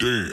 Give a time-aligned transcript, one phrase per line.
[0.00, 0.32] Damn.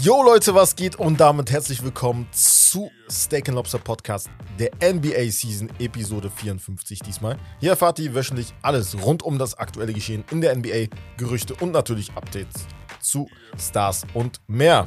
[0.00, 0.96] Yo Leute, was geht?
[0.96, 7.36] Und damit herzlich willkommen zu Steak Lobster Podcast, der NBA Season Episode 54 diesmal.
[7.60, 10.86] Hier erfahrt ihr wöchentlich alles rund um das aktuelle Geschehen in der NBA,
[11.18, 12.66] Gerüchte und natürlich Updates
[12.98, 14.86] zu Stars und mehr.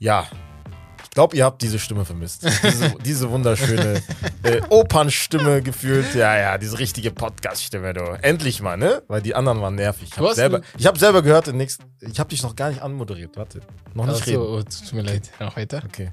[0.00, 0.26] Ja,
[1.16, 2.44] glaube, ihr habt diese Stimme vermisst.
[2.62, 4.02] Diese, diese wunderschöne
[4.42, 6.14] äh, Opernstimme gefühlt.
[6.14, 8.02] Ja, ja, diese richtige Podcast-Stimme, du.
[8.20, 9.02] Endlich mal, ne?
[9.08, 10.10] Weil die anderen waren nervig.
[10.12, 12.82] Ich habe selber, ich hab selber gehört, den nächsten, ich habe dich noch gar nicht
[12.82, 13.34] anmoderiert.
[13.38, 13.60] Warte,
[13.94, 14.42] noch nicht reden.
[14.42, 15.30] Achso, oh, tut mir leid.
[15.40, 15.82] Noch weiter.
[15.86, 16.10] Okay.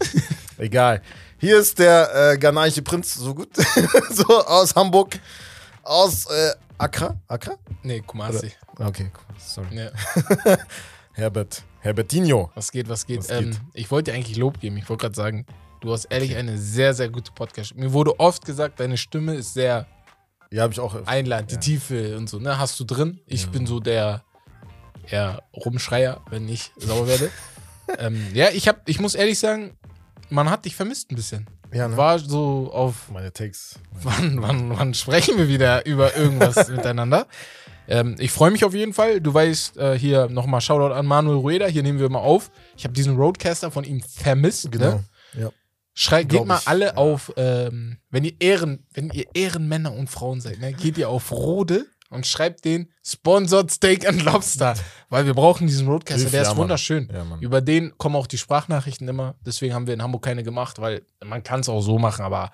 [0.58, 1.02] Egal.
[1.38, 3.50] Hier ist der äh, ghanaische Prinz, so gut.
[4.10, 5.20] so aus Hamburg.
[5.84, 7.20] Aus äh, Accra?
[7.28, 7.56] Accra?
[7.82, 8.54] Nee, Kumasi.
[8.80, 9.36] Okay, cool.
[9.38, 9.68] sorry.
[9.76, 9.92] Ja,
[11.14, 11.64] Herbert.
[11.82, 12.50] Herbertinho.
[12.56, 13.20] was geht, was geht?
[13.20, 13.60] Was ähm, geht?
[13.74, 14.78] Ich wollte dir eigentlich Lob geben.
[14.78, 15.46] Ich wollte gerade sagen,
[15.82, 17.76] du hast ehrlich eine sehr, sehr gute Podcast.
[17.76, 19.86] Mir wurde oft gesagt, deine Stimme ist sehr
[20.50, 21.06] Ja, habe ich auch.
[21.06, 21.62] einladend, die Ja.
[21.62, 22.40] Tiefe und so.
[22.40, 22.58] Ne?
[22.58, 23.20] Hast du drin?
[23.28, 23.50] Ich Ja.
[23.50, 24.24] bin so der
[25.10, 27.30] eher Rumschreier, wenn ich sauer werde.
[28.00, 29.78] ähm, ja, ich, hab, ich muss ehrlich sagen,
[30.30, 31.48] man hat dich vermisst ein bisschen.
[31.74, 31.98] Ja, ne?
[31.98, 33.80] War so auf Meine Takes.
[33.92, 37.28] wann, wann, wann sprechen wir wieder über irgendwas miteinander?
[37.88, 39.22] Ähm, ich freue mich auf jeden Fall.
[39.22, 41.68] Du weißt, äh, hier nochmal Shoutout an Manuel Rueda.
[41.68, 42.52] Hier nehmen wir mal auf.
[42.78, 44.72] Ich habe diesen Roadcaster von ihm vermisst.
[44.72, 44.86] Genau.
[44.86, 45.04] Ne?
[45.40, 45.50] Ja.
[45.94, 46.96] Schrei, geht mal ich, alle ja.
[46.96, 51.32] auf, ähm, wenn ihr Ehren, wenn ihr Ehrenmänner und Frauen seid, ne, geht ihr auf
[51.32, 54.76] Rode und schreibt den Sponsored Steak and Lobster.
[55.10, 56.64] Weil wir brauchen diesen Roadcaster, Hilf, der ja, ist Mann.
[56.64, 57.10] wunderschön.
[57.14, 57.38] Ja.
[57.42, 59.36] Über den kommen auch die Sprachnachrichten immer.
[59.46, 62.52] Deswegen haben wir in Hamburg keine gemacht, weil man kann es auch so machen, aber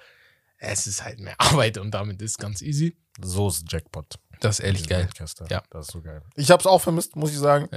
[0.58, 2.98] es ist halt mehr Arbeit und damit ist ganz easy.
[3.22, 4.16] So ist Jackpot.
[4.40, 5.06] Das ist ehrlich geil.
[5.06, 5.46] Podcaster.
[5.50, 5.64] Ja.
[5.70, 6.22] Das ist so geil.
[6.36, 7.68] Ich habe es auch vermisst, muss ich sagen.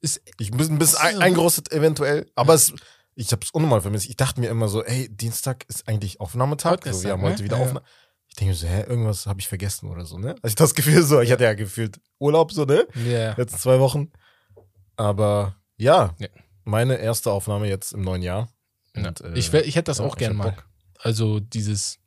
[0.00, 2.72] Ist, Ich bin ein bisschen ein, so- eingerostet eventuell, aber es,
[3.14, 4.08] ich habe es unnormal vermisst.
[4.08, 6.70] Ich dachte mir immer so, ey, Dienstag ist eigentlich Aufnahmetag.
[6.72, 7.28] So, Podcast-Tag, wir haben ne?
[7.30, 7.66] heute wieder Ja, ja.
[7.68, 7.86] Aufnahme.
[8.28, 10.30] Ich denke mir so, hä, irgendwas habe ich vergessen oder so, ne?
[10.42, 12.86] Also ich das Gefühl so, ich hatte ja gefühlt Urlaub so, ne?
[13.06, 13.34] ja.
[13.34, 14.10] Letzten zwei Wochen.
[14.96, 16.28] Aber ja, Ja.
[16.64, 18.48] meine erste Aufnahme jetzt im neuen Jahr.
[18.96, 19.08] Ja.
[19.08, 20.50] Und, äh, ich, ich hätte das ja, auch hab mal.
[20.50, 20.64] Bock.
[20.98, 21.98] Also dieses,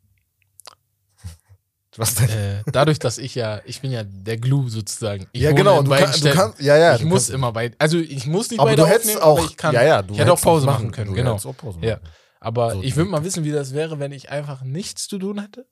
[2.02, 2.30] Was denn?
[2.30, 5.28] äh, dadurch, dass ich ja, ich bin ja der Glue sozusagen.
[5.31, 6.96] Ich ja, genau, du, kann, du kannst, ja, ja.
[6.96, 9.47] ich muss kannst, immer bei, also ich muss nicht aber du hättest aufnehmen, auch, aber
[9.47, 9.74] ich kann.
[9.74, 11.35] ja, ja, du ich hätte auch Pause was machen können, du genau.
[11.38, 11.96] Pause Ja.
[11.96, 12.08] machen.
[12.40, 15.40] Aber So, ich würde mal wissen, wie das wäre, wenn ich einfach nichts zu tun
[15.41, 15.66] hätte.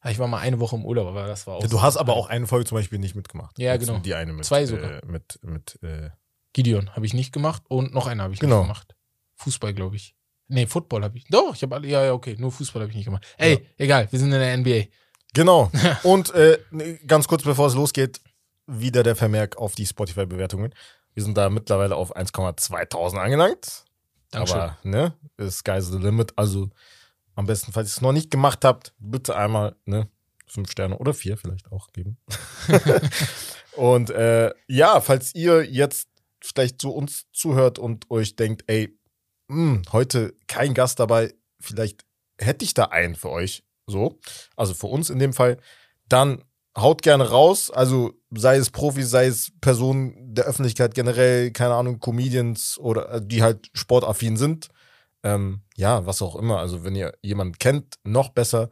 [0.00, 1.62] Ah, Ich war mal eine Woche im Urlaub, aber das war auch.
[1.62, 3.58] Ja, du hast aber auch eine Folge zum Beispiel nicht mitgemacht.
[3.58, 3.98] Ja, genau.
[3.98, 4.44] Die eine mit.
[4.44, 5.02] Zwei sogar.
[5.02, 6.10] Äh, mit, mit, äh,
[6.52, 8.58] Gideon habe ich nicht gemacht und noch eine habe ich Genau.
[8.58, 8.94] nicht gemacht.
[9.36, 10.14] Fußball, glaube ich.
[10.48, 11.24] Nee, Football habe ich.
[11.28, 11.88] Doch, ich habe alle.
[11.88, 12.36] Ja, ja, okay.
[12.38, 13.24] Nur Fußball habe ich nicht gemacht.
[13.38, 13.58] Ey, Ja.
[13.78, 14.84] egal, wir sind in der NBA.
[15.34, 15.70] Genau.
[16.02, 18.20] Und äh, ne, ganz kurz bevor es losgeht,
[18.66, 20.74] wieder der Vermerk auf die Spotify-Bewertungen.
[21.14, 23.84] Wir sind da mittlerweile auf 1,2000 angelangt.
[24.30, 24.60] Dankeschön.
[24.60, 25.14] Aber, ne,
[25.50, 26.32] sky's the limit.
[26.36, 26.70] Also
[27.34, 30.08] am besten, falls ihr es noch nicht gemacht habt, bitte einmal, ne,
[30.46, 32.18] fünf Sterne oder vier vielleicht auch geben.
[33.76, 36.08] und äh, ja, falls ihr jetzt
[36.40, 38.98] vielleicht zu uns zuhört und euch denkt, ey,
[39.48, 42.04] mh, heute kein Gast dabei, vielleicht
[42.38, 44.18] hätte ich da einen für euch, so,
[44.56, 45.58] also für uns in dem Fall,
[46.08, 46.42] dann
[46.76, 52.00] haut gerne raus, also sei es Profis, sei es Personen der Öffentlichkeit generell, keine Ahnung,
[52.00, 54.68] Comedians oder äh, die halt sportaffin sind.
[55.22, 56.58] Ähm, ja, was auch immer.
[56.58, 58.70] Also wenn ihr jemanden kennt, noch besser.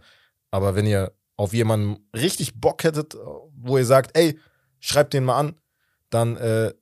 [0.51, 3.17] Aber wenn ihr auf jemanden richtig Bock hättet,
[3.55, 4.39] wo ihr sagt, ey,
[4.81, 5.61] schreibt den mal an,
[6.09, 6.73] dann äh,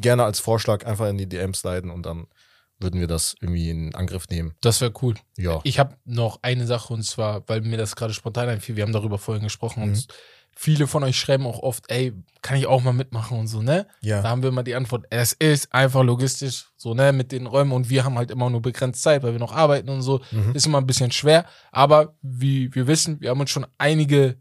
[0.00, 2.28] gerne als Vorschlag einfach in die DMs leiten und dann
[2.80, 4.54] würden wir das irgendwie in Angriff nehmen.
[4.60, 5.14] Das wäre cool.
[5.36, 5.60] Ja.
[5.64, 8.92] Ich habe noch eine Sache und zwar, weil mir das gerade spontan einfiel, wir haben
[8.92, 9.88] darüber vorhin gesprochen Mhm.
[9.92, 10.06] und
[10.60, 12.12] viele von euch schreiben auch oft, ey,
[12.42, 13.86] kann ich auch mal mitmachen und so, ne?
[14.02, 14.22] Da Ja.
[14.24, 17.88] haben wir immer die Antwort, es ist einfach logistisch, so, ne, mit den Räumen und
[17.90, 20.20] wir haben halt immer nur begrenzt Zeit, weil wir noch arbeiten und so.
[20.32, 20.54] Mhm.
[20.54, 24.38] Ist immer ein bisschen schwer, aber wie wir wissen, wir haben uns schon einige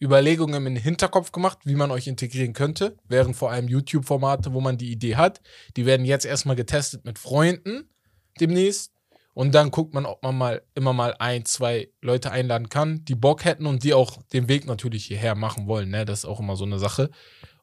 [0.00, 4.78] Überlegungen im Hinterkopf gemacht, wie man euch integrieren könnte, wären vor allem YouTube-Formate, wo man
[4.78, 5.40] die Idee hat.
[5.76, 7.88] Die werden jetzt erstmal getestet mit Freunden
[8.40, 8.92] demnächst.
[9.34, 13.14] Und dann guckt man, ob man mal immer mal ein, zwei Leute einladen kann, die
[13.14, 15.90] Bock hätten und die auch den Weg natürlich hierher machen wollen.
[15.90, 16.04] Ne?
[16.04, 17.10] Das ist auch immer so eine Sache.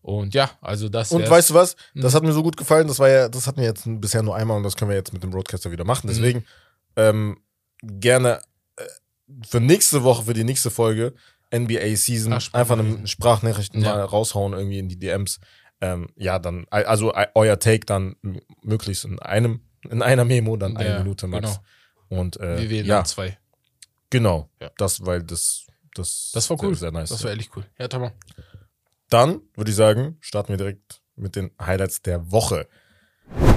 [0.01, 1.11] Und ja, also das.
[1.11, 1.75] Und weißt du was?
[1.93, 2.15] Das Mhm.
[2.15, 2.87] hat mir so gut gefallen.
[2.87, 5.11] Das war ja, das hatten wir jetzt bisher nur einmal und das können wir jetzt
[5.11, 6.07] mit dem Roadcaster wieder machen.
[6.07, 6.13] Mhm.
[6.13, 6.45] Deswegen
[6.95, 7.37] ähm,
[7.83, 8.39] gerne
[8.77, 8.83] äh,
[9.45, 11.13] für nächste Woche, für die nächste Folge
[11.53, 13.81] NBA Season Ach, einfach eine Sprachnachrichten.
[13.81, 13.95] Ja.
[13.95, 15.39] mal raushauen irgendwie in die DMs.
[15.79, 18.15] Ähm, ja, dann also äh, euer Take dann
[18.63, 21.59] möglichst in einem in einer Memo dann eine Ja, Minute max.
[22.09, 22.21] genau.
[22.21, 23.37] Und äh, wir wählen ja, dann zwei.
[24.09, 24.49] genau.
[24.61, 24.71] Ja.
[24.77, 26.69] Das, weil das das Das war cool.
[26.75, 27.09] Sehr, sehr nice.
[27.09, 27.65] Das war ehrlich cool.
[27.77, 28.11] Ja, Tamam.
[29.09, 32.67] Dann würde ich sagen, starten wir direkt mit den Highlights der Woche.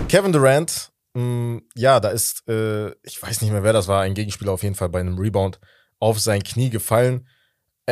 [0.08, 4.14] Kevin Durant, mh, ja, da ist, äh, ich weiß nicht mehr, wer das war, ein
[4.14, 5.58] Gegenspieler auf jeden Fall bei einem Rebound
[5.98, 7.26] auf sein Knie gefallen.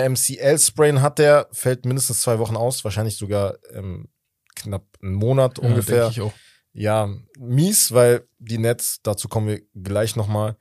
[0.07, 4.09] MCL-Sprain hat der, fällt mindestens zwei Wochen aus, wahrscheinlich sogar ähm,
[4.57, 6.13] knapp einen Monat Ja, ungefähr.
[6.73, 7.09] Ja,
[7.39, 10.57] mies, weil die Nets, dazu kommen wir gleich nochmal,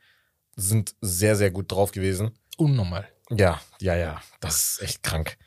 [0.56, 2.32] sind sehr, sehr gut drauf gewesen.
[2.58, 3.08] Unnormal.
[3.30, 5.38] Ja, ja, ja, das ist echt krank.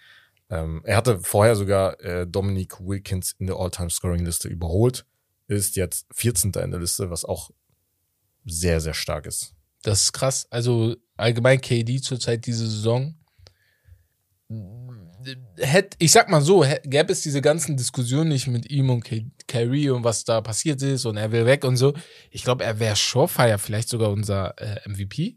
[0.51, 5.07] Ähm, er hatte vorher sogar äh, Dominic Wilkins in der All-Time-Scoring-Liste überholt,
[5.49, 6.53] ist jetzt 14.
[6.63, 7.51] in der Liste, was auch
[8.45, 9.55] sehr, sehr stark ist.
[9.83, 10.47] Das ist krass.
[10.51, 13.15] Also allgemein KD zurzeit diese Saison.
[15.59, 19.05] Hätt, ich sag mal so, gäbe es diese ganzen Diskussionen nicht mit ihm und
[19.47, 21.93] Kyrie und was da passiert ist und er will weg und so.
[22.31, 25.37] Ich glaube, er wäre Surefire, vielleicht sogar unser äh, MVP.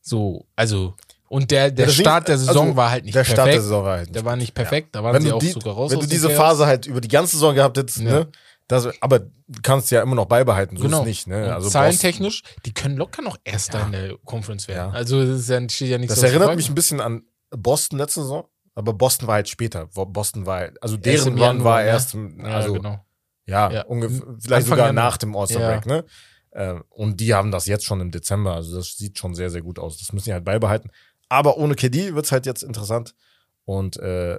[0.00, 0.94] So, also,
[1.28, 3.36] und der, der Ja, Start der ist, Saison also, war halt nicht der perfekt.
[3.36, 5.40] Start der Saison war halt der war nicht perfekt, da waren wenn sie du, auch
[5.40, 5.92] die, sogar raus.
[5.92, 6.30] wenn du diese.
[6.30, 8.04] Phase halt über die ganze Saison gehabt hättest, Ja.
[8.04, 8.28] ne?
[8.66, 11.00] Das, aber du kannst ja immer noch beibehalten, so Genau.
[11.00, 11.54] ist nicht, ne?
[11.54, 13.86] Also zahlentechnisch, die können locker noch Erster Ja.
[13.86, 14.90] in der Conference werden.
[14.92, 14.98] Ja.
[14.98, 18.22] Also, das ist ja, steht ja nichts Das erinnert mich ein bisschen an Boston letzte
[18.22, 19.86] Saison, aber Boston war halt später.
[19.86, 21.88] Boston war halt, also deren Run Januar, war ne?
[21.88, 23.04] erst, Ja, also genau.
[23.46, 23.82] ja, Ja.
[23.86, 25.04] ungefähr, vielleicht Anfang sogar Januar.
[25.04, 26.04] nach dem All-Star-Break, ne?
[26.52, 29.62] Ähm, Und die haben das jetzt schon im Dezember, also das sieht schon sehr, sehr
[29.62, 29.98] gut aus.
[29.98, 30.90] Das müssen die halt beibehalten.
[31.28, 33.14] Aber ohne KD wird's halt jetzt interessant.
[33.64, 34.38] Und äh,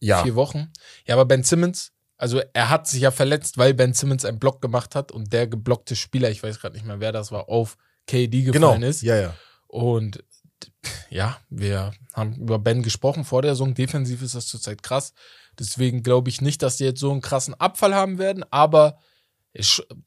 [0.00, 0.72] ja, Vier Wochen.
[1.06, 4.62] Ja, aber Ben Simmons, also er hat sich ja verletzt, weil Ben Simmons einen Block
[4.62, 7.76] gemacht hat und der geblockte Spieler, ich weiß gerade nicht mehr, wer das war, auf
[8.06, 8.68] KD genau.
[8.68, 9.02] gefallen ist.
[9.02, 9.34] Ja, ja.
[9.66, 10.22] Und
[11.10, 13.74] ja, wir haben über Ben gesprochen vor der Saison.
[13.74, 15.12] Defensiv ist das zurzeit krass.
[15.58, 18.98] Deswegen glaube ich nicht, dass die jetzt so einen krassen Abfall haben werden, aber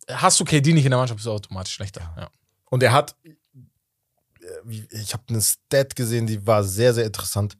[0.07, 2.13] hast du KD nicht in der Mannschaft, bist du automatisch schlechter.
[2.17, 2.29] Ja.
[2.69, 7.57] Und er hat, äh, ich habe eine Stat gesehen, die war sehr, sehr interessant.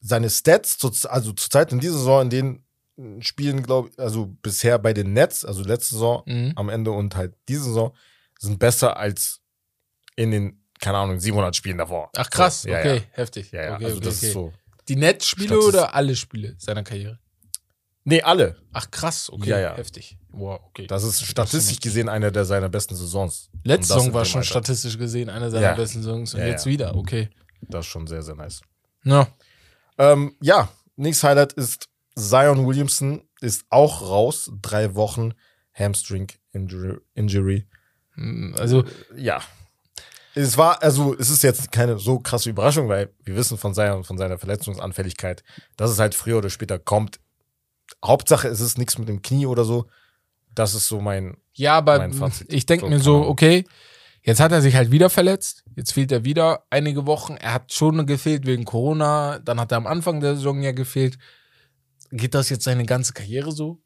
[0.00, 4.78] Seine Stats, zu, also zurzeit in dieser Saison, in den Spielen, glaube ich, also bisher
[4.78, 6.52] bei den Nets, also letzte Saison Mhm.
[6.56, 7.94] am Ende und halt diese Saison,
[8.38, 9.40] sind besser als
[10.16, 12.10] in den, keine Ahnung, 700 Spielen davor.
[12.16, 13.50] Ach krass, So, ja, okay, Ja, heftig.
[13.52, 13.74] ja, ja.
[13.76, 14.26] Okay, also okay, das okay.
[14.26, 14.52] ist so.
[14.88, 17.18] Die Netzspiele oder alle Spiele seiner Karriere?
[18.04, 18.56] Nee, alle.
[18.72, 19.76] Ach krass, okay, Ja, ja.
[19.76, 20.16] heftig.
[20.30, 20.86] Wow, okay.
[20.86, 23.50] Das ist statistisch gesehen eine der seiner besten Saisons.
[23.64, 24.48] Letzte Saison war schon Alter.
[24.50, 27.30] statistisch gesehen eine seiner besten Saisons und jetzt wieder, okay.
[27.62, 28.60] Das ist schon sehr, sehr nice.
[29.02, 29.26] Ja.
[29.98, 34.50] Ähm, ja, nächstes Highlight ist Zion Williamson ist auch raus.
[34.62, 35.32] Drei Wochen
[35.74, 36.98] Hamstring Injury.
[37.14, 37.66] Injury.
[38.56, 38.84] Also,
[39.16, 39.40] Ja.
[40.38, 44.04] Es war, also, es ist jetzt keine so krasse Überraschung, weil wir wissen von Zion,
[44.04, 45.42] von seiner Verletzungsanfälligkeit,
[45.78, 47.20] dass es halt früher oder später kommt.
[48.04, 49.86] Hauptsache, es ist nichts mit dem Knie oder so.
[50.54, 52.52] Das ist so mein, ja, aber Mein Fazit.
[52.52, 53.64] ich denke So, mir so, okay,
[54.22, 55.64] jetzt hat er sich halt wieder verletzt.
[55.74, 57.36] Jetzt fehlt er wieder einige Wochen.
[57.36, 59.38] Er hat schon gefehlt wegen Corona.
[59.38, 61.16] Dann hat er am Anfang der Saison ja gefehlt.
[62.10, 63.80] Geht das jetzt seine ganze Karriere so?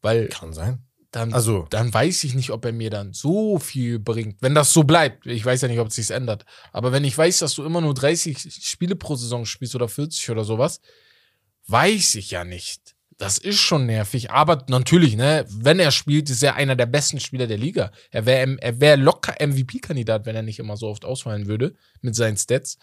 [0.00, 0.84] Weil kann sein.
[1.12, 4.40] Dann, Also, dann weiß ich nicht, ob er mir dann so viel bringt.
[4.40, 5.26] Wenn das so bleibt.
[5.26, 6.46] Ich weiß ja nicht, ob es sich ändert.
[6.72, 10.30] Aber wenn ich weiß, dass du immer nur 30 Spiele pro Saison spielst oder 40
[10.30, 10.80] oder sowas,
[11.66, 12.96] weiß ich ja nicht.
[13.18, 14.30] Das ist schon nervig.
[14.30, 17.92] Aber natürlich, ne, wenn er spielt, ist er einer der besten Spieler der Liga.
[18.10, 22.16] Er wäre er wär locker MVP-Kandidat, wenn er nicht immer so oft ausfallen würde mit
[22.16, 22.78] seinen Stats.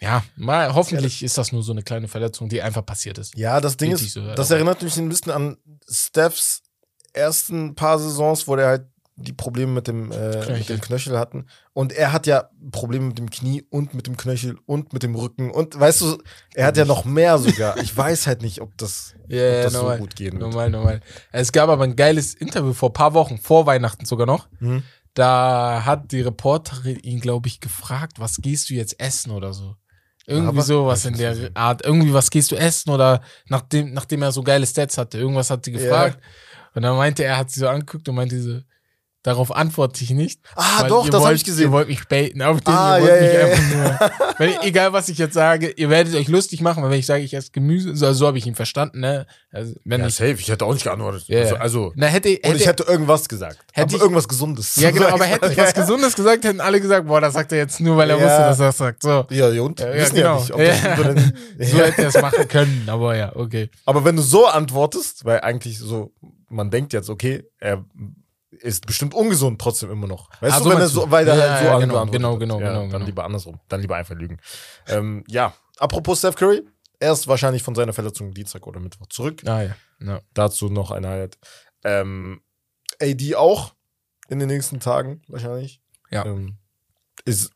[0.00, 3.36] Ja, mal, hoffentlich ist das nur so eine kleine Verletzung, die einfach passiert ist.
[3.36, 6.62] ja, das Ding ist, so, das erinnert mich ein bisschen an Stephs
[7.12, 8.86] ersten paar Saisons, wo der halt
[9.16, 10.76] die Probleme mit dem, äh, mit Knöchel.
[10.76, 11.46] dem Knöchel hatten.
[11.74, 15.14] Und er hat ja Probleme mit dem Knie und mit dem Knöchel und mit dem
[15.14, 15.50] Rücken.
[15.50, 16.18] Und weißt du,
[16.54, 17.76] er hat ja noch mehr sogar.
[17.78, 19.96] Ich weiß halt nicht, ob das, Ja, ob das normal.
[19.98, 20.40] so gut gehen wird.
[20.42, 21.00] Normal, normal.
[21.32, 24.48] Es gab aber ein geiles Interview vor ein paar Wochen, vor Weihnachten sogar noch.
[24.58, 24.82] Hm?
[25.12, 29.74] Da hat die Reporterin ihn, glaube ich, gefragt, was gehst du jetzt essen oder so.
[30.26, 31.50] Irgendwie Aber- sowas in der.
[31.54, 31.84] Art.
[31.84, 35.18] Irgendwie, was gehst du essen oder nachdem, nachdem er so geile Stats hatte.
[35.18, 36.18] Irgendwas hat sie gefragt.
[36.80, 38.62] Und dann meinte er, hat sie so angeguckt und meinte so,
[39.22, 40.40] darauf antworte ich nicht.
[40.56, 41.64] Ah, doch, ihr das habe wollt- ich gesehen.
[41.66, 44.30] Ihr wollt mich baiten auf den, Ah, ihr wollt ja, mich ja, einfach nur.
[44.38, 47.22] Wenn, egal, was ich jetzt sage, ihr werdet euch lustig machen, weil wenn ich sage,
[47.22, 49.26] ich esse Gemüse, so, so habe ich ihn verstanden, ne?
[49.52, 50.36] Also, wenn Ja, ich, safe.
[50.38, 51.24] Ich hätte auch nicht geantwortet.
[51.26, 53.58] Ja, Also, also na, hätte, hätte, und ich hätte irgendwas gesagt.
[53.72, 54.76] hätte ich- irgendwas Gesundes.
[54.76, 57.58] ja, genau, aber hätte ich was Gesundes gesagt, hätten alle gesagt, boah, das sagt er
[57.58, 58.24] jetzt nur, weil er Ja.
[58.24, 59.02] wusste, dass er das sagt.
[59.02, 59.26] So.
[59.30, 59.80] Ja, ja, und?
[59.80, 60.34] Ja, ja, Wissen genau.
[60.36, 60.94] ja nicht, ob das Ja.
[60.94, 63.68] über den- So hätte er es machen können, aber ja, okay.
[63.84, 66.12] Aber wenn du so antwortest, weil eigentlich so,
[66.48, 67.84] man denkt jetzt, okay, er
[68.62, 70.28] ist bestimmt ungesund trotzdem immer noch.
[70.40, 72.36] Weißt Ah, du, so wenn er so, weil er Ja, halt so ja, genau, genau,
[72.38, 73.04] genau, ja, genau, Dann genau.
[73.06, 73.60] lieber andersrum.
[73.68, 74.38] Dann lieber einfach lügen.
[74.88, 76.62] ähm, ja, apropos Steph Curry,
[76.98, 79.42] er ist wahrscheinlich von seiner Verletzung Dienstag oder Mittwoch zurück.
[79.46, 79.74] Ah, ja.
[80.00, 80.20] ja.
[80.34, 81.38] Dazu noch ein Highlight.
[81.84, 82.42] Ähm,
[83.00, 83.74] AD auch
[84.28, 85.80] in den nächsten Tagen wahrscheinlich.
[86.10, 86.26] Ja.
[86.26, 86.58] Ähm,
[87.24, 87.50] ist,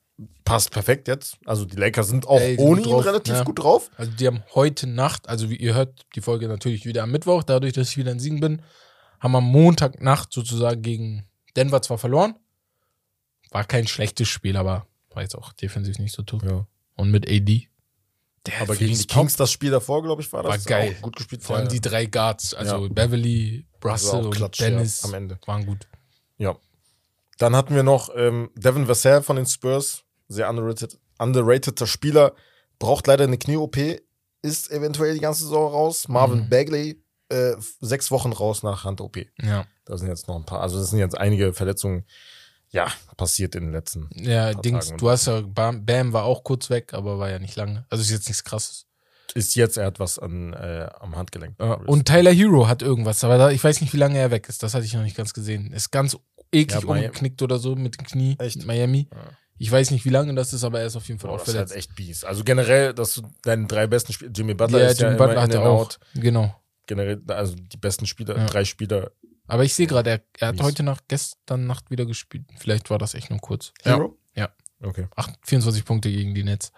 [0.44, 1.36] passt perfekt jetzt.
[1.44, 3.42] Also die Lakers sind auch Ey, ohne ihn drauf, relativ ja.
[3.44, 3.90] gut drauf.
[3.96, 7.42] Also die haben heute Nacht, also wie ihr hört, die Folge natürlich wieder am Mittwoch,
[7.42, 8.62] dadurch, dass ich wieder in Siegen bin,
[9.24, 11.26] haben am Montagnacht sozusagen gegen
[11.56, 12.38] Denver zwar verloren.
[13.50, 16.42] War kein schlechtes Spiel, aber war jetzt auch defensiv nicht so top.
[16.44, 16.66] Ja.
[16.96, 17.68] Und mit AD.
[18.46, 20.96] Der Aber gegen die Kings das Spiel davor, glaube ich, war das War geil.
[21.00, 21.42] gut gespielt.
[21.42, 22.92] Vor allem Ja, die drei Guards, also Ja.
[22.92, 25.38] Beverly, also Russell und Klatsch, ja, Dennis, am Ende.
[25.46, 25.88] waren gut.
[26.36, 26.54] Ja.
[27.38, 32.34] Dann hatten wir noch ähm, Devin Vassell von den Spurs, sehr underrated, underrateder Spieler,
[32.78, 33.76] braucht leider eine Knie-OP,
[34.42, 36.06] ist eventuell die ganze Saison raus.
[36.08, 36.48] Marvin Mhm.
[36.50, 39.18] Bagley, äh, sechs Wochen raus nach Hand-OP.
[39.42, 42.04] Ja, Da sind jetzt noch ein paar, also das sind jetzt einige Verletzungen,
[42.70, 44.08] ja, passiert in den letzten.
[44.14, 47.38] ja Dings, Tagen du hast ja, Bam, Bam war auch kurz weg, aber war ja
[47.38, 47.86] nicht lange.
[47.88, 48.86] Also ist jetzt nichts krasses.
[49.34, 51.56] Ist jetzt, er hat was an, äh, am Handgelenk.
[51.58, 54.48] Ja, und Tyler Hero hat irgendwas, aber da, ich weiß nicht, wie lange er weg
[54.48, 54.62] ist.
[54.62, 55.72] Das hatte ich noch nicht ganz gesehen.
[55.72, 56.16] Ist ganz
[56.52, 58.36] eklig Ja, umgeknickt oder so mit dem Knie.
[58.38, 58.64] Echt?
[58.66, 59.08] Miami.
[59.12, 59.20] Ja.
[59.56, 61.48] Ich weiß nicht, wie lange das ist, aber er ist auf jeden Fall auch das
[61.48, 61.88] ist halt verletzt.
[61.90, 62.24] echt bies.
[62.24, 65.26] Also generell, dass du deine drei besten Spieler, Jimmy Butler ja, ist ja Jimmy immer
[65.28, 65.80] Butler hatte and auch.
[65.80, 65.98] out.
[66.14, 66.54] Genau.
[66.86, 68.46] Generell, also die besten Spieler, Ja.
[68.46, 69.10] drei Spieler.
[69.46, 70.64] Aber ich sehe gerade, er, er hat Mies.
[70.64, 72.44] heute Nacht, gestern Nacht wieder gespielt.
[72.58, 73.72] Vielleicht war das echt nur kurz.
[73.82, 74.18] Hero?
[74.34, 74.50] Ja.
[74.82, 75.08] Okay.
[75.16, 76.72] Ach, 24 Punkte gegen die Nets.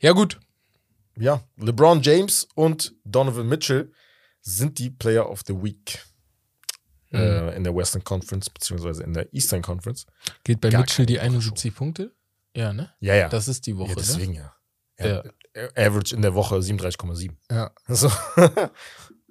[0.00, 0.38] Ja, gut.
[1.16, 3.92] Ja, LeBron James und Donovan Mitchell
[4.40, 6.04] sind die Player of the Week
[7.10, 7.18] Mhm.
[7.20, 10.04] äh, in der Western Conference, beziehungsweise in der Eastern Conference.
[10.42, 12.12] Geht bei Gar Mitchell die keine 71 Punkte?
[12.56, 12.92] Ja, ne?
[13.00, 13.28] Ja, ja.
[13.28, 14.00] Das ist die Woche, ja ne?
[14.02, 14.54] deswegen ja.
[14.98, 15.22] Ja.
[15.52, 17.36] Er, Average in der Woche 37,7.
[17.50, 17.70] Ja.
[17.88, 18.10] So.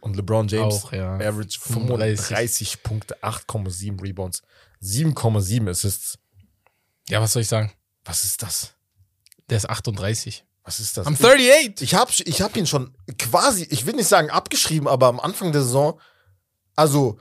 [0.04, 1.16] Und LeBron James, Auch, ja.
[1.16, 2.26] Average 35.
[2.26, 4.44] 35 Punkte, 8,7 Rebounds,
[4.82, 6.20] 7,7 Assists.
[7.08, 7.72] Ja, was soll ich sagen?
[8.04, 8.74] Was ist das?
[9.50, 10.44] Der ist 38.
[10.66, 11.08] Was ist das?
[11.08, 11.82] I'm 38!
[11.82, 15.54] Ich habe ich hab ihn schon quasi, ich will nicht sagen abgeschrieben, aber am Anfang
[15.54, 16.00] der Saison,
[16.76, 17.18] also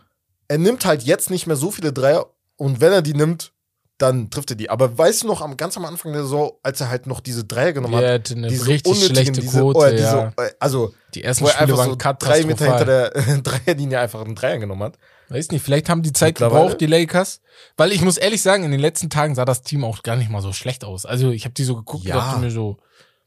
[0.49, 3.53] er nimmt halt jetzt nicht mehr so viele Dreier und wenn er die nimmt,
[3.99, 4.69] dann trifft er die.
[4.71, 7.45] Aber weißt du noch, am, ganz am Anfang der Saison, als er halt noch diese
[7.45, 10.33] Dreier genommen Der hat, diese richtig unnötigen, schlechte diese, Quote, oh, diese, ja.
[10.39, 13.11] äh, also Die ersten wo er Spiele waren so drei Meter hinter der
[13.43, 14.99] Dreierlinie einfach einen Dreier genommen hat.
[15.29, 17.41] Weiß nicht, vielleicht haben die Zeit gebraucht, die Lakers.
[17.77, 20.31] Weil ich muss ehrlich sagen, in den letzten Tagen sah das Team auch gar nicht
[20.31, 21.07] mal so schlecht aus.
[21.07, 22.17] Also ich habe die so geguckt Ja.
[22.17, 22.79] und dachte mir so,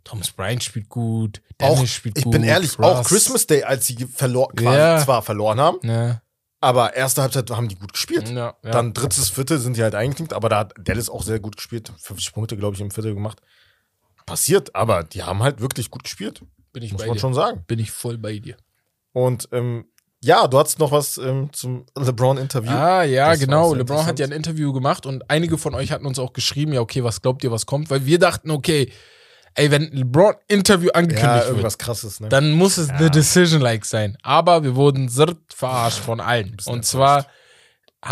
[0.03, 2.33] Thomas Bryant spielt gut, Dennis Auch, spielt ich gut.
[2.33, 2.85] bin ehrlich, Russ.
[2.85, 5.03] auch Christmas Day, als sie verlor, quasi Ja.
[5.03, 6.21] zwar verloren haben, Ja,
[6.65, 8.27] aber erste Halbzeit haben die gut gespielt.
[8.29, 8.71] ja, ja.
[8.71, 11.93] Dann drittes, Viertel sind die halt eingeknickt, aber da hat Dallas auch sehr gut gespielt.
[11.99, 13.39] 50 Punkte, glaube ich, im Viertel gemacht.
[14.25, 16.41] Passiert, aber die haben halt wirklich gut gespielt.
[16.73, 17.19] bin ich Muss bei man dir.
[17.21, 17.63] schon sagen.
[17.67, 18.57] Bin ich voll bei dir.
[19.13, 19.85] Und ähm,
[20.23, 22.71] ja, du hattest noch was ähm, zum LeBron-Interview.
[22.71, 23.75] Ah, ja, Das genau.
[23.75, 26.81] LeBron hat ja ein Interview gemacht und einige von euch hatten uns auch geschrieben, ja,
[26.81, 27.91] okay, was glaubt ihr, was kommt?
[27.91, 28.91] Weil wir dachten, okay,
[29.55, 32.29] ey, wenn LeBron Interview ja, angekündigt wird, irgendwas krasses, ne?
[32.29, 34.17] dann muss es eine Decision-like sein.
[34.21, 36.57] Aber wir wurden zirrt verarscht von allen.
[36.65, 37.25] Und zwar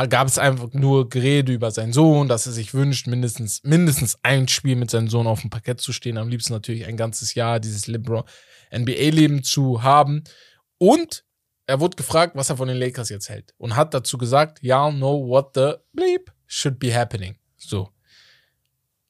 [0.09, 4.47] gab es einfach nur Gerede über seinen Sohn, dass er sich wünscht, mindestens, mindestens ein
[4.47, 6.17] Spiel mit seinem Sohn auf dem Parkett zu stehen.
[6.17, 8.23] Am liebsten natürlich ein ganzes Jahr dieses LeBron
[8.75, 10.23] NBA-Leben zu haben.
[10.79, 11.23] Und
[11.67, 13.53] er wurde gefragt, was er von den Lakers jetzt hält.
[13.57, 17.35] Und hat dazu gesagt, y'all know what the bleep should be happening.
[17.57, 17.92] So.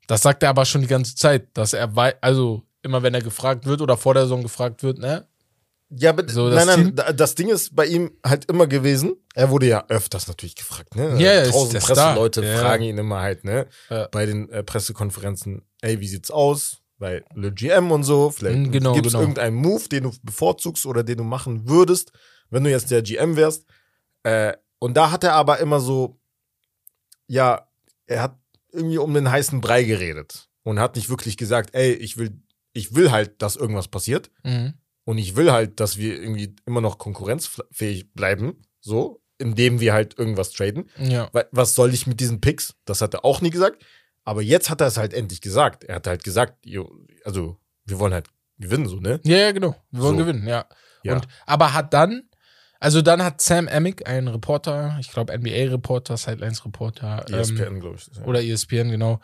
[0.07, 3.21] Das sagt er aber schon die ganze Zeit, dass er wei also immer wenn er
[3.21, 5.27] gefragt wird oder vor der Saison gefragt wird, ne?
[5.95, 9.13] ja, aber so, das nein, nein, Team- das Ding ist bei ihm halt immer gewesen.
[9.35, 11.21] Er wurde ja öfters natürlich gefragt, ne?
[11.21, 11.83] Ja, ist Tausend.
[11.83, 12.57] Presseleute Ja.
[12.57, 13.67] fragen ihn immer halt, ne?
[13.89, 14.07] Ja.
[14.11, 16.79] Bei den äh, Pressekonferenzen, ey, wie sieht's aus?
[16.97, 18.31] Bei Le GM und so.
[18.31, 19.21] Vielleicht Mm, genau, gibt es genau.
[19.21, 22.11] irgendeinen Move, den du bevorzugst oder den du machen würdest,
[22.49, 23.65] wenn du jetzt der GM wärst.
[24.23, 26.17] Äh, und da hat er aber immer so,
[27.27, 27.67] ja,
[28.07, 28.35] er hat
[28.73, 32.41] irgendwie um den heißen Brei geredet und hat nicht wirklich gesagt, ey, ich will,
[32.73, 34.73] ich will halt, dass irgendwas passiert Mhm.
[35.05, 40.17] und ich will halt, dass wir irgendwie immer noch konkurrenzfähig bleiben, so, indem wir halt
[40.17, 40.89] irgendwas traden.
[40.97, 41.29] Ja.
[41.51, 42.75] Was soll ich mit diesen Picks?
[42.85, 43.83] Das hat er auch nie gesagt.
[44.25, 45.83] Aber jetzt hat er es halt endlich gesagt.
[45.83, 46.65] Er hat halt gesagt,
[47.25, 48.27] also, wir wollen halt
[48.57, 49.19] gewinnen, so, ne?
[49.25, 49.75] Ja, ja, genau.
[49.91, 50.23] Wir wollen So.
[50.25, 50.65] gewinnen, ja.
[51.03, 51.15] Ja.
[51.15, 52.29] Und, aber hat dann,
[52.83, 58.13] also dann hat Sam Amick, ein Reporter, ich glaube NBA-Reporter, Sidelines-Reporter, ähm, ESPN, glaube ich.
[58.13, 58.23] Ja.
[58.25, 59.21] oder E ESPN, genau,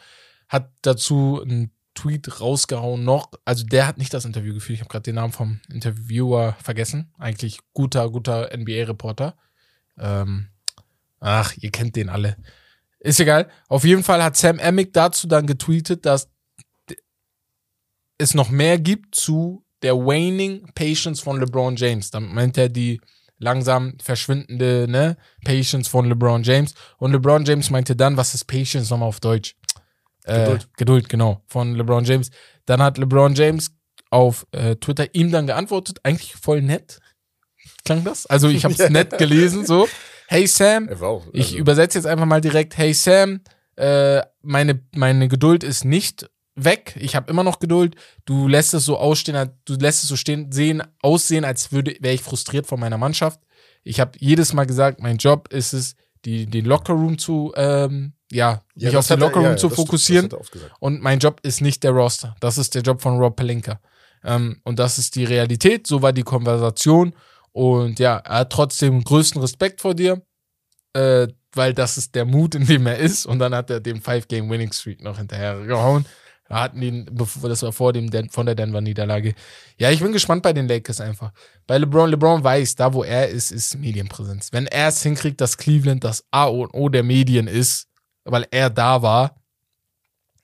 [0.47, 3.31] hat dazu einen Tweet rausgehauen noch.
[3.43, 4.75] Also der hat nicht das Interview geführt.
[4.75, 7.11] Ich habe gerade den Namen vom Interviewer vergessen.
[7.17, 9.35] Eigentlich guter, guter NBA-Reporter.
[9.97, 10.47] Ähm,
[11.19, 12.37] ach, ihr kennt den alle.
[12.99, 13.49] Ist egal.
[13.67, 16.29] Auf jeden Fall hat Sam Amick dazu dann getweetet, dass
[18.17, 22.09] es noch mehr gibt zu der waning Patience von LeBron James.
[22.09, 23.01] Damit meint er die
[23.39, 26.73] langsam verschwindende ne, Patience von LeBron James.
[26.97, 29.55] Und LeBron James meinte dann, was ist Patience nochmal auf Deutsch?
[30.25, 30.69] Äh, Geduld.
[30.77, 32.29] Geduld, genau, von LeBron James.
[32.65, 33.71] Dann hat LeBron James
[34.11, 36.99] auf äh, Twitter ihm dann geantwortet, eigentlich voll nett.
[37.85, 38.25] Klang das?
[38.25, 39.87] Also ich habe es nett gelesen, so.
[40.27, 43.41] Hey Sam, war auch, ich also, übersetze jetzt einfach mal direkt, hey Sam,
[43.77, 46.29] äh, meine, meine Geduld ist nicht
[46.63, 46.95] weg.
[46.99, 47.95] Ich habe immer noch Geduld.
[48.25, 52.13] Du lässt es so ausstehen, du lässt es so stehen, sehen, aussehen, als würde wäre
[52.15, 53.39] ich frustriert von meiner Mannschaft.
[53.83, 58.61] Ich habe jedes Mal gesagt, mein Job ist es, die, den Lockerroom zu, ähm, ja,
[58.75, 60.29] ja, mich auf den er- Lockerroom ja, zu das- fokussieren.
[60.29, 60.49] Das.
[60.79, 62.35] Und mein Job ist nicht der Roster.
[62.41, 63.79] Das ist der Job von Rob Pelinka.
[64.23, 67.13] Ähm, und das ist die Realität, so war die Konversation.
[67.53, 70.21] Und ja, er hat trotzdem größten Respekt vor dir,
[70.93, 73.25] äh, weil das ist der Mut, in dem er ist.
[73.25, 76.05] Und dann hat er den Five-Game-Winning-Streak noch hinterher gehauen.
[76.49, 79.35] Hatten bevor, das war vor dem Den von der Denver-Niederlage.
[79.77, 81.31] Ja, ich bin gespannt bei den Lakers einfach.
[81.67, 84.51] Bei LeBron, LeBron weiß, da wo er ist, ist Medienpräsenz.
[84.51, 87.87] Wenn er es hinkriegt, dass Cleveland das A und O der Medien ist,
[88.23, 89.35] weil er da war,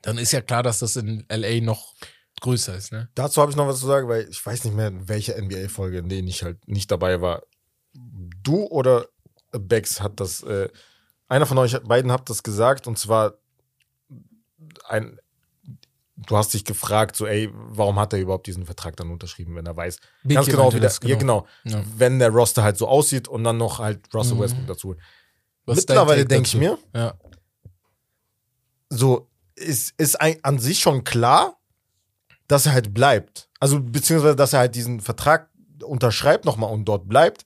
[0.01, 1.95] dann ist ja klar, dass das in LA noch
[2.41, 3.09] größer ist, ne?
[3.15, 5.99] Dazu habe ich noch was zu sagen, weil ich weiß nicht mehr, in welcher NBA-Folge,
[5.99, 7.41] in denen ich halt nicht dabei war.
[7.93, 9.07] Du oder
[9.51, 10.69] Bex hat das, äh,
[11.27, 13.33] einer von euch beiden hat das gesagt und zwar
[14.87, 15.17] ein,
[16.17, 19.65] du hast dich gefragt, so, ey, warum hat er überhaupt diesen Vertrag dann unterschrieben, wenn
[19.65, 21.83] er weiß, Big ganz genau, wie der, das, Ja, genau, Ja.
[21.97, 24.41] wenn der Roster halt so aussieht und dann noch halt Russell Mhm.
[24.41, 24.95] Westbrook dazu.
[25.65, 27.15] Was Mittlerweile denke ich mir, Ja.
[28.89, 31.57] so ist, ist ein, an sich schon klar,
[32.47, 33.49] dass er halt bleibt.
[33.59, 35.49] Also, beziehungsweise, dass er halt diesen Vertrag
[35.83, 37.45] unterschreibt nochmal und dort bleibt.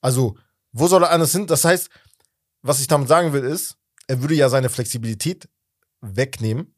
[0.00, 0.36] Also,
[0.72, 1.46] wo soll er anders hin?
[1.46, 1.90] Das heißt,
[2.62, 5.48] was ich damit sagen will, ist, er würde ja seine Flexibilität
[6.00, 6.73] wegnehmen.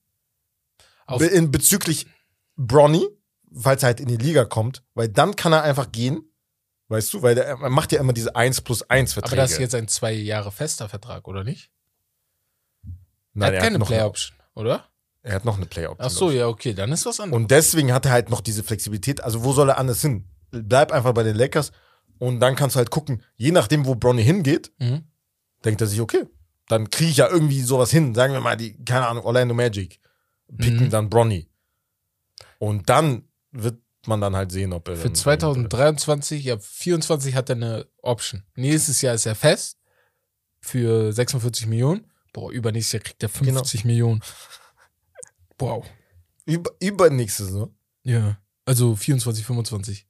[1.07, 2.07] Auf- in, bezüglich
[2.57, 3.07] Bronny,
[3.55, 6.23] falls er halt in die Liga kommt, weil dann kann er einfach gehen.
[6.89, 9.33] Weißt du, weil der, er macht ja immer diese 1 plus 1 Verträge.
[9.33, 11.71] Aber das ist jetzt ein zwei Jahre fester Vertrag, oder nicht?
[13.35, 14.87] Nein, er hat keine noch, Play Option, oder?
[15.23, 16.07] Er hat noch eine Play-Option.
[16.07, 17.43] Ach so, ja, okay, dann ist was anderes.
[17.43, 19.25] Und deswegen hat er halt noch diese Flexibilität.
[19.25, 20.29] Also, wo soll er anders hin?
[20.53, 21.73] Bleib einfach bei den Lakers
[22.19, 25.03] und dann kannst du halt gucken, je nachdem, wo Bronny hingeht, Mhm.
[25.65, 26.27] denkt er sich, okay,
[26.69, 28.15] dann kriege ich ja irgendwie sowas hin.
[28.15, 29.99] Sagen wir mal, die, keine Ahnung, Orlando Magic
[30.57, 30.91] picken Mhm.
[30.91, 31.49] dann Bronny.
[32.59, 34.97] Und dann wird man dann halt sehen, ob er.
[34.97, 38.43] Für dann- 2023, ja, 24 hat er eine Option.
[38.55, 39.79] Nächstes Jahr ist er fest
[40.61, 42.07] für 46 Millionen.
[42.33, 43.59] Boah, übernächstes Jahr kriegt er Genau.
[43.61, 44.21] 50 Millionen.
[45.59, 45.87] Wow.
[46.45, 47.75] Über, übernächste Saison.
[48.03, 48.39] Ja.
[48.67, 50.07] Also 24, 25.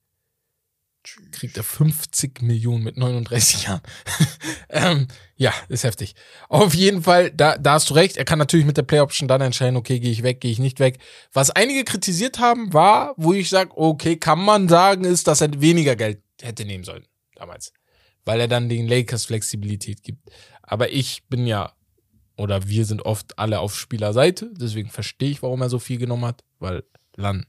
[1.33, 3.81] Kriegt er 50 Millionen mit 39 Jahren.
[4.69, 6.15] ähm, ja, ist heftig.
[6.49, 8.17] Auf jeden Fall, da, da hast du recht.
[8.17, 10.59] Er kann natürlich mit der Play Option dann entscheiden, okay, gehe ich weg, gehe ich
[10.59, 10.99] nicht weg.
[11.33, 15.61] Was einige kritisiert haben, war, wo ich sage, okay, kann man sagen, ist, dass er
[15.61, 17.73] weniger Geld hätte nehmen sollen damals.
[18.25, 20.31] Weil er dann den Lakers Flexibilität gibt.
[20.63, 21.73] Aber ich bin ja,
[22.37, 26.25] oder wir sind oft alle auf Spielerseite, deswegen verstehe ich, warum er so viel genommen
[26.25, 26.83] hat, weil
[27.17, 27.47] Lan.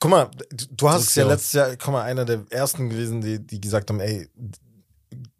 [0.00, 0.30] Guck mal,
[0.70, 1.30] du hast es ja aus.
[1.30, 4.28] letztes Jahr, guck mal, einer der ersten gewesen, die, die gesagt haben, ey,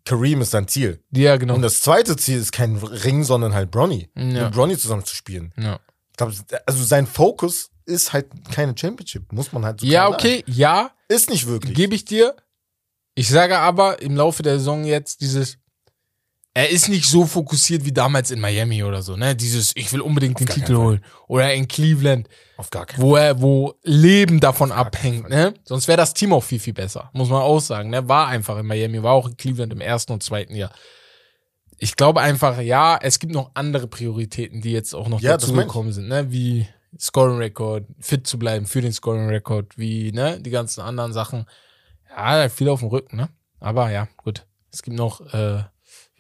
[0.05, 1.03] Kareem ist sein Ziel.
[1.11, 1.55] Ja, genau.
[1.55, 4.09] Und das zweite Ziel ist kein Ring, sondern halt Bronny.
[4.17, 4.45] Ja.
[4.45, 5.53] Mit Bronny zusammen zu spielen.
[5.57, 5.79] ja.
[6.13, 6.33] Ich glaub,
[6.67, 10.21] also sein Fokus ist halt keine Championship, muss man halt so Ja, klar sagen.
[10.21, 11.75] okay, ja, Ist nicht wirklich.
[11.75, 12.37] gebe ich dir.
[13.15, 15.57] Ich sage aber im Laufe der Saison jetzt dieses,
[16.53, 19.37] er ist nicht so fokussiert wie damals in Miami oder so, ne?
[19.37, 21.05] Dieses, ich will unbedingt den gar Titel holen.
[21.29, 25.55] Oder in Cleveland, Auf gar keinen wo er, wo Leben davon abhängt, ne?
[25.65, 28.09] Sonst wäre das Team auch viel, viel besser, muss man auch sagen, ne?
[28.09, 30.73] War einfach in Miami, war auch in Cleveland im ersten und zweiten Jahr.
[31.79, 35.93] Ich glaube einfach, ja, es gibt noch andere Prioritäten, die jetzt auch noch Ja, dazugekommen
[35.93, 36.33] sind, ne?
[36.33, 36.67] Wie
[36.99, 40.41] Scoring Record, fit zu bleiben für den Scoring Record, wie, ne?
[40.41, 41.47] Die ganzen anderen Sachen.
[42.11, 43.29] Ja, viel auf dem Rücken, ne?
[43.61, 44.47] Aber ja, gut.
[44.73, 45.63] Es gibt noch, äh,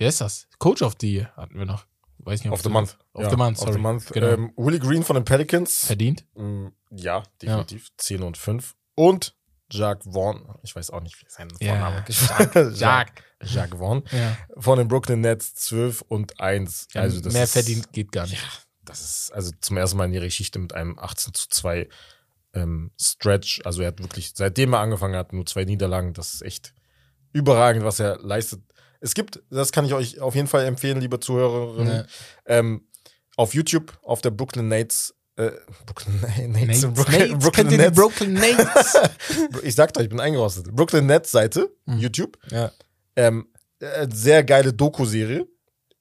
[0.00, 0.48] wie heißt das?
[0.58, 1.84] Coach of the Year hatten wir noch.
[2.18, 2.98] Weiß nicht, Of the Month.
[3.12, 3.72] Of the Month, Of sorry.
[3.74, 4.12] the Month.
[4.12, 4.26] Genau.
[4.28, 5.86] Ähm, Willie Green von den Pelicans.
[5.86, 6.24] verdient.
[6.34, 7.88] Mm, Ja, definitiv.
[7.98, 8.74] 10 und 5.
[8.94, 9.36] Und
[9.70, 10.54] Jacques Vaughn.
[10.62, 11.72] Ich weiß auch nicht, wie sein Ja.
[11.72, 12.80] Vorname ist.
[12.80, 13.24] Jacques.
[13.42, 14.02] Jacques Vaughn.
[14.10, 14.36] Ja.
[14.58, 16.88] Von den Brooklyn Nets 12 und 1.
[16.92, 18.42] Ja, also das mehr ist, verdient geht gar nicht.
[18.84, 21.88] Das ist also zum ersten Mal in ihrer Geschichte mit einem 18 zu 2
[22.52, 23.60] ähm, Stretch.
[23.64, 26.12] Also er hat wirklich, seitdem er angefangen hat, nur zwei Niederlagen.
[26.14, 26.74] Das ist echt
[27.32, 28.62] überragend, was er leistet.
[29.00, 32.04] Es gibt, das kann ich euch auf jeden Fall empfehlen, liebe Zuhörerinnen, Ja.
[32.46, 32.86] ähm,
[33.36, 35.50] auf YouTube, auf der Brooklyn Nates, äh,
[35.86, 36.20] Brooklyn
[36.52, 38.96] Nates, Nates, Brooklyn, Nates, Brooklyn Nets, Brooklyn Nates?
[39.62, 40.70] ich sagte euch, ich bin eingerostet.
[40.74, 41.98] Brooklyn Nets Seite, Mhm.
[41.98, 42.70] YouTube, ja.
[43.16, 43.46] ähm,
[43.78, 45.46] äh, sehr geile Doku-Serie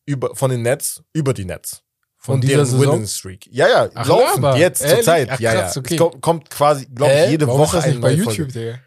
[0.06, 1.82] über, von den Nets über die Nets.
[2.22, 2.82] Von dieser Saison?
[2.96, 3.48] Winning Streak.
[3.50, 5.02] Ja, ja, Ach, laufend, aber, jetzt zur?
[5.02, 5.30] Zeit.
[5.32, 5.80] Ach, ja, krass, ja.
[5.80, 5.94] okay.
[5.96, 8.52] Es kommt, quasi, glaube ich, jede Warum Woche ist das nicht bei YouTube, Folge.
[8.52, 8.80] Digga?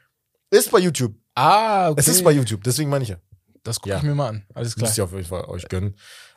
[0.50, 1.14] Ist bei YouTube.
[1.34, 2.00] Ah, okay.
[2.00, 3.16] Es ist bei YouTube, deswegen meine ich ja.
[3.62, 3.96] Das gucke Ja.
[3.98, 4.46] ich mir mal an.
[4.54, 4.86] Alles klar.
[4.88, 5.96] Müsst ihr auf jeden Fall euch gönnen.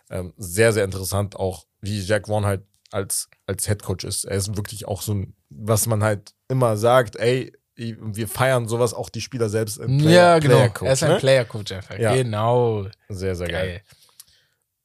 [0.10, 4.26] Ähm, sehr, sehr interessant, auch wie Jack Vaughn halt als, als Head Coach ist.
[4.26, 8.94] Er ist wirklich auch so ein, was man halt immer sagt, ey, wir feiern sowas
[8.94, 10.56] auch die Spieler selbst im Player, ja, genau.
[10.56, 11.18] Player Coach, er ist ein ne?
[11.20, 11.98] Player-Coach einfach.
[12.00, 12.16] Ja.
[12.16, 12.88] Genau.
[13.10, 13.82] Sehr, sehr geil.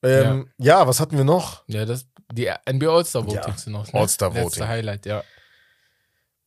[0.03, 0.25] Geil.
[0.25, 0.87] Ähm, ja.
[0.89, 1.63] was hatten wir noch?
[1.69, 3.93] Ja, das, die NBA All-Star Votings Ja, sind noch.
[3.93, 4.01] Ne?
[4.01, 4.69] All-Star Letzte Voting.
[4.69, 5.23] Highlight, ja.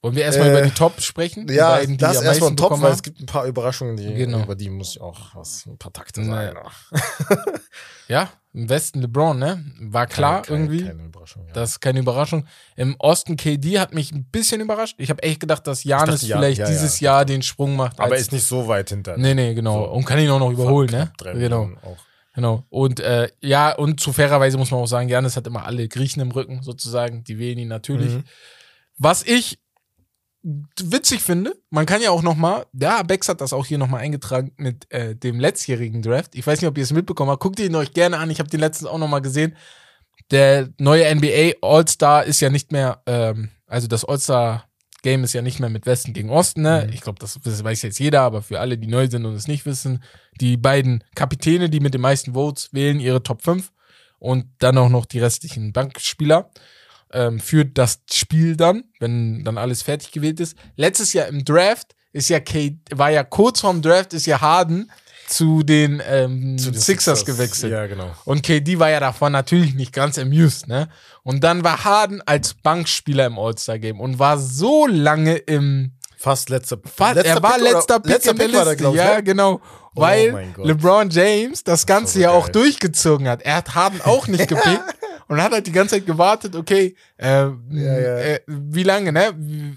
[0.04, 1.48] Wollen wir erstmal Äh, über die Top sprechen?
[1.48, 4.44] Die Ja, beiden, das erstmal meisten Top, weil es gibt ein paar Überraschungen, die, Genau.
[4.44, 6.54] über die muss ich auch was, ein paar Takte Naja.
[6.54, 6.70] sagen.
[8.10, 9.64] Ja, im Westen LeBron, ne?
[9.80, 10.84] War klar Keine- irgendwie.
[10.86, 11.48] Keine Überraschung.
[11.48, 11.54] Ja.
[11.54, 12.46] Das ist keine Überraschung.
[12.76, 14.96] Im Osten KD hat mich ein bisschen überrascht.
[14.98, 17.12] Ich habe echt gedacht, dass Janis dachte, vielleicht ja, dieses ja.
[17.14, 18.02] Jahr den Sprung macht.
[18.02, 19.18] Aber ist nicht so weit hinter.
[19.18, 19.86] Nee, nee, genau.
[19.86, 19.92] So.
[19.92, 21.14] Und kann ihn auch noch überholen, ne?
[21.34, 21.70] Genau.
[21.82, 21.98] Auch.
[22.36, 22.66] Genau.
[22.70, 25.88] Und äh, ja, und zu fairer Weise muss man auch sagen, Janis hat immer alle
[25.88, 27.24] Griechen im Rücken, sozusagen.
[27.24, 28.12] Die wählen ihn natürlich.
[28.16, 28.24] Mhm.
[28.98, 29.60] Was ich
[30.44, 33.88] witzig finde, man kann ja auch noch mal, ja, Bex hat das auch hier noch
[33.88, 36.36] mal eingetragen mit äh, dem letztjährigen Draft.
[36.36, 37.42] Ich weiß nicht, ob ihr es mitbekommen habt.
[37.42, 38.30] Guckt ihn euch gerne an.
[38.30, 39.56] Ich habe den letztens auch noch mal gesehen.
[40.32, 44.66] Der neue NBA All-Star ist ja nicht mehr, ähm, also das All-Star
[45.02, 46.86] Game ist ja nicht mehr mit Westen gegen Osten, ne?
[46.88, 46.94] Mhm.
[46.94, 49.48] Ich glaube, das, das weiß jetzt jeder, aber für alle, die neu sind und es
[49.48, 50.02] nicht wissen,
[50.40, 53.72] die beiden Kapitäne, die mit den meisten Votes wählen, ihre Top 5
[54.20, 56.50] und dann auch noch die restlichen Bankspieler
[57.14, 60.58] ähm, für das Spiel dann, wenn dann alles fertig gewählt ist.
[60.76, 64.92] Letztes Jahr im Draft ist ja Kate, war ja kurz vorm Draft ist ja Harden
[65.28, 67.72] zu den, ähm, Zu den Sixers, gewechselt.
[67.72, 68.12] Ja, genau.
[68.26, 70.90] Und KD war ja davon natürlich nicht ganz amused, ne?
[71.24, 75.94] Und dann war Harden als Bankspieler im All-Star-Game und war so lange im.
[76.18, 78.76] Fast letzter, Fast, letzter er war Pick letzter Pick letzter Pick Liste.
[78.78, 79.24] glaub ja, ne?
[79.24, 79.62] genau.
[79.96, 80.54] Oh Weil.
[80.58, 83.42] LeBron James das Ganze so ja auch durchgezogen hat.
[83.42, 84.84] Er hat Harden auch nicht gepickt
[85.28, 87.50] und hat halt die ganze Zeit gewartet, okay, äh, ja.
[87.72, 89.34] Äh, wie lange, ne?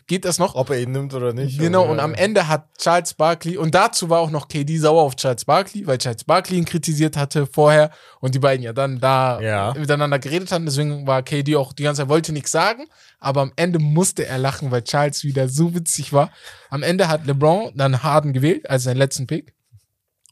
[0.06, 0.54] Geht das noch?
[0.54, 1.58] Ob er ihn nimmt oder nicht.
[1.58, 5.02] Genau, oder- und am Ende hat Charles Barkley, und dazu war auch noch KD sauer
[5.02, 8.98] auf Charles Barkley, weil Charles Barkley ihn kritisiert hatte vorher und die beiden ja dann
[9.00, 9.74] da Ja.
[9.78, 10.66] miteinander geredet hatten.
[10.66, 12.86] Deswegen war KD auch die ganze Zeit, wollte nichts sagen,
[13.18, 16.30] aber am Ende musste er lachen, weil Charles wieder so witzig war.
[16.70, 19.54] Am Ende hat LeBron dann Harden gewählt als seinen letzten Pick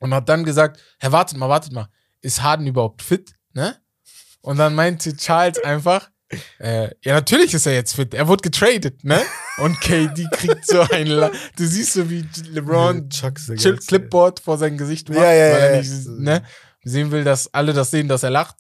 [0.01, 1.89] und hat dann gesagt: Herr, wartet mal, wartet mal,
[2.21, 3.33] ist Harden überhaupt fit?
[3.53, 3.77] Ne?
[4.45, 6.11] Und dann meinte Charles einfach,
[6.59, 8.13] äh, ja, natürlich ist er jetzt fit.
[8.13, 9.21] Er wurde getradet, ne?
[9.59, 13.77] Und KD kriegt so ein, La du siehst so wie LeBron Geilste.
[13.87, 16.11] Clipboard vor sein Gesicht macht, Ja, ja, weil er ja, nicht, ja.
[16.19, 16.43] ne,
[16.83, 18.57] sehen will, dass alle das sehen, dass er lacht.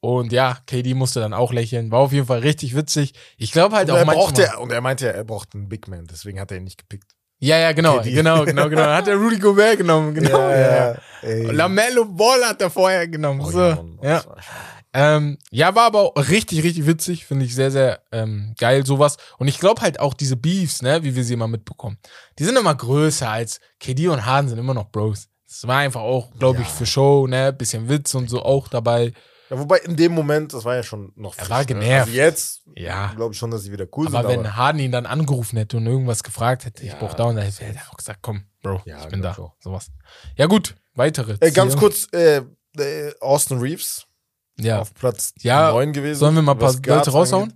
[0.00, 1.90] Und ja, KD musste dann auch lächeln.
[1.90, 3.14] War auf jeden Fall richtig witzig.
[3.38, 4.26] Ich glaube halt Und auch er, manchmal.
[4.26, 6.64] braucht ja, und er meinte ja, er braucht einen Big Man, deswegen hat er ihn
[6.64, 7.12] nicht gepickt.
[7.38, 8.10] ja, ja, genau, KD.
[8.12, 8.82] genau, genau, genau.
[8.82, 10.50] Dann hat er Rudy Gobert genommen, genau.
[10.50, 10.98] Ja, ja.
[11.22, 11.46] Ey.
[11.52, 13.40] Lamello Ball hat er vorher genommen.
[13.42, 13.96] Oh, so.
[14.02, 14.22] ja,
[14.94, 17.26] Ähm, ja, war aber auch richtig, richtig witzig.
[17.26, 19.16] Finde ich sehr, sehr ähm, geil, sowas.
[19.38, 21.98] Und ich glaube halt auch diese Beefs, ne, wie wir sie immer mitbekommen,
[22.38, 25.28] die sind immer größer als KD und Harden sind immer noch Bros.
[25.48, 26.74] Das war einfach auch, glaube ich, Ja.
[26.74, 29.12] für Show, ne, bisschen Witz und so auch dabei.
[29.50, 31.66] Ja, wobei in dem Moment, das war ja schon noch Er war ne?
[31.66, 32.00] genervt.
[32.08, 33.12] Also jetzt Ja.
[33.14, 34.44] glaube ich schon, dass sie wieder cool Aber sind.
[34.44, 36.98] wenn Harden ihn dann angerufen hätte und irgendwas gefragt hätte, ich Ja.
[36.98, 39.36] brauche da und da, hätte er auch gesagt, komm, Bro, Ja, ich bin da.
[39.60, 39.88] Sowas.
[40.36, 41.36] Ja, gut, weitere.
[41.40, 42.42] äh, ganz kurz, äh,
[42.78, 44.06] äh, Austin Reeves
[44.58, 44.80] Ja.
[44.80, 46.18] auf Platz Ja, 9 gewesen.
[46.18, 47.52] Sollen wir mal ein paar Leute raushauen?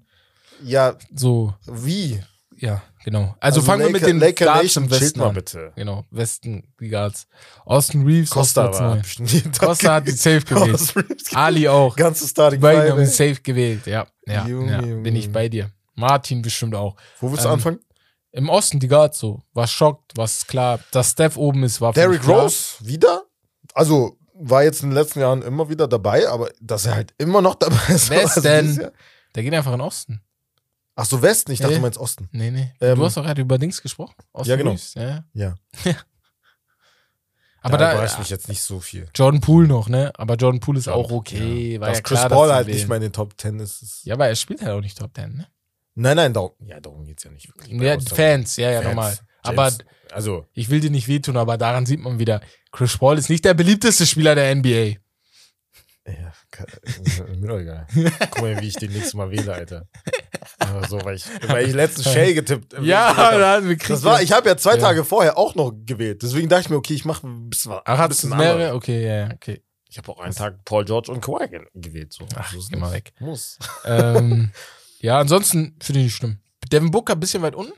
[0.64, 2.20] Ja, So, wie?
[2.56, 3.36] ja, genau.
[3.38, 5.72] Also, fangen wir mit Laker- den Laker Guards im Westen mal bitte.
[5.76, 7.28] Genau, Westen, die Guards.
[7.64, 9.02] Austin Reeves, Costa auf Platz war neun.
[9.02, 10.92] bestimmt jeden Tag Costa hat die safe gewählt.
[11.34, 11.94] Ali auch.
[11.94, 13.06] Ganze Starting Beide haben ey.
[13.06, 14.06] safe gewählt, ja.
[14.26, 15.70] Ja, Junge, ja bin ich bei dir.
[15.94, 16.96] Martin bestimmt auch.
[17.20, 17.78] Wo willst du Ähm, anfangen?
[18.32, 19.40] Im Osten die Guards so.
[19.54, 20.80] War schockt, was klar.
[20.90, 22.26] Dass Steph oben ist, war Derrick.
[22.28, 23.22] Rose wieder?
[23.74, 27.42] Also war jetzt in den letzten Jahren immer wieder dabei, aber dass er halt immer
[27.42, 28.10] noch dabei ist.
[28.12, 28.92] Also Jahr-
[29.34, 30.22] Der geht einfach in den Osten.
[30.96, 31.52] Ach so, Westen.
[31.52, 31.76] Ich dachte, Äh.
[31.76, 32.28] du meinst Osten.
[32.32, 32.72] Nee, nee.
[32.80, 34.14] Ähm, du hast doch gerade über Dings gesprochen.
[34.32, 34.70] Austin Ja, genau.
[34.70, 35.24] Reeves, Ja.
[35.32, 35.54] Ja.
[37.60, 39.08] Aber da da, überrascht mich jetzt nicht so viel.
[39.14, 40.12] Jordan Poole noch, ne?
[40.16, 41.74] Aber Jordan Poole ist Jordan auch okay.
[41.74, 41.80] Ja.
[41.80, 43.82] War Dass ja Chris klar, Paul dass halt nicht mal in den Top 10 ist.
[43.82, 45.46] ist Ja, aber er spielt halt auch nicht Top 10, ne?
[45.94, 47.72] nein, nein, darum, ja, darum geht's ja nicht wirklich.
[47.80, 48.94] Ja, Fans, ja, ja, Fans.
[48.94, 49.18] normal.
[49.48, 49.72] Aber
[50.10, 52.40] also, ich will dir nicht wehtun, aber daran sieht man wieder,
[52.72, 54.96] Chris Paul ist nicht der beliebteste Spieler der NBA.
[56.06, 56.66] ja, kann-
[57.38, 57.86] mir doch egal.
[58.30, 59.86] Guck mal, wie ich den nächstes Mal wähle, Alter.
[60.60, 64.22] Aber so, weil ich, weil ich letztens Shay getippt Ja, da hatten wir Das war,
[64.22, 64.78] ich habe ja zwei Ja.
[64.80, 66.22] Tage vorher auch noch gewählt.
[66.22, 67.72] Deswegen dachte ich mir, okay, ich mache ein bisschen.
[67.72, 68.52] Ach, ein hattest du mehrere?
[68.54, 68.72] anderes.
[68.74, 69.62] Okay, ja, ja, okay.
[69.90, 72.12] Ich habe auch einen Tag Paul George und Kawhi ge- gewählt.
[72.12, 72.26] So.
[72.34, 73.12] Ach, so ist geh mal weg.
[73.20, 73.58] Muss.
[73.84, 74.50] ähm,
[75.00, 76.38] ja, ansonsten finde ich nicht schlimm.
[76.72, 77.72] Devin Booker ein bisschen weit unten.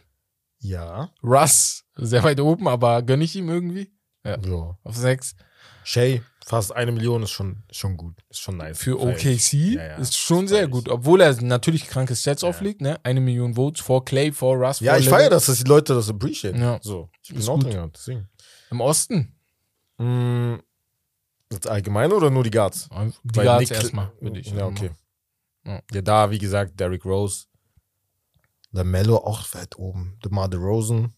[0.61, 1.11] Ja.
[1.23, 3.90] Russ sehr weit oben, aber gönne ich ihm irgendwie.
[4.25, 4.37] ja.
[4.85, 5.35] Auf sechs.
[5.83, 8.14] Shay, fast eine Million ist schon, schon gut.
[8.29, 8.79] Ist schon nice.
[8.79, 9.01] Für.
[9.01, 9.96] OKC Ja, ja.
[9.96, 10.88] ist schon Das sehr gut.
[10.88, 12.49] Obwohl er natürlich kranke Stats Ja.
[12.49, 13.01] auflegt, ne?
[13.03, 16.09] Eine Million Votes vor Clay, vor Russ, Ja, ich feiere das, dass die Leute das
[16.11, 16.57] appreciate.
[16.59, 16.79] Ja.
[16.83, 17.09] So.
[17.23, 18.29] Ich bin auch drin, ja, deswegen.
[18.70, 19.35] Im Osten.
[19.99, 20.57] Mm,
[21.53, 22.88] Jetzt allgemein oder nur die Guards?
[23.25, 24.90] Die Weil Guards erstmal, würde ich Ja, okay.
[25.66, 25.81] Ja.
[25.92, 27.46] Ja, da, wie gesagt, Derrick Rose.
[28.73, 30.19] LaMelo auch weit oben.
[30.25, 31.13] DeMar DeRozan.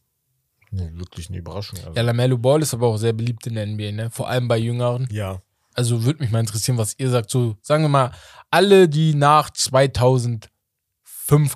[0.70, 1.78] Nee, wirklich eine Überraschung.
[1.80, 1.92] Also.
[1.94, 4.10] Ja, LaMelo Ball ist aber auch sehr beliebt in der NBA, ne?
[4.10, 5.06] Vor allem bei Jüngeren.
[5.10, 5.42] ja.
[5.74, 7.30] Also würde mich mal interessieren, was ihr sagt.
[7.30, 8.12] So, sagen wir mal,
[8.50, 10.50] alle, die nach 2005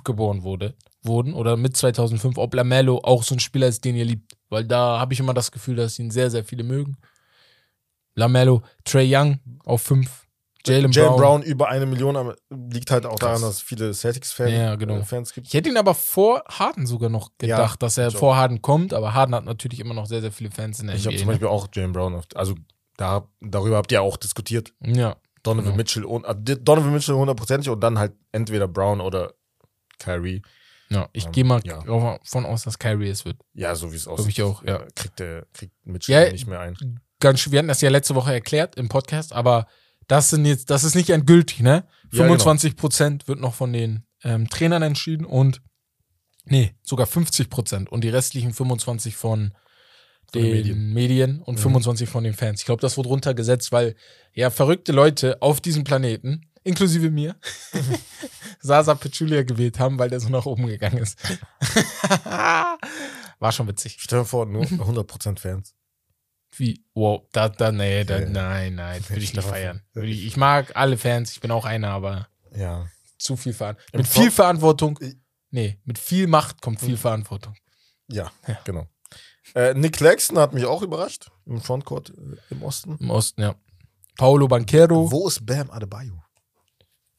[0.03, 4.05] geboren wurde, wurden oder mit 2005, ob Lamello auch so ein Spieler ist, den ihr
[4.05, 4.35] liebt.
[4.49, 6.97] Weil da habe ich immer das Gefühl, dass ihn sehr, sehr viele mögen.
[8.15, 10.26] Lamello, Trey Young auf 5,
[10.67, 11.17] Jalen Brown.
[11.17, 11.41] Brown.
[11.43, 13.41] über eine Million, aber liegt halt auch daran, Krass.
[13.41, 14.97] dass es viele Celtics-Fans Ja, genau.
[14.99, 15.47] äh, gibt.
[15.47, 18.61] Ich hätte ihn aber vor Harden sogar noch gedacht, Ja, dass er ich vor Harden
[18.61, 21.15] kommt, aber Harden hat natürlich immer noch sehr, sehr viele Fans in der Ich habe
[21.15, 21.19] NBA.
[21.19, 22.55] zum Beispiel auch Jalen Brown, also
[22.97, 24.73] da, darüber habt ihr auch diskutiert.
[24.79, 24.97] ne?
[24.97, 25.77] Ja, Donovan Genau.
[25.77, 29.33] Mitchell und äh, Donovan Mitchell hundertprozentig und dann halt entweder Brown oder
[29.99, 30.41] Kyrie.
[30.89, 31.07] ja.
[31.13, 31.81] Ich Ähm, gehe mal ja.
[31.83, 33.37] davon aus, dass Kyrie es wird.
[33.53, 34.29] Ja, so wie es aussieht.
[34.29, 34.77] ich auch, ja.
[34.77, 36.99] äh, Kriegt, der, kriegt Mitchell Ja, nicht mehr ein.
[37.19, 39.65] Ganz, wir hatten das ja letzte Woche erklärt im Podcast, aber
[40.07, 41.85] das sind jetzt, das ist nicht endgültig, ne?
[42.11, 45.61] Ja, 25 Prozent wird noch von den ähm, Trainern entschieden und
[46.45, 49.51] nee, sogar 50 Prozent und die restlichen 25 von
[50.31, 51.41] Von den Medien, Medien.
[51.41, 51.61] und Mhm.
[51.63, 52.59] 25 von den Fans.
[52.61, 53.95] Ich glaube, das wurde runtergesetzt, weil
[54.33, 57.35] ja verrückte Leute auf diesem Planeten, inklusive mir,
[58.61, 61.17] Sasa Pachulia gewählt haben, weil der so nach oben gegangen ist.
[63.39, 63.97] War schon witzig.
[63.99, 65.75] Stell dir vor, nur 100% Fans.
[66.57, 66.83] Wie?
[66.93, 68.29] Wow, da, da, nee, da, Ja.
[68.29, 69.81] nein, nein, würde ich nicht feiern.
[69.95, 72.87] ich, ich mag alle Fans, ich bin auch einer, aber Ja.
[73.17, 73.97] zu viel Verantwortung.
[73.99, 74.99] Mit viel Verantwortung,
[75.51, 77.55] nee, mit viel Macht kommt viel Verantwortung.
[78.07, 78.59] Ja, Ja.
[78.63, 78.87] genau.
[79.55, 82.97] Äh, Nick Claxton hat mich auch überrascht im Frontcourt äh, im Osten.
[82.99, 83.55] Im Osten, ja.
[84.17, 86.21] Paolo Banquero, Wo ist Bam Adebayo?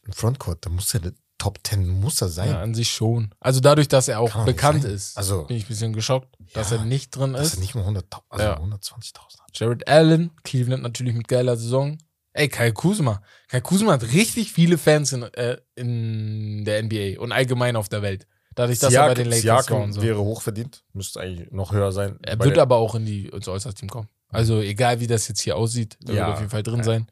[0.04, 2.50] Im Frontcourt, da muss er der Top 10 muss er sein.
[2.50, 3.30] ja, an sich schon.
[3.40, 4.92] Also dadurch, dass er auch Kann bekannt sein.
[4.92, 7.54] ist, Also- bin ich ein bisschen geschockt, dass Ja, er nicht drin Dass ist.
[7.54, 8.58] er nicht mal 100, also Ja.
[8.58, 9.50] 120.000 hat.
[9.58, 11.96] Jared Allen, Cleveland natürlich mit geiler Saison.
[12.32, 13.22] Ey, Kai Kuzma.
[13.48, 18.02] Kai Kuzma hat richtig viele Fans in, äh, in der NBA und allgemein auf der
[18.02, 18.26] Welt.
[18.54, 20.02] Dadurch, dass er bei den Lakers war Siakam und so.
[20.02, 22.18] wäre hochverdient, müsste eigentlich noch höher sein.
[22.22, 24.08] Er wird aber auch in die ins All-Star-Team kommen.
[24.30, 26.20] Also egal wie das jetzt hier aussieht, der Ja.
[26.26, 27.06] wird auf jeden Fall drin sein.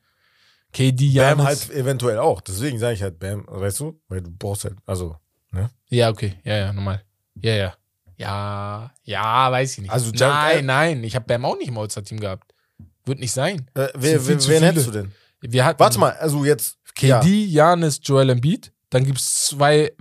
[0.72, 1.44] KD, Bam Janis.
[1.44, 2.40] halt eventuell auch.
[2.40, 4.00] Deswegen sage ich halt Bam, weißt du?
[4.08, 5.16] Weil du brauchst halt, also,
[5.50, 5.70] ne?
[5.88, 6.34] Ja, okay.
[6.44, 7.02] Ja, ja, normal.
[7.40, 7.74] Ja, ja.
[8.18, 9.90] Ja, ja, weiß ich nicht.
[9.90, 12.52] Also, Jared nein, nein, ich habe Bam auch nicht im All-Star-Team gehabt.
[13.04, 13.70] Wird nicht sein.
[13.74, 14.60] Äh, wer, wen viele.
[14.60, 15.12] hättest du denn?
[15.40, 16.78] Wir hatten Warte mal, also jetzt.
[16.94, 18.72] KD, Janis, Joel Embiid.
[18.88, 19.92] Dann gibt's zwei,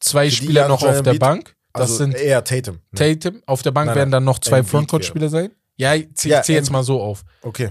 [0.00, 1.20] zwei KD, Spieler Giannis, noch auf Joel der Embiid.
[1.20, 1.56] Bank.
[1.72, 2.80] Das also sind eher Tatum.
[2.90, 3.16] Ne?
[3.16, 3.42] Tatum.
[3.46, 5.50] Auf der Bank Nein, werden dann noch zwei Frontcourt-Spieler sein.
[5.76, 7.24] Ja, ich zieh, Ja, jetzt mal so auf.
[7.40, 7.70] Okay.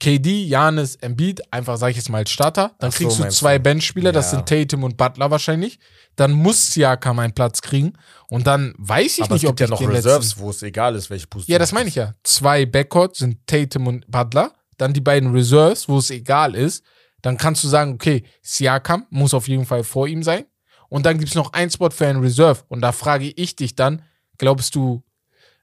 [0.00, 2.74] KD, Janis, Embiid, einfach sage ich jetzt mal als Starter.
[2.78, 3.64] Dann Ach so, kriegst du meinst zwei du.
[3.64, 4.38] Benchspieler, das Ja.
[4.38, 5.78] sind Tatum und Butler wahrscheinlich.
[6.16, 7.92] Dann muss Siakam einen Platz kriegen.
[8.28, 10.62] Und dann weiß ich Aber nicht, es ob gibt ja ich noch Reserves, wo es
[10.62, 11.52] egal ist, welche Position.
[11.52, 12.14] Ja, das meine ich ja.
[12.24, 14.52] Zwei Backcourt sind Tatum und Butler.
[14.78, 16.82] Dann die beiden Reserves, wo es egal ist.
[17.22, 20.46] Dann kannst du sagen, okay, Siakam muss auf jeden Fall vor ihm sein.
[20.88, 22.62] Und dann gibt es noch einen Spot für einen Reserve.
[22.68, 24.02] Und da frage ich dich dann,
[24.38, 25.02] glaubst du,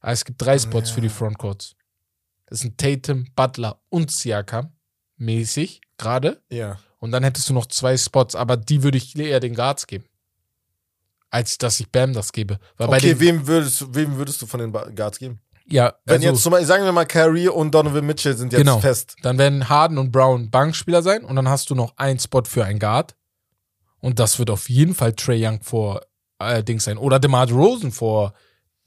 [0.01, 0.95] ah, es gibt drei Spots Ja.
[0.95, 1.73] für die Frontcourts.
[2.47, 4.71] Das sind Tatum, Butler und Siakam
[5.17, 6.41] mäßig gerade.
[6.49, 6.79] Ja.
[6.99, 10.05] Und dann hättest du noch zwei Spots, aber die würde ich eher den Guards geben.
[11.29, 12.57] Als dass ich Bam das gebe.
[12.77, 15.41] Weil Okay, wem würdest, du- wem würdest du von den Guards geben?
[15.65, 18.61] ja, Wenn also, jetzt zum Beispiel, sagen wir mal, Kyrie und Donovan Mitchell sind jetzt
[18.61, 18.79] Genau.
[18.79, 19.17] fest.
[19.23, 22.63] dann werden Harden und Brown Bankspieler sein und dann hast du noch einen Spot für
[22.63, 23.15] einen Guard.
[23.99, 26.01] Und das wird auf jeden Fall Trey Young vor
[26.39, 26.97] äh, Dings sein.
[26.97, 28.33] Oder DeMar Rosen vor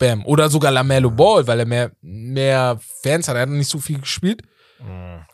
[0.00, 0.26] Bam.
[0.26, 3.36] Oder sogar LaMelo Ball, weil er mehr, mehr Fans hat.
[3.36, 4.42] Er hat nicht so viel gespielt.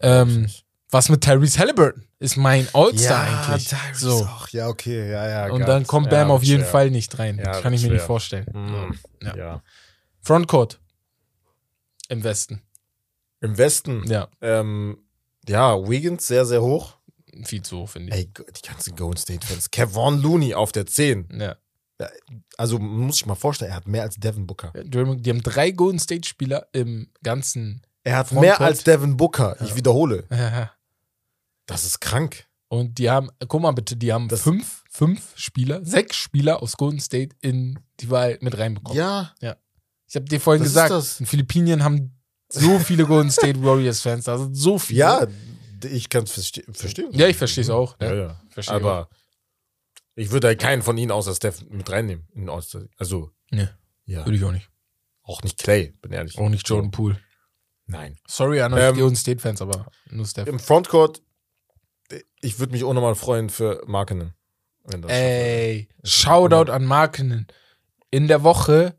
[0.03, 0.49] Ähm,
[0.91, 2.03] was mit Tyrese Halliburton?
[2.19, 3.69] Ist mein All-Star eigentlich.
[3.69, 4.25] Tyrese So.
[4.25, 4.49] auch.
[4.49, 5.53] Ja, okay, ja, ja.
[5.53, 6.71] Und dann kommt ja, Bam auf wird jeden schwer.
[6.71, 7.39] Fall nicht rein.
[7.39, 8.07] Ja, Kann ich mir nicht schwer.
[8.07, 8.47] vorstellen.
[8.53, 9.37] Mm, Ja.
[9.37, 9.63] ja.
[10.23, 10.81] Frontcourt
[12.09, 12.63] im Westen.
[13.41, 14.99] Im Westen, Ja, ähm,
[15.49, 16.97] ja, Wiggins sehr, sehr hoch.
[17.45, 18.15] viel zu hoch, finde ich.
[18.17, 19.71] Ey, die ganzen Golden State-Fans.
[19.71, 21.29] Kevon Looney auf der 10.
[21.39, 21.57] Ja.
[22.57, 24.73] Also muss ich mal vorstellen, er hat mehr als Devin Booker.
[24.85, 24.99] Die
[25.31, 27.83] haben drei Golden State-Spieler im ganzen.
[28.05, 28.59] Er hat Frontcourt.
[28.59, 29.57] mehr als Devin Booker.
[29.65, 30.23] Ich wiederhole.
[30.31, 30.69] Und
[31.67, 32.47] Das ist krank.
[32.73, 37.01] die haben, guck mal bitte, die haben Das- fünf, fünf Spieler, sechs Spieler aus Golden
[37.01, 38.99] State in die Wahl mit reinbekommen.
[38.99, 39.33] Ja.
[40.09, 41.19] Ich habe dir vorhin ist gesagt, das?
[41.21, 42.13] in Philippinen haben
[42.49, 45.01] so viele Golden State Warriors-Fans, da sind so viele.
[45.01, 45.27] Ja,
[45.91, 47.09] ich kann es verste verstehen.
[47.13, 47.97] Ja, ich verstehe es auch.
[48.01, 48.41] Ja, Ja, ja.
[48.51, 49.09] Verstehe Aber
[50.17, 52.27] ich würde halt keinen von ihnen außer Steph mit reinnehmen.
[52.35, 52.83] In All-Star.
[52.97, 53.69] Also, Nee.
[54.07, 54.25] ja.
[54.27, 54.69] Würde ich auch nicht.
[55.23, 56.37] Auch nicht Clay, bin ehrlich.
[56.39, 57.21] Auch nicht Jordan Poole.
[57.87, 58.19] Nein.
[58.27, 60.49] Sorry an euch Ähm, State-Fans, aber nur Steph.
[60.49, 61.23] Im Frontcourt,
[62.41, 64.35] ich würde mich auch nochmal freuen für Markenen.
[65.09, 67.47] Ey, Shoutout an Markenen.
[68.11, 68.97] In der Woche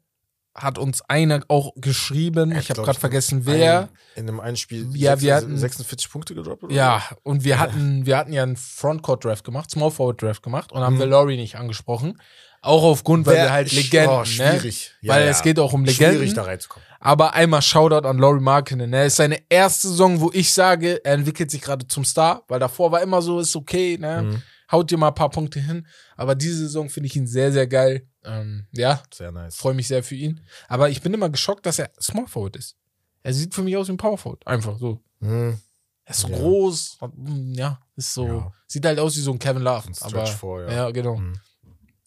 [0.57, 3.89] hat uns einer auch geschrieben, ich habe gerade vergessen, Ein, wer.
[4.15, 6.63] in einem einen Spiel Ja, wir 46 hatten- 46 Punkte gedroppt?
[6.63, 10.81] Oder Ja, und wir hatten, wir hatten ja einen Frontcourt-Draft gemacht, Small Forward-Draft gemacht und
[10.81, 10.99] haben Mhm.
[10.99, 12.19] wir Laurie nicht angesprochen.
[12.61, 14.25] Auch aufgrund, weil Wer- wir halt Legenden, oh, ne?
[14.25, 14.91] schwierig.
[15.01, 15.29] Ja, weil ja.
[15.29, 16.35] es geht auch um Schwierig, Legenden.
[16.35, 16.85] da reinzukommen.
[16.99, 18.89] Aber einmal Shoutout an Laurie Markkinen.
[18.89, 19.05] Ne?
[19.05, 22.91] Ist seine erste Saison, wo ich sage, er entwickelt sich gerade zum Star, weil davor
[22.91, 24.23] war immer so, ist okay, ne?
[24.23, 24.41] Mhm.
[24.71, 25.87] Haut dir mal ein paar Punkte hin.
[26.17, 28.07] Aber diese Saison finde ich ihn sehr, sehr geil.
[28.27, 29.55] Ähm, ja, Sehr nice.
[29.55, 30.41] freue mich sehr für ihn.
[30.67, 32.75] Aber ich bin immer geschockt, dass er Small Forward ist.
[33.23, 34.45] Er sieht für mich aus wie ein Power Forward.
[34.45, 35.01] Einfach so.
[35.21, 35.57] Hm.
[36.05, 36.37] Er ist so Ja.
[36.37, 36.97] groß.
[37.15, 38.27] mm, Ja, ist so.
[38.27, 38.51] Ja.
[38.67, 39.87] Sieht halt aus wie so ein Kevin Love.
[39.87, 40.71] Ein aber, vor, ja.
[40.71, 40.91] ja.
[40.91, 41.17] genau.
[41.17, 41.33] Mhm.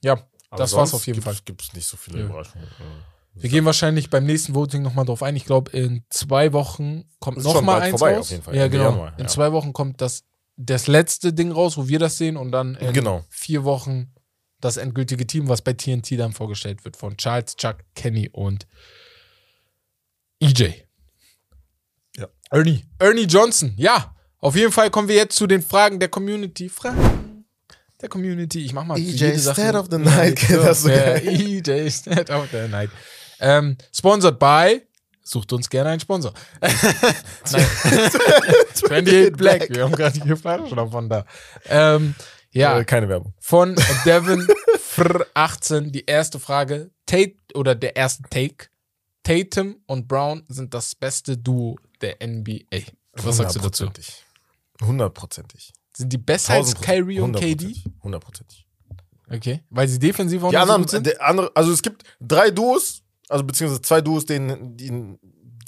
[0.02, 0.12] Ja,
[0.50, 1.42] Aber das war's auf jeden gibt's- Fall.
[1.44, 2.22] Gibt's nicht so viele.
[2.24, 2.66] Überraschungen.
[3.35, 5.37] Wir gehen wahrscheinlich beim nächsten Voting nochmal drauf ein.
[5.37, 8.30] Ich glaube, in zwei Wochen kommt Ist noch schon mal bald eins vorbei raus.
[8.52, 8.85] Ja, genau.
[8.90, 10.24] Januar, in zwei Wochen kommt das,
[10.56, 12.37] das letzte Ding raus, wo wir das sehen.
[12.37, 13.24] Und dann in Genau.
[13.28, 14.12] vier Wochen
[14.61, 18.66] das endgültige Team, was bei TNT dann vorgestellt wird von Charles, Chuck, Kenny und
[20.40, 20.73] EJ.
[22.16, 22.27] Ja.
[22.51, 22.85] Ernie.
[22.99, 23.75] Ernie Johnson.
[23.77, 26.68] Ja, auf jeden Fall kommen wir jetzt zu den Fragen der Community.
[26.68, 27.44] Fragen
[28.01, 28.64] der Community.
[28.64, 30.40] Ich mach mal EJ jede Sache- Stat of the Night.
[30.51, 31.14] Das ist so Ja.
[31.16, 32.90] EJ Stat of the Night.
[33.40, 34.83] Ähm, sponsored by.
[35.23, 36.33] Sucht uns gerne einen Sponsor.
[36.61, 36.73] Nein.
[38.73, 39.68] 28 Black.
[39.70, 41.25] Wir haben gerade die Flasche davon da.
[41.68, 42.14] Ähm,
[42.53, 43.35] ja, Äh, keine Werbung.
[43.41, 44.47] von Devin
[44.79, 46.91] Fr 18 die erste Frage.
[47.07, 48.67] Tate oder der erste Take.
[49.23, 52.81] Tatum und Brown sind das beste Duo der NBA.
[53.15, 53.89] Was sagst du dazu?
[54.81, 55.73] Hundertprozentig.
[55.95, 57.77] Sind die besser als Kyrie und KD?
[58.03, 58.67] Hundertprozentig.
[59.31, 59.63] Okay.
[59.71, 61.07] Weil sie defensiv auch Die so anderen, gut sind?
[61.07, 65.19] der andere, also es gibt drei Duos, also beziehungsweise zwei Duos, denen, die,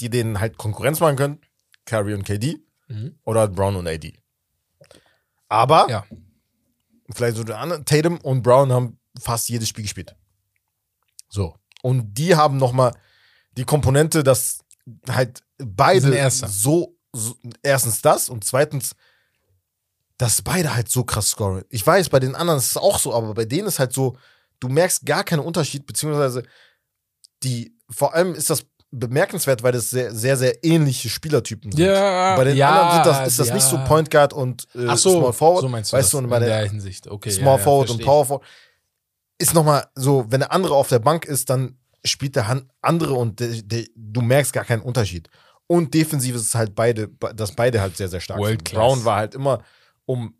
[0.00, 1.40] die denen halt Konkurrenz machen können.
[1.84, 3.14] Curry und KD Mhm.
[3.24, 4.12] oder Brown und AD.
[5.48, 6.04] Aber Ja.
[7.14, 10.14] Vielleicht so der andere, Tatum und Brown haben fast jedes Spiel gespielt.
[11.28, 11.56] So.
[11.82, 12.94] Und die haben nochmal
[13.56, 14.60] die Komponente, dass
[15.08, 18.94] halt beide so, so, erstens das und zweitens,
[20.16, 21.64] dass beide halt so krass scoren.
[21.68, 24.16] Ich weiß, bei den anderen ist es auch so, aber bei denen ist halt so,
[24.60, 26.44] du merkst gar keinen Unterschied, beziehungsweise
[27.42, 31.82] die, vor allem ist das bemerkenswert, weil das sehr, sehr, sehr ähnliche Spielertypen sind.
[31.82, 33.54] Ja, Bei den ja, anderen das, ist das ja.
[33.54, 35.62] nicht so Point Guard und äh, so, Small Forward.
[35.62, 37.08] so meinst du weißt das du, und in bei der, der Hinsicht.
[37.08, 38.46] Okay, Small ja, Forward und Power Forward
[39.38, 43.40] ist nochmal so, wenn der andere auf der Bank ist, dann spielt der andere und
[43.40, 45.28] der, der, du merkst gar keinen Unterschied.
[45.66, 48.64] Und defensiv ist es halt beide, dass beide halt sehr, sehr stark World sind.
[48.64, 48.78] class.
[48.78, 49.62] Brown war halt immer
[50.04, 50.34] um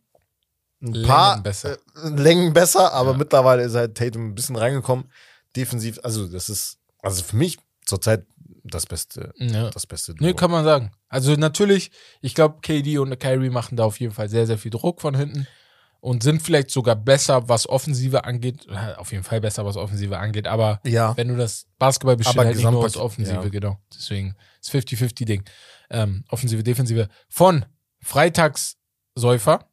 [0.83, 1.79] ein Längen paar besser.
[2.05, 5.11] Äh, Längen besser, aber mittlerweile ist halt Tatum ein bisschen reingekommen.
[5.57, 8.27] Defensiv, also das ist, also für mich zurzeit
[8.65, 9.33] das beste.
[9.37, 9.71] Ja.
[9.71, 10.37] das beste Nee, Duo.
[10.37, 10.93] kann man sagen.
[11.09, 14.71] Also natürlich, ich glaube, KD und Kyrie machen da auf jeden Fall sehr, sehr viel
[14.71, 15.47] Druck von hinten
[16.03, 18.67] und sind vielleicht sogar besser, was Offensive angeht.
[18.69, 20.49] Äh, Auf jeden Fall besser, was Offensive angeht.
[20.49, 21.17] Aber ja.
[21.17, 23.49] wenn du das Basketball besteht Aber halt nicht nur aus Offensive, ja.
[23.49, 23.79] genau.
[23.95, 25.45] Deswegen ist 50-50-Ding.
[25.91, 27.09] Ähm, Offensive, Defensive.
[27.29, 27.65] Von
[28.01, 29.71] Freitagssäufer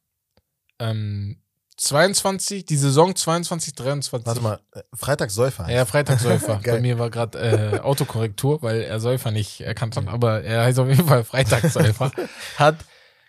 [0.78, 1.39] ähm,
[1.80, 4.26] 22, die Saison 22, 23.
[4.26, 5.70] Warte mal, äh, Freitagssäufer.
[5.70, 6.60] Ja, Freitagssäufer.
[6.64, 10.78] Bei mir war gerade äh, Autokorrektur, weil er Säufer nicht erkannt hat, aber er heißt
[10.78, 12.12] auf jeden Fall Freitagssäufer.
[12.56, 12.76] hat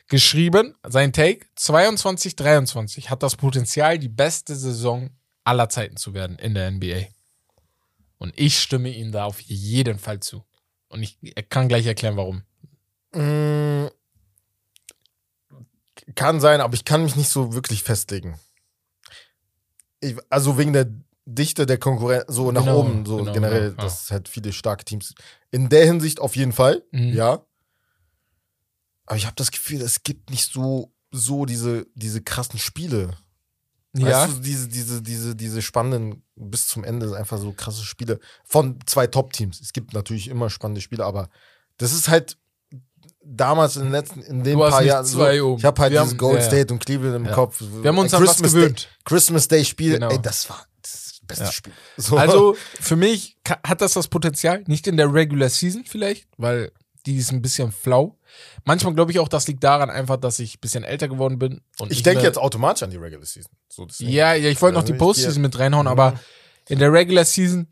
[0.10, 5.12] geschrieben, sein Take, 22, 23 hat das Potenzial, die beste Saison
[5.46, 7.06] aller Zeiten zu werden in der NBA.
[8.18, 10.44] Und ich stimme ihm da auf jeden Fall zu.
[10.90, 12.44] Und ich kann gleich erklären, warum.
[16.16, 18.40] Kann sein, aber ich kann mich nicht so wirklich festlegen.
[20.00, 20.88] Ich, also wegen der
[21.26, 23.88] Dichte der Konkurrenz, so nach Genau, oben, so genau, generell, genau, ja.
[23.88, 25.14] dass es halt viele starke Teams.
[25.52, 27.14] In der Hinsicht auf jeden Fall, Mhm.
[27.14, 27.46] ja.
[29.06, 33.12] Aber ich habe das Gefühl, es gibt nicht so, so diese, diese krassen Spiele.
[33.94, 38.20] Ja, Weißt du, diese, diese, diese, diese spannenden, bis zum Ende einfach so krasse Spiele
[38.46, 39.60] von zwei Top-Teams.
[39.60, 41.30] Es gibt natürlich immer spannende Spiele, aber
[41.78, 42.38] das ist halt
[43.24, 45.06] damals in den letzten, in den Du paar Jahren.
[45.06, 46.48] so, ich habe halt Wir dieses haben- Gold ja, ja.
[46.48, 47.32] State und Cleveland im Ja.
[47.34, 47.62] Kopf.
[47.62, 48.80] wir haben uns an was Christmas gewöhnt.
[48.84, 50.10] Day, Christmas Day Spiel, Genau.
[50.10, 51.52] ey, das war das beste Ja.
[51.52, 51.74] Spiel.
[51.98, 52.18] So.
[52.18, 56.72] Also für mich hat das das Potenzial, nicht in der Regular Season vielleicht, weil
[57.06, 58.18] die ist ein bisschen flau.
[58.64, 61.62] Manchmal glaube ich auch, das liegt daran einfach, dass ich ein bisschen älter geworden bin.
[61.80, 63.52] Und ich denke jetzt automatisch an die Regular Season.
[63.70, 63.88] So.
[64.00, 66.20] Ja, ja, ich wollte noch die Ich Postseason mit reinhauen, aber
[66.70, 67.68] in der Regular Season,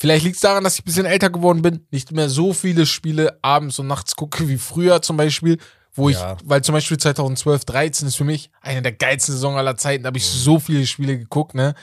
[0.00, 2.86] vielleicht liegt es daran, dass ich ein bisschen älter geworden bin, nicht mehr so viele
[2.86, 5.58] Spiele abends und nachts gucke wie früher zum Beispiel,
[5.92, 6.36] wo Ja.
[6.40, 10.04] ich, weil zum Beispiel 2012, 13 ist für mich eine der geilsten Saison aller Zeiten,
[10.04, 10.38] da habe ich Mhm.
[10.38, 11.74] so viele Spiele geguckt, ne?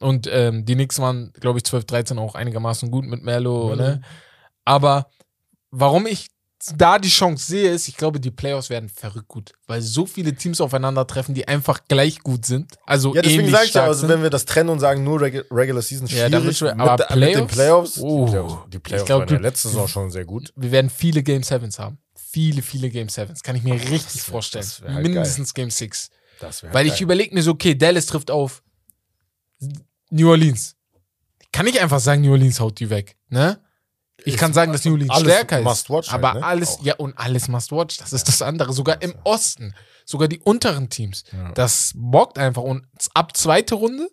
[0.00, 3.76] Und ähm, die Knicks waren, glaube ich, 12, 13 auch einigermaßen gut mit Merlo, Mhm.
[3.78, 4.00] ne?
[4.64, 5.06] Aber
[5.70, 6.28] warum ich
[6.76, 10.34] da die Chance sehe, ist, ich glaube, die Playoffs werden verrückt gut, weil so viele
[10.34, 12.74] Teams aufeinandertreffen, die einfach gleich gut sind.
[12.86, 15.40] Also Ja, deswegen sage ich ja, also wenn wir das trennen und sagen, nur Regu
[15.50, 17.94] Regular Season Ja, schwierig, da müssen wir- mit, aber der- mit den Playoffs?
[17.94, 18.24] Playoffs, Oh.
[18.26, 20.52] die Playoffs, die Playoffs Ich glaub, waren ja letzte Saison schon sehr gut.
[20.56, 21.98] wir werden viele Game Sevens haben.
[22.14, 23.42] Viele, viele Game Sevens.
[23.42, 24.66] Kann ich mir richtig wär- vorstellen.
[24.88, 26.10] halt Mindestens Game Six.
[26.40, 27.02] Das wär Weil ich geil.
[27.02, 28.62] überlege mir so, okay, Dallas trifft auf
[30.10, 30.76] New Orleans.
[31.52, 33.60] Kann ich einfach sagen, New Orleans haut die weg, ne?
[34.24, 35.64] Ich kann sagen, dass New alles stärker ist.
[35.64, 36.46] Must-watch halt, aber ne?
[36.46, 36.84] alles, Auch.
[36.84, 37.96] ja, und alles must watch.
[37.98, 38.72] Das ist das andere.
[38.72, 39.74] Sogar im Osten.
[40.04, 41.24] Sogar die unteren Teams.
[41.32, 41.52] Ja.
[41.52, 42.62] Das bockt einfach.
[42.62, 44.08] Und ab zweite Runde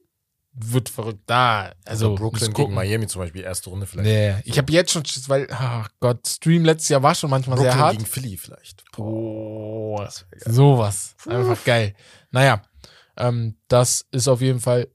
[0.54, 1.22] wird verrückt.
[1.26, 2.76] Da, also Also Brooklyn gegen gucken.
[2.76, 4.08] Miami zum Beispiel, erste Runde vielleicht.
[4.10, 7.74] Nee, ich habe jetzt schon, weil, ach Gott, Stream letztes Jahr war schon manchmal Brooklyn
[7.74, 7.98] sehr hart.
[7.98, 8.84] gegen Philly vielleicht.
[8.98, 10.04] Oh,
[10.46, 11.16] sowas.
[11.28, 11.96] Einfach geil.
[12.32, 12.62] Naja,
[13.18, 14.88] ähm, das ist auf jeden Fall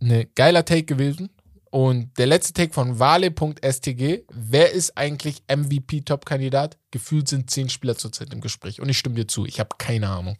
[0.00, 1.30] ein geiler Take gewesen.
[1.70, 4.24] Und der letzte Take von Wale.stg.
[4.32, 6.76] Wer ist eigentlich MVP-Top-Kandidat?
[6.90, 8.80] Gefühlt sind zehn Spieler zurzeit im Gespräch.
[8.80, 9.46] Und ich stimme dir zu.
[9.46, 10.36] Ich habe keine Ahnung.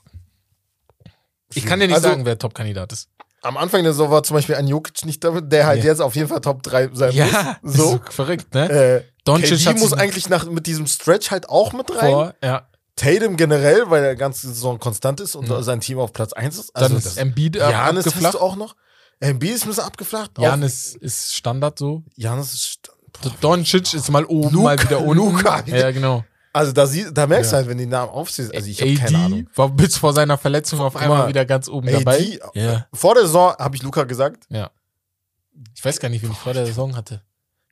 [1.54, 3.08] Ich kann dir nicht Also- sagen, wer Top-Kandidat ist.
[3.42, 5.90] Am Anfang der Saison war zum Beispiel ein Jokic nicht damit, der halt Ja.
[5.90, 7.74] jetzt auf jeden Fall Top 3 sein Ja, muss.
[7.74, 7.96] So.
[7.96, 8.68] ist verrückt, ne?
[8.68, 12.10] Äh, Doncic KD muss eigentlich nach, mit diesem Stretch halt auch mit rein.
[12.10, 12.68] vor, ja.
[12.96, 15.62] Tatum generell, weil er ganze Saison konstant ist und Mhm.
[15.62, 16.70] sein Team auf Platz 1 ist.
[16.74, 18.76] Dann Also ist das- Embiid Janis hast du auch noch.
[19.20, 20.32] Embiid ist ein abgeflacht.
[20.38, 22.02] Janis ist Standard so.
[22.16, 22.78] Janis ist.
[23.22, 25.14] So Doncic ist mal oben, Luka- mal wieder unten.
[25.16, 25.62] Luka.
[25.66, 26.24] Ja, genau.
[26.52, 27.58] Also da, sie, da merkst du Ja.
[27.58, 28.54] halt, wenn die Namen aufziehst.
[28.54, 29.48] Also ich habe keine Ahnung.
[29.54, 32.38] War bis vor seiner Verletzung auf einmal mal, wieder ganz oben AD, dabei.
[32.54, 32.86] Ja.
[32.92, 34.46] Vor der Saison habe ich Luca gesagt.
[35.76, 37.22] Ich weiß gar nicht, wen ich vor der Saison hatte.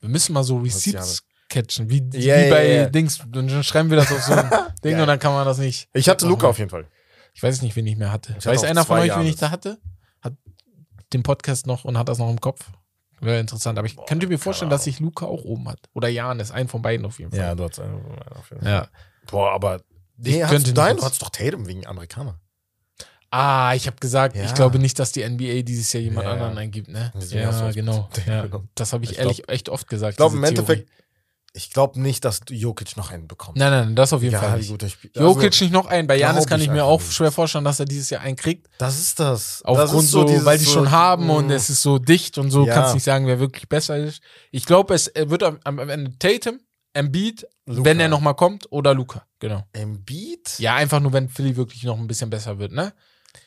[0.01, 1.23] Wir müssen mal so Receipts Jahres.
[1.49, 2.87] catchen, wie, Ja, wie ja, bei ja.
[2.89, 3.19] Dings.
[3.21, 4.51] Und dann schreiben wir das auf so ein
[4.85, 5.89] Ding und dann kann man das nicht.
[5.95, 6.27] Ich hatte.
[6.27, 6.87] Luca auf jeden Fall.
[7.35, 8.31] Ich weiß nicht, wen ich mehr hatte.
[8.33, 9.37] Ich hatte weiß auch einer von euch, wen ich Jahres.
[9.41, 9.79] da hatte?
[11.13, 12.67] Den Podcast noch und hat das noch im Kopf?
[13.21, 13.79] Wäre interessant.
[13.79, 15.81] Aber ich Boah, könnte mir vorstellen, dass sich Luca auch oben hat.
[15.95, 17.41] Oder Janis, einen von beiden auf jeden Fall.
[17.41, 17.95] Ja, du hast einen
[18.31, 18.73] auf jeden Fall.
[18.73, 18.89] Ja.
[19.31, 19.77] Boah, aber.
[20.23, 22.39] Ich Nee, könnte hast du hattest doch Tatum wegen Amerikaner.
[23.31, 24.45] Ah, ich habe gesagt, Ja.
[24.45, 26.33] ich glaube nicht, dass die NBA dieses Jahr jemand Ja.
[26.33, 27.13] anderen eingibt, ne?
[27.15, 28.09] Deswegen hast Ja, genau.
[28.27, 28.47] Ja.
[28.75, 30.13] Das habe ich, Ich glaub- ehrlich echt oft gesagt.
[30.13, 30.87] Ich glaube im Theorie.
[31.55, 33.59] Ich glaube nicht, dass du Jokic noch einen bekommst.
[33.59, 34.81] Nein, nein, das auf jeden Fall Egal, wie nicht.
[34.81, 35.17] gut spielt.
[35.17, 36.07] Jokic Also, nicht noch einen.
[36.07, 37.13] Bei Janis kann ich ich mir auch nicht.
[37.13, 38.69] schwer vorstellen, dass er dieses Jahr einen kriegt.
[38.79, 39.63] das ist das.
[39.65, 42.51] Aufgrund so, dieses weil die schon so, haben und mm, es ist so dicht und
[42.51, 42.75] so, Ja.
[42.75, 44.21] kannst nicht sagen, wer wirklich besser ist.
[44.51, 46.61] Ich glaube, es wird am, am Ende Tatum,
[46.93, 47.85] Embiid, Luka.
[47.85, 49.25] wenn er nochmal kommt, oder Luca.
[49.39, 49.65] Genau.
[49.73, 50.59] Embiid?
[50.59, 52.93] Ja, einfach nur, wenn Philly wirklich noch ein bisschen besser wird, ne?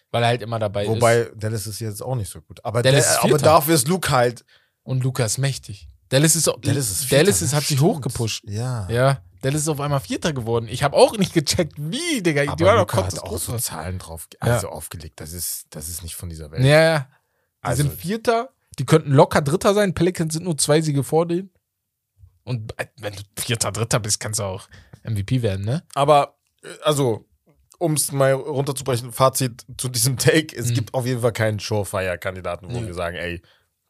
[0.10, 0.90] Weil er halt immer dabei ist.
[0.90, 2.64] Wobei, Dallas ist jetzt auch nicht so gut.
[2.66, 4.44] Aber, Dallas der, aber dafür ist Luke halt.
[4.84, 5.88] Und Luca ist mächtig.
[6.12, 7.82] Dallas ist, Dallas ist, Dallas Vierter, ist, hat sich stimmt.
[7.82, 8.44] hochgepusht.
[8.48, 8.88] Ja.
[8.90, 10.68] Ja, Dallas ist auf einmal Vierter geworden.
[10.70, 12.44] Ich habe auch nicht gecheckt, wie, Digga.
[12.44, 14.54] Die Aber waren doch Luca hat auch so Zahlen drauf, Ja.
[14.56, 15.20] also aufgelegt.
[15.20, 16.64] Das ist, das ist nicht von dieser Welt.
[16.64, 17.00] Ja, ja.
[17.00, 17.08] Die
[17.68, 18.50] Also- sind Vierter.
[18.80, 19.94] Die könnten locker Dritter sein.
[19.94, 21.50] Pelicans sind nur zwei Siege vor denen.
[22.44, 24.68] Und äh, wenn du Vierter, Dritter bist, kannst du auch
[25.04, 25.84] MVP werden, ne?
[25.94, 27.26] Aber, äh, also,
[27.80, 30.74] um es mal runterzubrechen, Fazit zu diesem Take: Es Mhm.
[30.76, 32.88] gibt auf jeden Fall keinen Surefire-Kandidaten, wo Nee.
[32.88, 33.42] wir sagen, ey,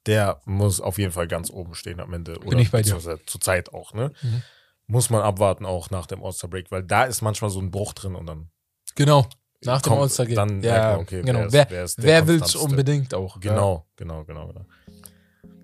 [0.07, 2.39] der muss auf jeden Fall ganz oben stehen am Ende.
[2.39, 2.93] Oder ich bei dir.
[2.95, 4.11] beziehungsweise Zur Zeit auch, ne?
[4.21, 4.41] Mhm.
[4.87, 8.15] Muss man abwarten, auch nach dem All-Star-Break, weil da ist manchmal so ein Bruch drin
[8.15, 8.49] und dann.
[8.95, 9.25] Genau.
[9.63, 10.35] Nach dem Kommt- All-Star-Game.
[10.35, 11.45] dann merkt Ja, man, okay, genau.
[11.49, 12.59] wer wer wer will's Konstanteste?
[12.69, 13.39] unbedingt auch?
[13.39, 14.65] Genau, genau, genau, genau.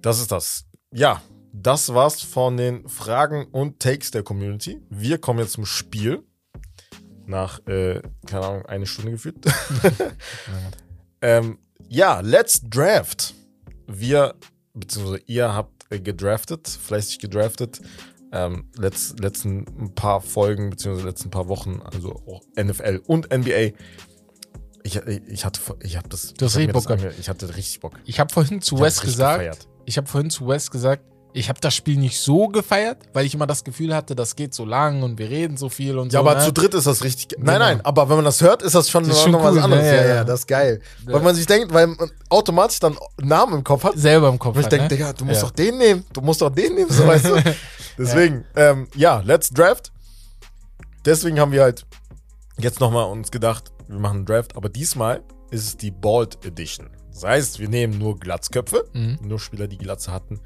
[0.01, 0.65] Das ist das.
[0.93, 1.21] Ja,
[1.51, 4.79] das war's von den Fragen und Takes der Community.
[4.89, 6.23] Wir kommen jetzt zum Spiel.
[7.25, 9.35] Nach, äh, keine Ahnung, eine Stunde gefühlt.
[11.21, 11.57] ähm,
[11.89, 13.33] ja, let's draft.
[13.87, 14.35] Wir,
[14.73, 17.81] beziehungsweise ihr habt gedraftet, fleißig gedraftet.
[18.33, 23.71] Ähm, letz, letzten paar Folgen, beziehungsweise letzten paar Wochen, also auch NFL und NBA.
[24.83, 26.33] Ich, ich hatte, ich habe das.
[26.33, 27.19] Du hast richtig Bock das gehabt.
[27.19, 27.93] Ich hatte richtig Bock.
[28.05, 29.67] Ich habe vorhin zu Wes gesagt, gefeiert.
[29.85, 31.03] ich habe vorhin zu Wes gesagt,
[31.37, 34.53] ich habe das Spiel nicht so gefeiert, weil ich immer das Gefühl hatte, das geht
[34.53, 36.27] so lang und wir reden so viel und Ja, so.
[36.27, 36.45] aber ne?
[36.45, 37.27] zu dritt ist das richtig.
[37.29, 37.51] ge- Genau.
[37.51, 39.53] Nein, nein, aber wenn man das hört, ist das schon, Das ist schon noch was
[39.55, 39.83] cool, anderes.
[39.83, 39.89] ne?
[39.89, 40.23] Ja, Ja, ja, ja.
[40.23, 40.81] das ist geil.
[41.05, 41.13] Ja.
[41.13, 43.97] Weil man sich denkt, weil man automatisch dann Namen im Kopf hat.
[43.97, 44.89] selber im Kopf Und ich hat, denke, ne?
[44.89, 45.47] Digga, du musst Ja.
[45.47, 46.05] doch den nehmen.
[46.13, 47.43] Du musst doch den nehmen, so weißt du.
[47.97, 48.71] Deswegen, ja.
[48.71, 49.91] Ähm, ja, let's draft.
[51.05, 51.85] Deswegen haben wir halt
[52.57, 55.21] jetzt nochmal uns gedacht, wir machen einen Draft, aber diesmal
[55.51, 56.89] ist es die Bald Edition.
[57.13, 59.17] Das heißt, wir nehmen nur Glatzköpfe, Mhm.
[59.21, 60.39] nur Spieler, die Glatze hatten.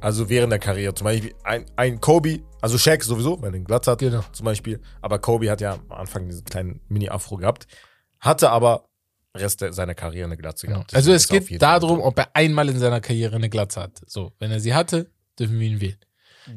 [0.00, 0.94] Also während der Karriere.
[0.94, 4.22] Zum Beispiel ein, ein Kobe, also Shaq sowieso, weil er den Glatz hat Genau.
[4.32, 4.80] zum Beispiel.
[5.00, 7.66] Aber Kobe hat ja am Anfang diesen kleinen Mini-Afro gehabt,
[8.20, 8.84] hatte aber
[9.34, 10.78] Rest seiner Karriere eine Glatze Genau.
[10.78, 10.94] gehabt.
[10.94, 14.00] Also Deswegen es geht Fall darum, ob er einmal in seiner Karriere eine Glatze hat.
[14.06, 15.98] So, wenn er sie hatte, dürfen wir ihn wählen.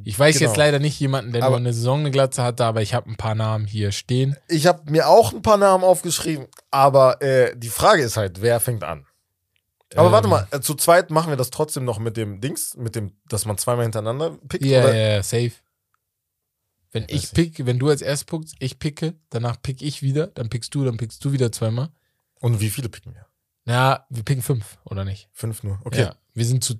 [0.04, 0.50] Ich weiß Genau.
[0.52, 3.10] jetzt leider nicht jemanden, der Aber- nur eine Saison eine Glatze hatte, aber ich habe
[3.10, 4.38] ein paar Namen hier stehen.
[4.48, 8.60] Ich habe mir auch ein paar Namen aufgeschrieben, aber äh, die Frage ist halt, wer
[8.60, 9.06] fängt an?
[9.96, 12.76] Aber Ähm, warte mal, äh, zu zweit machen wir das trotzdem noch mit dem Dings,
[12.78, 14.64] mit dem, dass man zweimal hintereinander pickt?
[14.66, 14.96] Ja, oder?
[14.96, 15.52] ja, ja, safe.
[16.92, 20.02] Wenn Ich weiß ich pick, wenn du als erst pickst, ich picke, danach pick ich
[20.02, 21.90] wieder, dann pickst du, dann pickst du wieder zweimal.
[22.40, 23.26] Und wie viele picken wir?
[23.66, 25.30] Na, wir picken fünf, oder nicht?
[25.34, 25.80] Fünf nur.
[25.84, 26.02] Okay.
[26.02, 26.76] Ja, wir sind zu,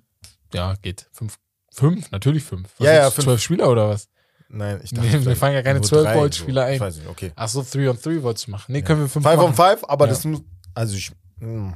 [0.52, 1.08] ja, geht.
[1.12, 1.38] Fünf,
[1.72, 2.68] fünf, natürlich fünf.
[2.78, 3.24] Was Ja, ja, fünf.
[3.26, 4.08] Zwölf Spieler oder was?
[4.48, 5.12] Nein, ich Nee, dachte.
[5.12, 6.66] wir vielleicht fangen ja keine nur 12 drei, Volt-Spieler so.
[6.68, 6.74] ein.
[6.74, 7.32] Ich weiß nicht, okay.
[7.36, 8.72] Ach so, three on three wolltest du machen.
[8.72, 9.48] Nee, können wir fünf Five machen.
[9.50, 10.10] on five, aber Ja.
[10.10, 10.40] das muss.
[10.74, 11.12] Also ich.
[11.38, 11.74] Mh.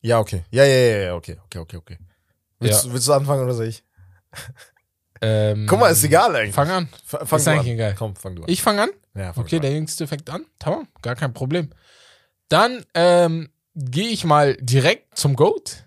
[0.00, 0.44] Ja, okay.
[0.50, 1.98] Ja, ja, ja, ja, okay, okay, okay, okay.
[2.60, 2.88] Willst, Ja.
[2.88, 3.84] du, willst du anfangen oder soll ich?
[5.20, 6.54] Ähm, Guck mal, ist egal eigentlich.
[6.54, 6.88] Fang an.
[6.92, 7.74] F- fang ist eigentlich an.
[7.74, 7.94] egal.
[7.98, 8.48] Komm, fang du an.
[8.48, 8.90] Ich fange an?
[9.14, 9.76] ja, fang Okay, du der an.
[9.76, 10.44] Jüngste fängt an.
[10.60, 11.70] Tamam, gar kein Problem.
[12.48, 15.84] Dann ähm, gehe ich mal direkt zum GOAT.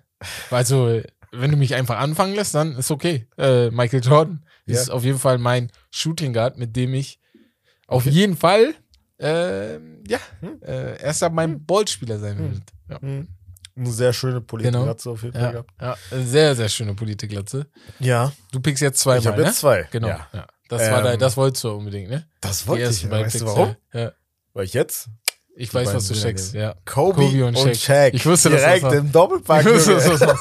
[0.49, 1.01] Also,
[1.31, 3.27] wenn du mich einfach anfangen lässt, dann ist okay.
[3.37, 4.75] Äh, Michael Jordan Ja.
[4.75, 7.19] ist auf jeden Fall mein Shooting Guard, mit dem ich
[7.87, 8.75] auf jeden Fall,
[9.17, 9.75] äh,
[10.07, 10.61] ja, Hm.
[10.61, 12.51] äh, erster mein Ballspieler sein Hm.
[12.51, 12.63] wird.
[12.89, 13.01] Ja.
[13.01, 13.27] Hm.
[13.75, 15.71] Eine sehr schöne Politikratze auf jeden Fall Ja, gehabt.
[15.81, 17.65] ja, sehr, sehr schöne Politiklatze.
[17.99, 18.31] Ja.
[18.51, 19.47] Du pickst jetzt zweimal, Ich habe ne?
[19.47, 19.87] jetzt zwei.
[19.91, 20.07] Genau.
[20.09, 20.27] Ja.
[20.33, 20.47] Ja.
[20.69, 22.25] Das, war Ähm, dein, das wolltest du unbedingt, ne?
[22.41, 23.07] Das wollte ich.
[23.09, 23.75] beiden Weißt du warum?
[23.93, 24.11] Ja.
[24.53, 25.07] Weil ich jetzt
[25.55, 26.75] Ich weiß, was du checkst, ja.
[26.85, 28.13] Kobe, Kobe und und, Shaq.
[28.13, 29.65] Ich wusste, dass das Direkt war- im Doppelpack.
[29.65, 30.03] Ich wusste, Junge.
[30.09, 30.39] dass das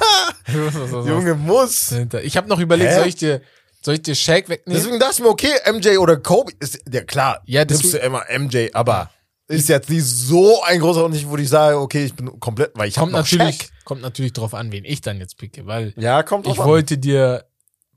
[0.48, 1.92] ich wusste, das Junge, muss.
[2.22, 2.96] Ich habe noch überlegt, Hä?
[2.98, 3.40] soll ich dir,
[3.82, 4.80] soll ich dir Shaq wegnehmen?
[4.80, 8.22] Deswegen dachte ich mir, okay, MJ oder Kobe ist, ja klar, Ja, nimmst du immer
[8.36, 9.10] MJ, aber
[9.50, 12.88] ist jetzt nicht so ein großer Unterschied, wo ich sage, okay, ich bin komplett, weil
[12.88, 16.46] ich kommt natürlich, kommt natürlich drauf an, wen ich dann jetzt picke, weil Ja, kommt
[16.46, 16.66] ich an.
[16.66, 17.44] wollte dir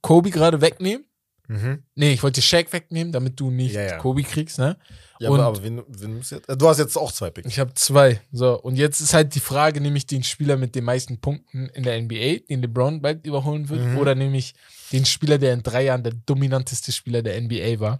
[0.02, 1.06] Kobe gerade wegnehmen.
[1.48, 1.84] Mhm.
[1.96, 3.98] Nee, ich wollte Shaq wegnehmen, damit du nicht Ja, ja.
[3.98, 4.78] Kobe kriegst, ne?
[5.20, 7.48] Ja, Und- aber, wen, wen jetzt, du hast jetzt auch zwei Picks.
[7.48, 8.20] Ich habe zwei.
[8.32, 11.68] So, und jetzt ist halt die Frage, nehme ich den Spieler mit den meisten Punkten
[11.70, 13.98] in der NBA, den LeBron bald überholen wird, Mhm.
[13.98, 14.56] oder nehme ich
[14.92, 18.00] den Spieler, der in drei Jahren der dominanteste Spieler der NBA war.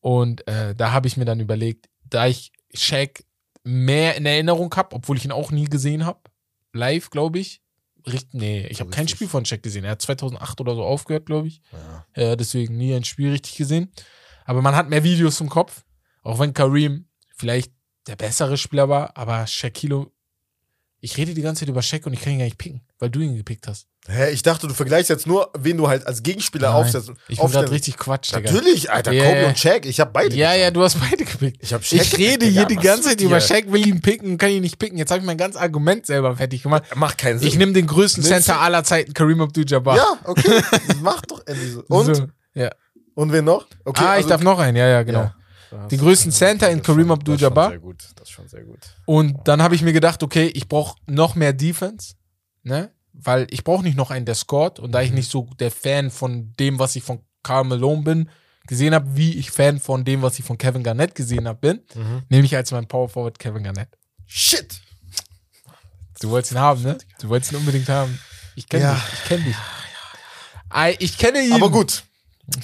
[0.00, 3.24] Und äh, da habe ich mir dann überlegt, da ich Shaq
[3.62, 6.20] mehr in Erinnerung habe, obwohl ich ihn auch nie gesehen habe,
[6.72, 7.62] live, glaube ich.
[8.06, 9.08] Richt, nee, ich habe kein.
[9.08, 9.84] Spiel von Shaq gesehen.
[9.84, 11.62] Er hat 2008 oder so aufgehört, glaube ich.
[11.72, 12.06] Ja.
[12.22, 13.90] Ja, deswegen nie ein Spiel richtig gesehen.
[14.44, 15.84] Aber man hat mehr Videos im Kopf.
[16.22, 17.72] Auch wenn Kareem vielleicht
[18.06, 20.10] der bessere Spieler war, aber Shaquille,
[21.04, 23.10] ich rede die ganze Zeit über Shaq und ich kann ihn gar nicht picken, weil
[23.10, 23.86] du ihn gepickt hast.
[24.08, 27.12] Hä, ich dachte, du vergleichst jetzt nur, wen du halt als Gegenspieler Nein, aufsetzt.
[27.28, 28.50] Ich bin gerade richtig Quatsch, Digga.
[28.50, 30.34] Natürlich, Alter, Ja, Kobe und Shaq, ich habe beide.
[30.34, 30.60] Ja, getan.
[30.62, 31.58] ja, du hast beide gepickt.
[31.60, 32.00] Ich habe Shaq.
[32.00, 33.38] Ich rede hier die ganze Zeit über?
[33.40, 34.96] Shaq, will ihn picken kann ihn nicht picken.
[34.96, 36.84] Jetzt habe ich mein ganzes Argument selber fertig gemacht.
[36.96, 37.48] Macht keinen Sinn.
[37.48, 39.96] Ich nehme den größten Nimmst Center aller Zeiten, Kareem Abdul-Jabbar.
[39.96, 40.62] Ja, okay.
[41.02, 41.80] Mach doch endlich so.
[41.88, 42.14] Und?
[42.16, 42.70] So, ja.
[43.14, 43.66] Und wen noch?
[43.84, 45.20] Okay, ah, ich also- darf noch einen, ja, ja, genau.
[45.20, 45.34] Ja.
[45.70, 47.72] Die hast- größten Center in Kareem Abdul-Jabbar.
[47.78, 48.04] Das ist schon sehr gut.
[48.16, 48.78] Das ist schon sehr gut.
[49.06, 52.14] Und dann habe ich mir gedacht, okay, ich brauche noch mehr Defense,
[52.62, 52.90] ne?
[53.12, 54.80] Weil ich brauche nicht noch einen, der scored.
[54.80, 58.30] Und da ich nicht so der Fan von dem, was ich von Karl Malone bin,
[58.66, 61.80] gesehen habe, wie ich Fan von dem, was ich von Kevin Garnett gesehen habe, bin,
[62.28, 63.88] nehme ich als mein Power Forward Kevin Garnett.
[64.26, 64.80] Shit.
[66.20, 66.96] Du wolltest ihn haben, ne?
[67.20, 68.18] Du wolltest ihn unbedingt haben.
[68.56, 68.94] Ich kenne Ja.
[68.94, 69.02] dich.
[69.12, 69.56] Ich kenne dich.
[71.00, 71.52] Ich kenne ihn.
[71.52, 72.04] Aber gut.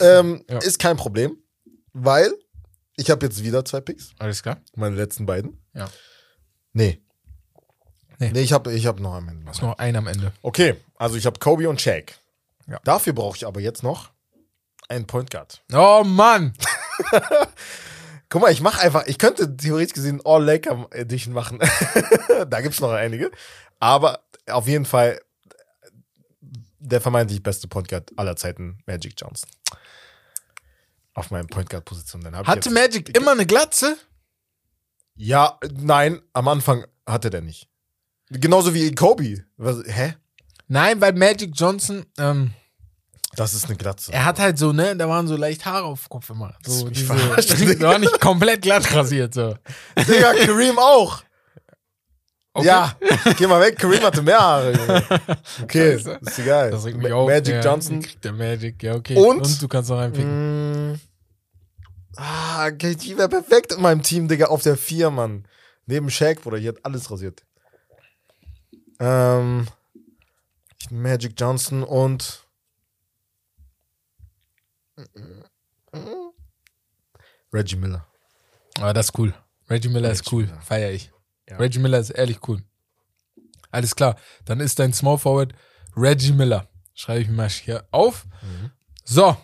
[0.00, 0.58] Ähm, Ja.
[0.58, 1.36] Ist kein Problem,
[1.92, 2.32] weil
[3.00, 4.12] ich habe jetzt wieder zwei Picks.
[4.18, 4.60] Alles klar.
[4.76, 5.58] Meine letzten beiden.
[5.74, 5.88] Ja.
[6.72, 7.02] Nee.
[8.18, 8.30] Nee.
[8.32, 9.50] Nee, ich habe ich hab noch am Ende.
[9.50, 10.32] Ist noch ein am Ende.
[10.42, 12.14] Okay, also ich habe Kobe und Shaq.
[12.66, 12.78] Ja.
[12.84, 14.10] Dafür brauche ich aber jetzt noch
[14.88, 15.62] einen Point Guard.
[15.72, 16.52] Oh Mann!
[18.28, 21.58] Guck mal, ich mache einfach, ich könnte theoretisch gesehen All Laker Edition machen.
[22.48, 23.30] da gibt's noch einige.
[23.80, 25.20] Aber auf jeden Fall
[26.78, 29.48] der vermeintlich beste Point Guard aller Zeiten, Magic Johnson.
[31.20, 32.22] Auf meinem Point Guard Position.
[32.22, 33.96] Dann ich Hatte Magic immer eine Glatze?
[35.14, 37.68] ja, nein, am Anfang hatte der nicht.
[38.30, 39.44] Genauso wie Kobe.
[39.58, 40.14] Was, hä?
[40.68, 42.52] Nein, weil Magic Johnson, ähm,
[43.36, 44.12] Das ist eine Glatze.
[44.12, 46.54] Er hat halt so, ne, da waren so leicht Haare auf dem Kopf immer.
[46.64, 47.88] So, diese, der Digga.
[47.90, 49.56] war nicht komplett glatt rasiert, so.
[49.96, 51.22] Digga, Kareem auch.
[52.52, 52.66] Okay.
[52.66, 52.96] Ja,
[53.36, 53.78] geh mal weg.
[53.78, 54.72] Kareem hatte mehr Haare.
[55.62, 56.70] Okay, ist egal.
[56.70, 57.28] Das regt mich Ma- auf.
[57.28, 58.00] Magic ja, Johnson.
[58.00, 59.16] Kriegt der Magic, ja, okay.
[59.16, 59.62] Und?
[59.62, 60.92] du kannst noch reinpicken.
[60.92, 61.00] Mm.
[62.16, 65.46] Ah, KG wäre perfekt in meinem Team, Digga, auf der 4, Mann.
[65.86, 67.44] Neben Shaq, Bruder, hier hat alles rasiert.
[68.98, 69.66] Ähm,
[70.90, 72.44] Magic Johnson und
[77.52, 78.06] Reggie Miller.
[78.78, 79.34] Ah, das ist cool.
[79.68, 80.44] Reggie Miller ist Reggie cool.
[80.46, 80.60] Miller.
[80.60, 81.10] Feier ich.
[81.48, 81.56] Ja.
[81.56, 82.62] Reggie Miller ist ehrlich cool.
[83.70, 84.16] Alles klar.
[84.44, 85.54] Dann ist dein Small Forward
[85.96, 86.68] Reggie Miller.
[86.94, 88.26] Schreibe ich mir mal hier auf.
[88.42, 88.70] Mhm.
[89.04, 89.36] So.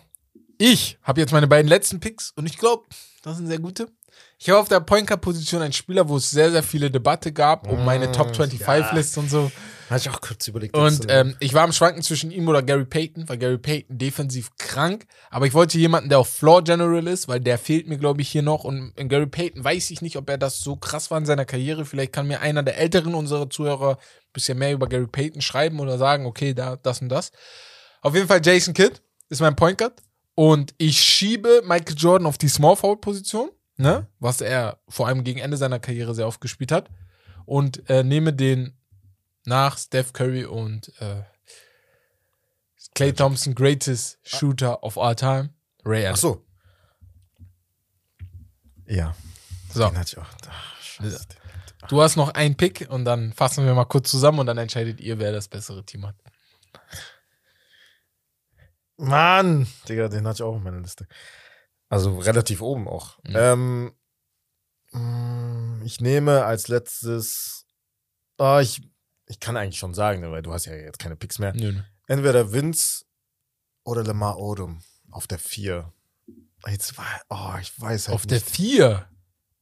[0.57, 2.85] Ich habe jetzt meine beiden letzten Picks und ich glaube,
[3.23, 3.87] das sind sehr gute.
[4.39, 7.31] Ich habe auf der Point Guard Position einen Spieler, wo es sehr, sehr viele Debatte
[7.31, 8.93] gab um meine Mm, Top 25 ja.
[8.93, 9.51] List und so.
[9.89, 10.75] Hatte ich auch kurz überlegt.
[10.75, 13.97] Und äh, ähm, ich war am Schwanken zwischen ihm oder Gary Payton, weil Gary Payton
[13.97, 15.05] defensiv krank.
[15.29, 18.29] Aber ich wollte jemanden, der auch Floor General ist, weil der fehlt mir, glaube ich,
[18.29, 18.63] hier noch.
[18.63, 21.45] Und in Gary Payton weiß ich nicht, ob er das so krass war in seiner
[21.45, 21.85] Karriere.
[21.85, 25.79] Vielleicht kann mir einer der älteren unserer Zuhörer ein bisschen mehr über Gary Payton schreiben
[25.79, 27.31] oder sagen, okay, da, das und das.
[28.01, 29.93] Auf jeden Fall Jason Kidd ist mein Point Guard.
[30.39, 34.05] Und ich schiebe Michael Jordan auf die Small Forward Position, ne?
[34.19, 36.91] Was er vor allem gegen Ende seiner Karriere sehr oft gespielt hat.
[37.47, 38.77] Und äh, nehme den
[39.45, 41.23] nach Steph Curry und äh,
[42.93, 46.13] Clay Thompson, greatest shooter of all time, Ray Allen.
[46.13, 46.45] Ach so.
[48.85, 49.15] Ja,
[49.73, 50.29] So, den hatte ich auch.
[50.47, 51.25] Ach, scheiße.
[51.89, 54.99] du hast noch einen Pick und dann fassen wir mal kurz zusammen und dann entscheidet
[55.01, 56.15] ihr, wer das bessere Team hat.
[58.97, 61.07] Mann, Digga, den hatte ich auch auf meiner Liste.
[61.89, 63.17] Also relativ oben auch.
[63.23, 63.35] Mhm.
[63.35, 63.91] Ähm,
[64.91, 67.65] mm, ich nehme als letztes.
[68.37, 68.81] Ah, ich,
[69.27, 71.53] ich kann eigentlich schon sagen, ne, weil du hast ja jetzt keine Picks mehr.
[71.53, 71.81] Nö, nö.
[72.07, 73.05] Entweder Vince
[73.83, 74.81] oder Lamar Odom
[75.11, 75.91] auf der 4.
[76.67, 78.49] Jetzt war, oh, ich weiß halt Auf der nicht.
[78.49, 79.07] 4.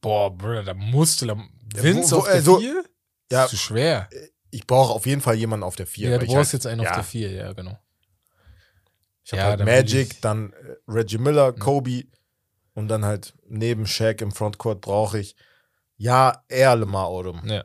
[0.00, 2.84] Boah, Bruder, da musste Lam- Ja, Vince wo- wo- auf der äh, so- 4?
[3.30, 3.44] Ja.
[3.44, 4.08] Ist zu schwer.
[4.50, 6.10] Ich brauche auf jeden Fall jemanden auf der 4.
[6.10, 7.78] Ja, du brauchst halt, jetzt einen ja, auf der 4, ja, genau.
[9.26, 12.04] Ich habe Ja, halt dann Magic, dann äh, Reggie Miller, Kobe
[12.74, 15.34] und dann halt neben Shaq im Frontcourt brauche ich
[15.96, 17.42] ja eher Lamar Odom.
[17.44, 17.64] Ja.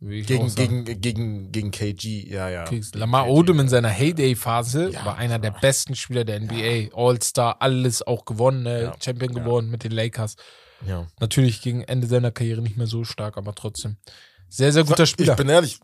[0.00, 2.64] Gegen, gegen, gegen, gegen KG, ja, ja.
[2.92, 5.06] Lamar Odom in seiner Heyday-Phase Ja.
[5.06, 6.94] war einer der besten Spieler der NBA.
[6.94, 8.82] All-Star, alles auch gewonnen, ne?
[8.82, 8.94] Ja.
[9.02, 9.42] Champion Ja.
[9.42, 10.36] geworden mit den Lakers.
[10.86, 11.06] Ja.
[11.20, 13.96] Natürlich gegen Ende seiner Karriere nicht mehr so stark, aber trotzdem.
[14.48, 15.32] Sehr, sehr guter Spieler.
[15.32, 15.78] Ich bin ehrlich.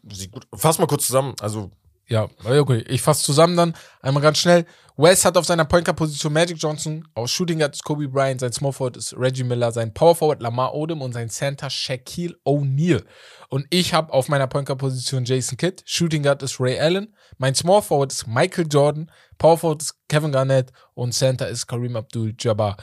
[0.55, 1.35] Fass mal kurz zusammen.
[1.41, 1.71] Also,
[2.09, 2.85] Ja, okay.
[2.89, 4.67] Ich fasse zusammen dann einmal ganz schnell.
[4.97, 8.41] West hat auf seiner Point Guard Position Magic Johnson, aus Shooting Guard ist Kobe Bryant,
[8.41, 12.37] sein Small Forward ist Reggie Miller, sein Power Forward Lamar Odom und sein Center Shaquille
[12.45, 13.03] O'Neal.
[13.49, 17.17] Und ich habe auf meiner Point Guard Position Jason Kidd, Shooting Guard ist Ray Allen,
[17.39, 21.97] mein Small Forward ist Michael Jordan, Power Forward ist Kevin Garnett und Center ist Kareem
[21.97, 22.77] Abdul-Jabbar.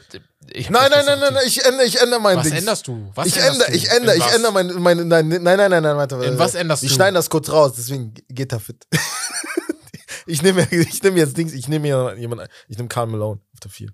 [0.69, 2.53] nein, nein, nein, nein, ich ändere, ich ändere mein Was Ding.
[2.53, 3.11] änderst du?
[3.13, 3.77] Was Ich änderst ändere, du?
[3.77, 6.15] ich ändere, ich ändere mein, mein, nein, nein, nein, nein, nein, warte.
[6.23, 6.87] In was änderst du?
[6.89, 8.85] schneiden das kurz raus, deswegen geht er fit.
[10.27, 13.59] ich nehme ich nehme jetzt Dings, ich nehme hier jemanden, ich nehme Karl Malone auf
[13.59, 13.89] der 4.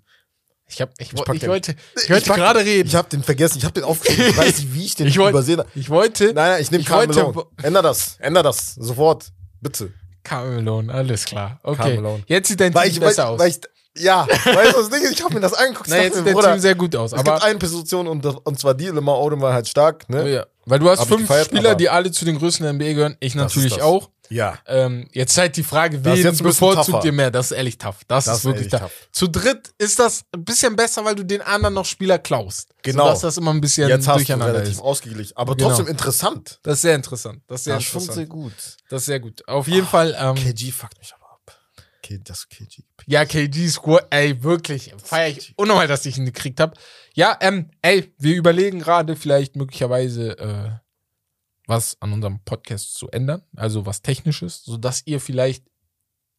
[0.68, 1.50] Ich, hab, ich, ich, den.
[1.50, 2.88] wollte, ich wollte gerade reden.
[2.88, 4.30] Ich habe den vergessen, ich habe den aufgeschrieben.
[4.30, 5.68] Ich weiß nicht, wie ich den Ich wollt- übersehen habe.
[5.74, 7.44] Ich wollte Nein, nein, ich nehme Ich Karl Malone.
[7.62, 9.26] Änder das, änder das, sofort,
[9.60, 9.92] bitte.
[10.22, 11.60] Karl Malone, alles klar.
[11.62, 12.00] Okay.
[12.26, 13.40] Jetzt sieht dein Weil Team ich, besser weil, aus.
[13.40, 13.60] weil ich,
[13.98, 15.88] ja, weißt du, das Ding ist, ich habe mir das angeguckt.
[15.90, 17.12] Na, jetzt sieht Bruder, Team sehr gut aus.
[17.12, 20.12] es Aber gibt eine Position und, und zwar die, Lamar Odom war halt stark, Oh
[20.12, 20.30] ne?
[20.30, 20.46] ja.
[20.64, 23.16] Weil du hast Hab fünf gefeiert, Spieler, die alle zu den größten der NBA gehören.
[23.18, 24.10] Ich natürlich auch.
[24.28, 24.56] Ja.
[24.66, 27.30] Ähm, jetzt halt die Frage, wen jetzt bevorzugt ihr mehr?
[27.32, 27.96] Das ist ehrlich tough.
[28.08, 28.80] Das, Das ist wirklich tough.
[28.82, 28.92] tough.
[29.10, 32.68] Zu dritt ist das ein bisschen besser, weil du den anderen noch Spieler klaust.
[32.82, 33.06] Genau.
[33.08, 34.80] Sodass das immer ein bisschen Jetzt hast du durcheinander relativ ist.
[34.80, 35.68] ausgeglichen, aber Genau.
[35.68, 36.60] trotzdem interessant.
[36.62, 37.42] Das ist sehr interessant.
[37.48, 38.14] Das ist sehr Das interessant.
[38.14, 38.52] sehr gut.
[38.88, 39.46] das ist sehr gut.
[39.48, 41.20] Auf jeden Fall, ähm, KG fuckt mich ab.
[42.14, 42.82] Okay, das KG.
[43.06, 46.74] Ja, KG Squad, ey, wirklich, feier ich unnormal, dass ich ihn gekriegt habe.
[47.14, 50.70] Ja, ähm, ey, wir überlegen gerade vielleicht möglicherweise äh,
[51.66, 55.64] was an unserem Podcast zu ändern, also was Technisches, sodass ihr vielleicht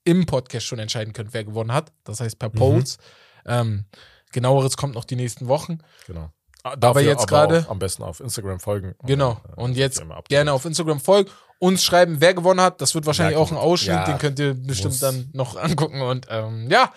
[0.04, 1.94] im Podcast schon entscheiden könnt, wer gewonnen hat.
[2.04, 2.98] Das heißt per Polls.
[3.46, 3.86] Ähm,
[4.32, 5.80] genaueres kommt noch die nächsten Wochen.
[6.08, 6.30] Genau.
[6.64, 8.96] Aber jetzt gerade- Am besten auf Instagram folgen.
[9.04, 9.42] Genau.
[9.58, 11.30] äh, Und jetzt gerne auf Instagram folgen,
[11.64, 12.82] uns schreiben, wer gewonnen hat.
[12.82, 13.58] Das wird wahrscheinlich Ja, auch ein.
[13.58, 15.00] Ausschnitt, Ja, den könnt ihr bestimmt muss.
[15.00, 16.02] dann noch angucken.
[16.02, 16.92] Und ähm, ja,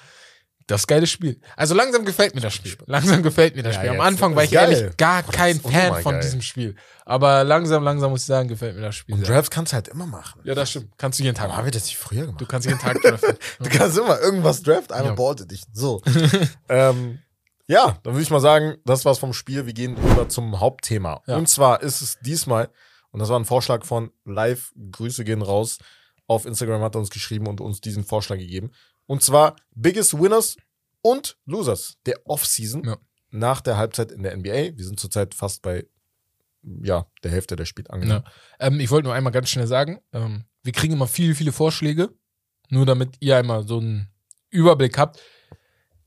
[0.67, 1.41] das ist geiles Spiel.
[1.57, 2.77] Also langsam gefällt mir das Spiel.
[2.87, 3.91] Langsam gefällt mir das Ja, Spiel.
[3.91, 4.73] Am Anfang war ich geil.
[4.73, 6.23] ehrlich gar Das kein Fan von geil.
[6.23, 6.75] diesem Spiel.
[7.05, 9.15] Aber langsam, langsam muss ich sagen, gefällt mir das Spiel.
[9.15, 9.29] Und.
[9.29, 10.41] Drafts kannst du halt immer machen.
[10.43, 10.91] Ja, das stimmt.
[10.99, 12.41] Kannst du jeden Tag Warum haben wir das nicht früher gemacht?
[12.41, 13.37] Du kannst jeden Tag treffen.
[13.61, 15.15] Du kannst immer irgendwas draft, einmal Ja.
[15.15, 15.63] behalte dich.
[15.73, 16.03] So.
[16.69, 17.21] ähm,
[17.69, 19.67] ja, dann würde ich mal sagen, das war's vom Spiel.
[19.67, 21.23] Wir gehen über zum Hauptthema.
[21.27, 21.37] Ja.
[21.37, 22.69] Und zwar ist es diesmal,
[23.17, 25.79] und das war ein Vorschlag von Live, Grüße gehen raus.
[26.27, 28.73] Auf Instagram hat er uns geschrieben und uns diesen Vorschlag gegeben.
[29.07, 30.59] Und zwar Biggest Winners
[31.01, 32.99] und Losers der Offseason Ja.
[33.31, 34.77] nach der Halbzeit in der NBA.
[34.77, 35.87] Wir sind zurzeit fast bei
[36.83, 37.95] ja, der Hälfte der Spiel Ja.
[37.95, 38.27] angelangt.
[38.61, 42.11] Ähm, ich wollte nur einmal ganz schnell sagen, ähm, wir kriegen immer viele, viele Vorschläge,
[42.69, 44.11] nur damit ihr einmal so einen
[44.51, 45.23] Überblick habt.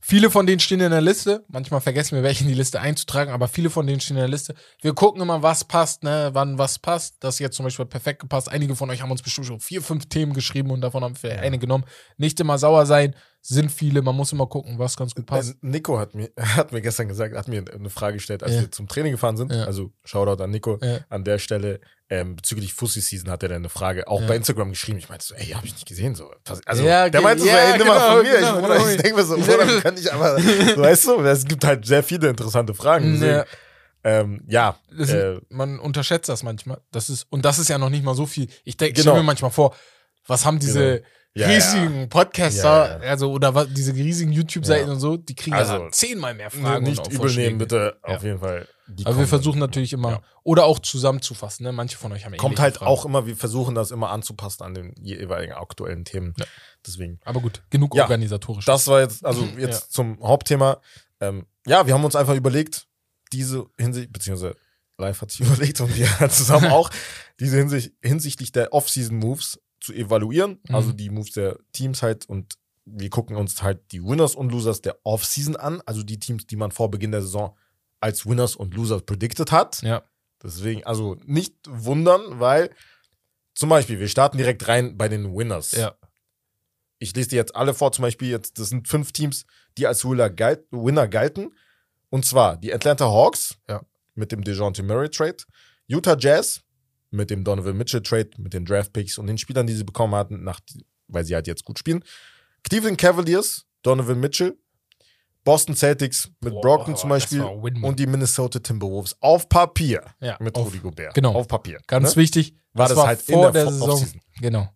[0.01, 1.43] Viele von denen stehen in der Liste.
[1.49, 4.29] Manchmal vergessen wir, welche in die Liste einzutragen, aber viele von denen stehen in der
[4.29, 4.55] Liste.
[4.81, 7.17] Wir gucken immer, was passt, ne, wann was passt.
[7.19, 8.49] Das jetzt zum Beispiel perfekt gepasst.
[8.49, 11.39] Einige von euch haben uns bestimmt schon vier, fünf Themen geschrieben und davon haben wir
[11.41, 11.83] eine genommen.
[12.17, 14.01] Nicht immer sauer sein, sind viele.
[14.01, 15.51] Man muss immer gucken, was ganz gut passt.
[15.51, 18.61] Äh, Nico hat mir, hat mir gestern gesagt, hat mir eine Frage gestellt, als Ja.
[18.61, 19.51] wir zum Training gefahren sind.
[19.51, 19.63] Ja.
[19.63, 20.77] Also Shoutout an Nico.
[20.81, 20.99] Ja.
[21.09, 21.79] An der Stelle,
[22.09, 24.97] ähm, bezüglich Fussi Season hat er dann eine Frage auch bei Instagram geschrieben.
[24.97, 26.15] Ich meinte so, ey, hab ich nicht gesehen.
[26.15, 26.31] So.
[26.65, 28.35] Also, der meinte so, ey, nimm mal genau, von mir.
[28.39, 28.87] genau, ich, Bruder, genau.
[28.89, 29.35] ich denke mir so.
[29.37, 33.13] Bruder, kann ich aber, so, weißt du, es gibt halt sehr viele interessante Fragen.
[33.13, 33.45] Deswegen, Ja.
[34.03, 36.81] ähm, ja, Das, äh, man unterschätzt das manchmal.
[36.91, 38.47] Das ist, und das ist ja noch nicht mal so viel.
[38.63, 39.11] Ich denke, Genau.
[39.11, 39.75] stelle mir manchmal vor,
[40.27, 41.05] was haben diese Genau.
[41.35, 43.09] Ja, riesigen Podcaster, Ja, ja.
[43.11, 44.93] also oder was, diese riesigen YouTube-Seiten Ja.
[44.93, 46.85] und so, die kriegen Also, ja zehnmal mehr Fragen.
[46.85, 47.55] nicht und auch übel nehmen, Vorschläge.
[47.57, 47.99] bitte.
[48.07, 48.15] Ja.
[48.15, 48.67] Auf jeden Fall.
[48.87, 50.21] Die Aber wir versuchen natürlich immer, Ja.
[50.43, 51.71] oder auch zusammenzufassen, ne?
[51.71, 52.89] Manche von euch haben ja Kommt halt Fragen.
[52.89, 56.33] auch immer, wir versuchen das immer anzupassen an den jeweiligen aktuellen Themen.
[56.39, 56.45] Ja.
[56.85, 57.19] Deswegen.
[57.23, 58.65] Aber gut, genug Ja, organisatorisch.
[58.65, 60.81] Das war jetzt, also Mhm, jetzt zum Hauptthema.
[61.21, 62.87] Ähm, ja, wir haben uns einfach überlegt,
[63.31, 64.55] diese Hinsicht, beziehungsweise
[64.97, 66.89] Live hat sich überlegt und wir zusammen auch,
[67.39, 70.59] diese Hinsicht, hinsichtlich der Off-Season-Moves zu evaluieren.
[70.67, 70.75] Mhm.
[70.75, 72.55] Also die Moves der Teams halt und
[72.85, 75.81] wir gucken uns halt die Winners und Losers der Off-Season an.
[75.85, 77.55] Also die Teams, die man vor Beginn der Saison
[77.99, 79.81] als Winners und Losers predicted hat.
[79.81, 80.03] ja.
[80.41, 82.69] Deswegen, also nicht wundern, weil
[83.55, 85.95] zum Beispiel, wir starten direkt rein bei den Winners Ja.
[86.97, 89.45] ich lese dir jetzt alle vor, zum Beispiel jetzt, das sind fünf Teams,
[89.77, 91.53] die als Winner galten.
[92.09, 93.81] Und zwar die Atlanta Hawks Ja.
[94.15, 95.37] mit dem DeJounte Murray Trade,
[95.87, 96.61] Utah Jazz
[97.11, 100.15] mit dem Donovan Mitchell Trade, mit den Draft Picks und den Spielern, die sie bekommen
[100.15, 100.59] hatten, nach,
[101.07, 102.03] weil sie halt jetzt gut spielen.
[102.63, 104.57] Cleveland Cavaliers, Donovan Mitchell.
[105.45, 110.03] Boston Celtics mit Boah, Brockton zum das Beispiel war und die Minnesota Timberwolves auf Papier
[110.19, 111.13] Ja, mit auf- Rudy Gobert.
[111.15, 111.31] genau.
[111.33, 111.79] Auf Papier.
[111.87, 112.21] Ganz ne?
[112.21, 114.21] wichtig, War das halt in der Fo- Offseason.
[114.41, 114.69] Genau.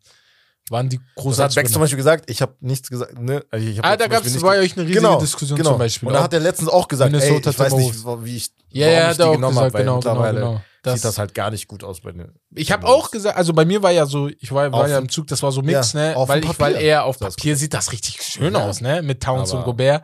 [0.70, 3.20] Waren die Das große hat Beck zum Beispiel gesagt, ich habe nichts gesagt.
[3.20, 3.44] Ne?
[3.52, 5.72] Also ich Ah, da zum gab es bei euch eine riesige genau, Diskussion genau.
[5.72, 6.08] zum Beispiel.
[6.08, 8.88] Und da hat er letztens auch gesagt, Minnesota ey, ich weiß nicht, wie ich, ja,
[8.88, 10.62] warum ja, ich die auch genommen habe, genau, genau, genau.
[10.84, 13.54] Das, sieht das halt gar nicht gut aus bei den ich habe auch gesagt, also
[13.54, 15.94] bei mir war ja so, ich war, war ja im Zug, das war so Mix,
[15.94, 16.28] Ja, ne?
[16.28, 18.68] Weil ich, weil er auf Das- Papier sieht das richtig schön Ja.
[18.68, 19.02] aus, ne?
[19.02, 20.04] Mit Towns Aber- und Gobert.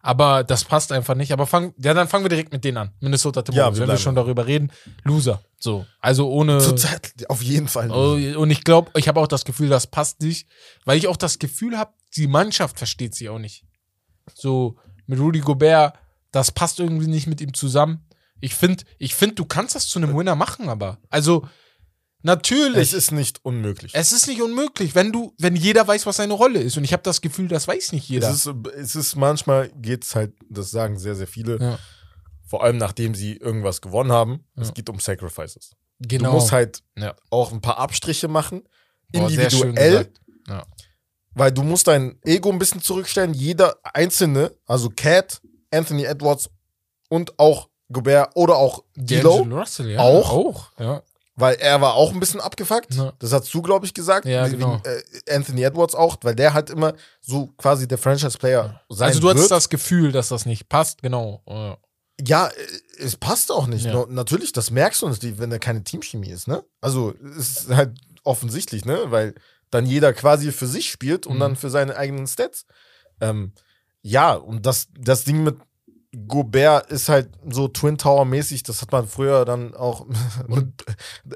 [0.00, 1.32] Aber das passt einfach nicht.
[1.32, 2.90] Aber fang, ja, dann fangen wir direkt mit denen an.
[3.00, 4.70] Minnesota Timberwolves, wir wenn wir schon darüber reden.
[5.02, 5.42] Loser.
[5.58, 5.86] So.
[6.00, 6.58] Also ohne.
[6.58, 7.90] Zurzeit auf jeden Fall.
[7.90, 10.46] Oh, und ich glaube, ich habe auch das Gefühl, das passt nicht,
[10.84, 13.64] weil ich auch das Gefühl habe, die Mannschaft versteht sie auch nicht.
[14.34, 15.94] So mit Rudy Gobert,
[16.32, 18.03] das passt irgendwie nicht mit ihm zusammen.
[18.44, 21.48] Ich finde, ich find, du kannst das zu einem Winner machen, aber also
[22.22, 23.92] natürlich, es ist nicht unmöglich.
[23.94, 26.76] es ist nicht unmöglich, wenn du, wenn jeder weiß, was seine Rolle ist.
[26.76, 28.28] Und ich habe das Gefühl, das weiß nicht jeder.
[28.30, 31.78] Es ist, es ist manchmal geht's halt, das sagen sehr, sehr viele, Ja.
[32.46, 34.62] vor allem nachdem sie irgendwas gewonnen haben, Ja.
[34.62, 35.70] es geht um Sacrifices.
[36.00, 36.30] genau.
[36.32, 37.14] Du musst halt Ja.
[37.30, 38.62] auch ein paar Abstriche machen,
[39.12, 40.12] Boah, individuell,
[41.34, 43.32] weil du musst dein Ego ein bisschen zurückstellen.
[43.34, 45.40] Jeder einzelne, also Cat,
[45.70, 46.50] Anthony Edwards
[47.08, 50.00] und auch Gobert oder auch D'Lo, Russell, ja.
[50.00, 50.30] Auch?
[50.32, 51.02] Auch, ja.
[51.36, 52.94] weil er war auch ein bisschen abgefuckt.
[52.94, 53.12] Ja.
[53.18, 54.24] Das hast du, glaube ich, gesagt.
[54.26, 54.80] Ja, genau.
[54.84, 59.30] äh, Anthony Edwards auch, weil der halt immer so quasi der Franchise-Player sein Also du
[59.30, 61.42] hattest das Gefühl, dass das nicht passt, genau.
[62.26, 62.46] Ja.
[62.48, 62.50] Äh,
[62.98, 63.86] es passt auch nicht.
[63.86, 64.06] Ja.
[64.08, 66.64] Natürlich, das merkst du natürlich, wenn da keine Teamchemie ist, ne?
[66.80, 68.98] Also, es ist halt offensichtlich, ne?
[69.08, 69.34] Weil
[69.70, 71.40] dann jeder quasi für sich spielt und Mhm.
[71.40, 72.66] dann für seine eigenen Stats.
[73.20, 73.52] Ähm,
[74.02, 75.56] ja, und das, das Ding mit
[76.28, 80.06] Gobert ist halt so Twin Tower-mäßig, das hat man früher dann auch
[80.48, 80.68] mit,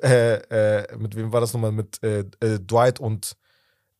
[0.02, 0.34] äh,
[0.82, 1.72] äh, mit wem war das nochmal?
[1.72, 3.36] Mit äh, äh, Dwight und,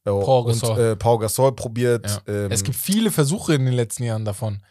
[0.05, 0.81] äh, Paul und Gasol.
[0.81, 2.07] äh, Paul Gasol probiert.
[2.27, 2.35] Ja.
[2.35, 4.63] Ähm, Es gibt viele Versuche in den letzten Jahren davon.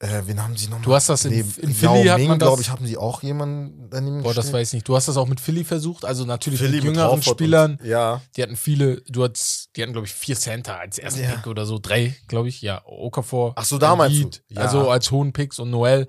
[0.00, 0.84] äh, wen haben sie nochmal?
[0.84, 1.40] Du hast das in, in
[1.80, 2.46] Yao Philly hat man das.
[2.48, 4.54] glaube ich, haben sie auch jemanden daneben Boah, das gestellt?
[4.54, 4.88] weiß ich nicht.
[4.88, 7.76] Du hast das auch mit Philly versucht, also natürlich Philly mit jüngeren Horford Spielern.
[7.80, 11.22] Und, ja, Die hatten viele, du hattest, die hatten, glaube ich, vier Center als ersten
[11.22, 11.30] Ja.
[11.30, 12.82] Pick oder so, drei, glaube ich, ja.
[12.84, 13.52] Okafor.
[13.56, 14.22] Ach so, da meinst du.
[14.24, 14.60] Embiid, Ja.
[14.62, 16.06] Also als hohen Picks und Noel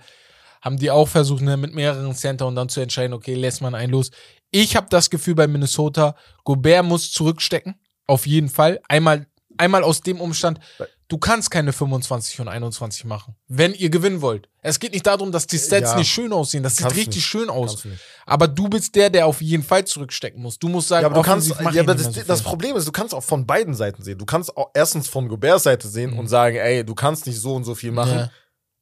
[0.61, 3.75] haben die auch versucht, ne, mit mehreren Center und dann zu entscheiden, okay, lässt man
[3.75, 4.11] einen los.
[4.49, 7.75] Ich habe das Gefühl bei Minnesota, Gobert muss zurückstecken,
[8.07, 8.79] auf jeden Fall.
[8.87, 10.59] Einmal, einmal aus dem Umstand,
[11.07, 14.47] du kannst keine 25 und 21 machen, wenn ihr gewinnen wollt.
[14.65, 15.97] Es geht nicht darum, dass die Stats Ja.
[15.97, 17.25] nicht schön aussehen, das sieht Kannst richtig nicht.
[17.25, 17.85] schön aus.
[18.25, 20.57] Aber du bist der, der auf jeden Fall zurückstecken muss.
[20.57, 22.41] Du musst sagen, Ja, aber du kannst, mach ja, aber das, so das.
[22.41, 24.17] Problem ist, du kannst auch von beiden Seiten sehen.
[24.17, 26.19] Du kannst auch erstens von Goberts Seite sehen Mhm.
[26.19, 28.17] und sagen, ey, du kannst nicht so und so viel machen.
[28.17, 28.31] Ja.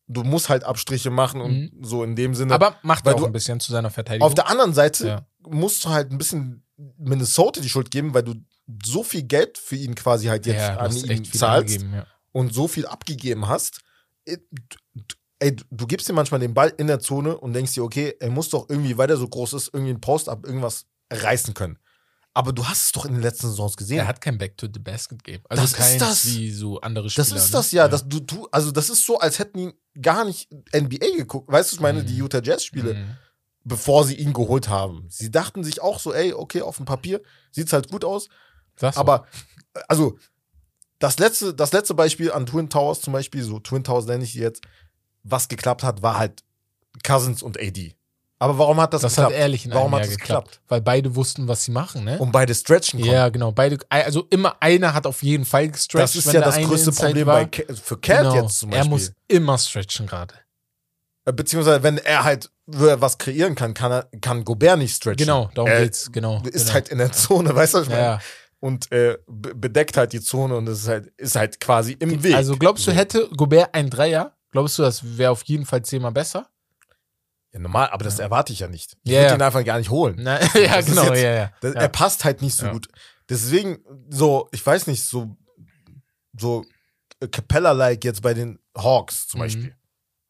[0.08, 2.54] Du musst halt Abstriche machen und so in dem Sinne.
[2.54, 4.28] Aber macht er auch du- ein bisschen zu seiner Verteidigung.
[4.28, 6.64] auf der anderen Seite musst du halt ein bisschen
[6.98, 8.36] Minnesota die Schuld geben, weil du
[8.86, 11.86] so viel Geld für ihn quasi halt jetzt an ihn zahlst
[12.34, 13.80] und so viel abgegeben hast.
[15.42, 18.30] Ey, du- gibst ihm manchmal den Ball in der Zone und denkst dir, okay, er
[18.30, 21.80] muss doch irgendwie, weil er so groß ist, irgendwie einen Post-Up irgendwas reißen können.
[22.34, 23.98] Aber du hast es doch in den letzten Saisons gesehen.
[23.98, 25.42] Er hat kein Back to the Basket Game.
[25.50, 26.26] Also Das ist keins das.
[26.28, 27.26] wie so andere Spieler.
[27.28, 27.58] Das ist ne?
[27.58, 31.18] das ja, Das, du, du, also das ist so, als hätten ihn gar nicht NBA
[31.18, 31.52] geguckt.
[31.52, 32.06] Weißt du, ich meine, Mhm.
[32.06, 33.18] die Utah Jazz-Spiele, Mhm.
[33.66, 35.06] bevor sie ihn geholt haben.
[35.10, 37.20] Sie dachten sich auch so, ey, okay, auf dem Papier
[37.52, 38.30] sieht's halt gut aus.
[38.80, 38.96] Doch.
[38.96, 39.26] Aber,
[39.74, 40.18] äh, also,
[41.00, 44.34] das letzte, das letzte Beispiel an Twin Towers zum Beispiel, so Twin Towers nenne ich
[44.34, 44.62] die jetzt,
[45.24, 46.43] was geklappt hat, war halt
[47.05, 47.95] Cousins und AD.
[48.39, 49.34] Aber warum hat das, das geklappt?
[49.36, 50.47] hat ehrlich in Warum hat Jahr das geklappt.
[50.47, 50.63] geklappt?
[50.67, 52.17] Weil beide wussten, was sie machen, ne?
[52.17, 53.13] Um beide stretchen konnten.
[53.13, 53.51] ja, genau.
[53.51, 56.03] Beide, also immer einer hat auf jeden Fall gestretched.
[56.03, 57.45] das ist ja das größte Inside Problem war.
[57.45, 58.36] bei für Cat Genau.
[58.41, 58.89] jetzt zum Er Beispiel.
[58.91, 60.34] muss immer stretchen gerade.
[61.26, 65.17] Äh, Beziehungsweise, wenn er halt er was kreieren kann, kann, er, kann Gobert nicht stretchen.
[65.28, 66.11] Genau, darum Er geht's.
[66.11, 66.41] Genau.
[66.43, 66.74] Ist genau.
[66.74, 68.01] halt in der Zone, weißt du, was ich meine?
[68.01, 68.19] ja.
[68.59, 72.24] Und äh, be- bedeckt halt die Zone und es ist halt, ist halt quasi im
[72.24, 72.34] Weg.
[72.34, 74.36] Also glaubst du, hätte Gobert ein Dreier?
[74.52, 76.49] Glaubst du, das wäre auf jeden Fall zehnmal besser?
[77.54, 78.97] Ja, normal, aber das erwarte ich ja nicht.
[79.04, 79.36] Ich Ja, würde ja.
[79.36, 80.16] ihn einfach gar nicht holen.
[80.20, 81.04] Na, ja, Das genau.
[81.06, 81.52] jetzt- ja, ja.
[81.62, 81.82] Das, ja.
[81.82, 82.72] Er passt halt nicht so Ja.
[82.72, 82.88] gut.
[83.30, 83.80] Deswegen,
[84.10, 85.36] so, ich weiß nicht, so,
[86.38, 86.64] so
[87.32, 89.43] Capella-like jetzt bei den Hawks zum Mhm.
[89.43, 89.76] Beispiel.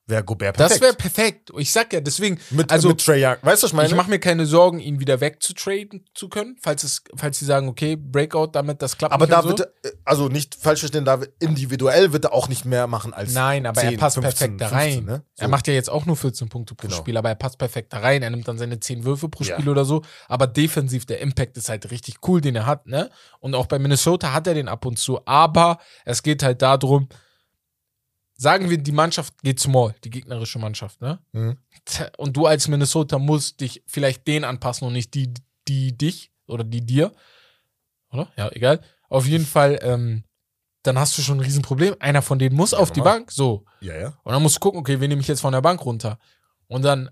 [0.08, 0.84] Wäre Gobert Das perfekt.
[0.84, 1.52] wäre perfekt.
[1.58, 3.38] Ich sag ja, deswegen, mit, also- mit Trey Young.
[3.44, 3.88] Weißt du, was ich meine?
[3.90, 7.68] ich mache mir keine Sorgen, ihn wieder wegzutraden zu können, falls es, falls sie sagen,
[7.70, 9.50] okay, Breakout, damit das klappt aber nicht da so.
[9.50, 13.34] wird er, also nicht falsch verstehen, da individuell wird er auch nicht mehr machen als
[13.34, 14.92] Nein, aber 10, er passt 15, perfekt da rein.
[14.94, 15.24] 15, ne?
[15.36, 15.42] So.
[15.44, 16.98] Er macht ja jetzt auch nur 14 Punkte pro Genau.
[17.00, 18.24] Spiel, aber er passt perfekt da rein.
[18.24, 19.56] Er nimmt dann seine 10 Würfe pro Ja.
[19.56, 20.02] Spiel oder so.
[20.28, 23.10] Aber defensiv, der Impact ist halt richtig cool, den er hat, ne?
[23.40, 25.26] Und auch bei Minnesota hat er den ab und zu.
[25.26, 27.08] Aber es geht halt darum,
[28.42, 31.20] sagen wir, die Mannschaft geht small, die gegnerische Mannschaft, ne?
[31.32, 31.58] Mhm.
[32.18, 35.32] Und du als Minnesota musst dich vielleicht den anpassen und nicht die,
[35.68, 37.12] die dich oder die dir.
[38.12, 38.28] Oder?
[38.36, 38.82] Ja, egal.
[39.10, 40.24] Auf jeden Fall, ähm,
[40.82, 41.96] dann hast du schon ein Riesenproblem.
[42.00, 43.02] Einer von denen muss Ja, auf die.
[43.02, 43.64] Bank, so.
[43.80, 44.08] Ja, ja.
[44.24, 46.18] Und dann musst du gucken, okay, wen nehme ich jetzt von der Bank runter?
[46.68, 47.12] Und dann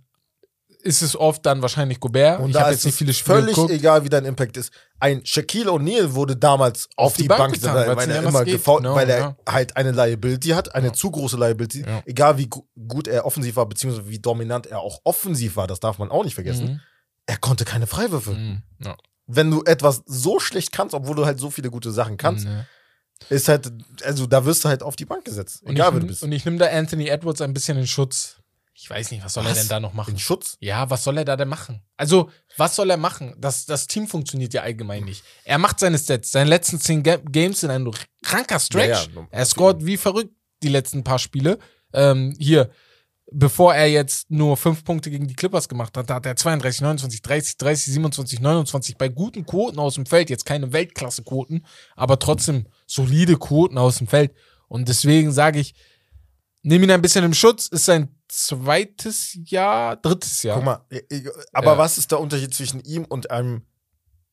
[0.82, 2.40] ist es oft dann wahrscheinlich Gobert.
[2.40, 3.74] Und ich da ist jetzt nicht viele Spiele völlig geguckt.
[3.74, 4.72] egal, wie dein Impact ist.
[5.00, 8.84] Ein Shaquille O'Neal wurde damals auf, die die, Bank getan, weil nicht er immer gefault,
[8.84, 9.38] Genau, weil er ja.
[9.48, 10.94] halt eine Liability hat, eine Ja.
[10.94, 11.82] zu große Liability.
[11.82, 12.02] Ja.
[12.06, 15.80] Egal wie gu gut er offensiv war, beziehungsweise wie dominant er auch offensiv war, das
[15.80, 16.66] darf man auch nicht vergessen.
[16.66, 16.80] Mhm.
[17.26, 18.32] Er konnte keine Freiwürfe.
[18.32, 18.62] Mhm.
[19.28, 22.66] Wenn du etwas so schlecht kannst, obwohl du halt so viele gute Sachen kannst, Mhm.
[23.30, 23.72] ist halt,
[24.04, 25.62] also da wirst du halt auf die Bank gesetzt.
[25.64, 26.24] Und, Egal, ich, du bist.
[26.24, 28.38] und ich nehme da Anthony Edwards ein bisschen in Schutz.
[28.82, 29.58] Ich weiß nicht, was soll er Was?
[29.58, 30.12] denn da noch machen?
[30.12, 30.56] In Schutz?
[30.62, 31.82] Ja, was soll er da denn machen?
[31.98, 33.36] Also, was soll er machen?
[33.38, 35.22] Das, das Team funktioniert ja allgemein nicht.
[35.44, 36.32] Er macht seine Stats.
[36.32, 37.92] Seine letzten zehn Ga Games sind ein
[38.24, 39.08] kranker Stretch.
[39.14, 41.60] Ja, ja, er scored wie verrückt die letzten paar Spiele.
[41.92, 42.70] Ähm, hier,
[43.30, 46.80] bevor er jetzt nur fünf Punkte gegen die Clippers gemacht hat, da hat er 32,
[46.80, 50.30] 29, 30, 30, 27, 29 bei guten Quoten aus dem Feld.
[50.30, 51.66] Jetzt keine Weltklasse-Quoten,
[51.98, 54.32] aber trotzdem solide Quoten aus dem Feld.
[54.70, 55.74] Und deswegen sage ich,
[56.62, 57.68] nimm ihn ein bisschen im Schutz.
[57.68, 60.56] Ist sein zweites Jahr, drittes Jahr.
[60.58, 60.86] Guck mal,
[61.54, 61.78] aber Ja.
[61.78, 63.64] was ist der Unterschied zwischen ihm und einem,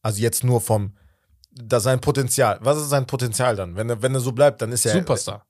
[0.03, 0.97] also jetzt nur vom,
[1.51, 2.59] da sein Potenzial.
[2.61, 3.77] Was ist sein Potenzial dann?
[3.77, 4.93] Wenn er, wenn er so bleibt, dann ist er.
[4.93, 5.47] Superstar.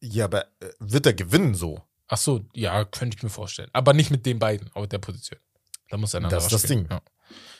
[0.00, 1.80] Ja, aber äh, wird er gewinnen so?
[2.08, 3.70] Ach so, ja, könnte ich mir vorstellen.
[3.72, 5.40] Aber nicht mit den beiden auf der Position.
[5.88, 6.80] Da muss er Das ist das spielen.
[6.80, 6.90] Ding.
[6.90, 7.00] Ja.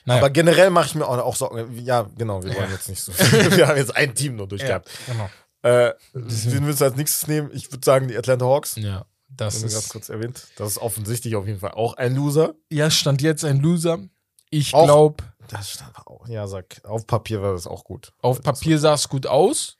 [0.04, 1.76] Naja, Aber generell mache ich mir auch, auch Sorgen.
[1.84, 2.72] Ja, genau, wir wollen Ja.
[2.76, 3.12] jetzt nicht so.
[3.18, 4.90] wir haben jetzt ein Team nur ja, durchgehabt.
[5.06, 5.28] genau.
[5.62, 7.50] Äh, wen willst du als nächstes nehmen?
[7.52, 8.76] Ich würde sagen, die Atlanta Hawks.
[8.76, 9.04] Ja,
[9.36, 9.88] das du ganz ist.
[9.90, 10.46] kurz erwähnt.
[10.56, 12.54] Das ist offensichtlich auf jeden Fall auch ein Loser.
[12.70, 13.98] Ja, stand jetzt ein Loser.
[14.50, 16.28] Ich glaube, Das stand auch.
[16.28, 18.12] Ja, sag, auf Papier war das auch gut.
[18.22, 19.78] auf Papier sah es gut aus.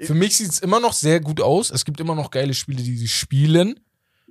[0.00, 1.70] Für mich sieht es immer noch sehr gut aus.
[1.70, 3.80] Es gibt immer noch geile Spiele, die sie spielen.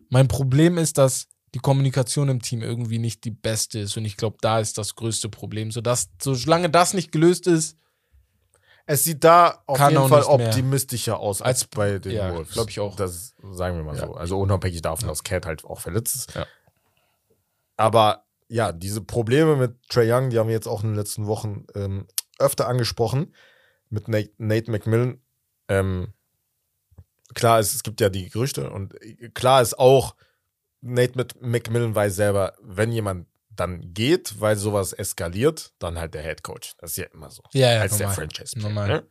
[0.09, 3.97] Mein Problem ist, dass die Kommunikation im Team irgendwie nicht die beste ist.
[3.97, 5.71] Und ich glaube, da ist das größte Problem.
[5.71, 7.75] Sodass, solange das nicht gelöst ist,
[8.89, 12.53] Es sieht da auf Kann jeden Fall optimistischer aus als, Als- bei den ja, Wolves.
[12.53, 12.95] glaub ich auch.
[12.95, 14.07] Das sagen wir mal Ja.
[14.07, 14.13] so.
[14.15, 16.33] Also unabhängig davon, dass Cat halt auch verletzt ist.
[16.35, 16.45] Ja.
[17.75, 21.27] Aber ja, diese Probleme mit Trey Young, die haben wir jetzt auch in den letzten
[21.27, 22.07] Wochen ähm,
[22.39, 23.35] öfter angesprochen.
[23.89, 25.21] Mit Nate, Nate McMillan.
[25.67, 26.13] Ähm,
[27.33, 30.15] klar, es, es gibt ja die Gerüchte und äh, klar ist auch,
[30.81, 33.27] Nate mit McMillan weiß selber, wenn jemand
[33.59, 36.75] dann geht, weil sowas eskaliert, dann halt der Head Coach.
[36.77, 37.43] Das ist ja immer so.
[37.53, 38.07] Ja, ja, als normal.
[38.07, 38.59] der Franchise.
[38.59, 38.87] Normal.
[38.87, 39.03] Ne?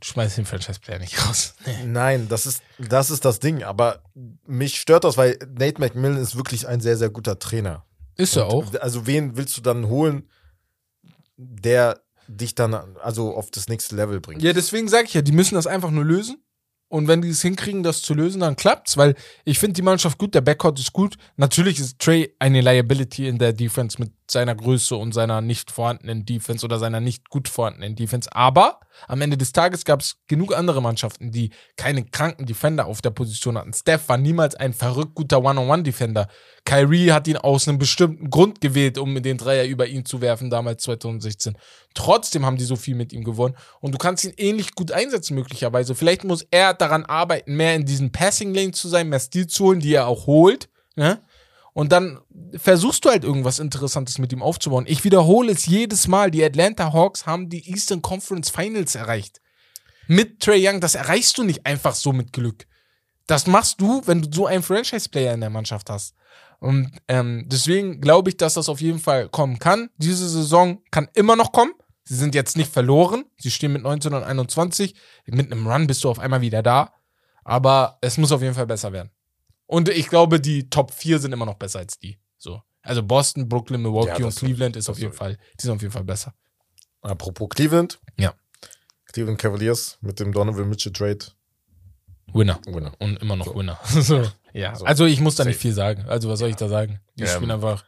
[0.00, 1.54] du schmeißt den Franchise-Player nicht raus.
[1.84, 3.62] Nein, das ist, das ist das Ding.
[3.62, 4.02] Aber
[4.46, 7.84] mich stört das, weil Nate McMillan ist wirklich ein sehr, sehr guter Trainer.
[8.16, 8.72] Ist er auch.
[8.80, 10.28] Also, wen willst du dann holen,
[11.36, 14.42] der dich dann also auf das nächste Level bringt?
[14.42, 16.42] Ja, deswegen sage ich ja, die müssen das einfach nur lösen.
[16.88, 20.18] Und wenn die es hinkriegen, das zu lösen, dann klappt's, weil ich finde die Mannschaft
[20.18, 21.16] gut, der Backcourt ist gut.
[21.36, 26.24] Natürlich ist Trey eine Liability in der Defense mit seiner Größe und seiner nicht vorhandenen
[26.24, 28.28] Defense oder seiner nicht gut vorhandenen Defense.
[28.32, 33.02] Aber am Ende des Tages gab es genug andere Mannschaften, die keine kranken Defender auf
[33.02, 33.72] der Position hatten.
[33.72, 36.28] Steph war niemals ein verrückt guter One-on-One-Defender.
[36.64, 40.50] Kyrie hat ihn aus einem bestimmten Grund gewählt, um den Dreier über ihn zu werfen,
[40.50, 41.56] damals 2016.
[41.94, 43.56] Trotzdem haben die so viel mit ihm gewonnen.
[43.80, 45.94] Und du kannst ihn ähnlich gut einsetzen, möglicherweise.
[45.94, 49.66] Vielleicht muss er daran arbeiten, mehr in diesen Passing Lane zu sein, mehr Stil zu
[49.66, 50.68] holen, die er auch holt.
[50.96, 51.20] Ne?
[51.76, 52.20] Und dann
[52.54, 54.86] versuchst du halt irgendwas Interessantes mit ihm aufzubauen.
[54.88, 56.30] Ich wiederhole es jedes Mal.
[56.30, 59.42] Die Atlanta Hawks haben die Eastern Conference Finals erreicht.
[60.06, 62.66] Mit Trey Young, das erreichst du nicht einfach so mit Glück.
[63.26, 66.14] Das machst du, wenn du so einen Franchise-Player in der Mannschaft hast.
[66.60, 69.90] Und ähm, deswegen glaube ich, dass das auf jeden Fall kommen kann.
[69.98, 71.74] Diese Saison kann immer noch kommen.
[72.04, 73.26] Sie sind jetzt nicht verloren.
[73.36, 74.94] Sie stehen mit 19 und 21.
[75.26, 76.94] Mit einem Run bist du auf einmal wieder da.
[77.44, 79.10] Aber es muss auf jeden Fall besser werden.
[79.66, 82.18] Und ich glaube, die Top 4 sind immer noch besser als die.
[82.38, 82.62] So.
[82.82, 85.72] Also Boston, Brooklyn, Milwaukee Ja, das und Cleveland ist das auf jeden Fall, die sind
[85.74, 86.34] auf jeden Fall besser.
[87.02, 87.98] Apropos Cleveland.
[88.16, 88.34] Ja.
[89.12, 91.18] Cleveland Cavaliers mit dem Donovan Mitchell Trade.
[92.32, 92.60] Winner.
[92.66, 92.92] Winner.
[92.98, 93.54] Und immer noch So.
[93.56, 93.78] Winner.
[93.84, 94.22] so.
[94.52, 94.74] Ja.
[94.74, 94.84] So.
[94.84, 95.62] Also ich muss da nicht Safe.
[95.62, 96.04] viel sagen.
[96.08, 97.00] Also was soll ich da sagen?
[97.16, 97.84] Die Ähm, spielen einfach.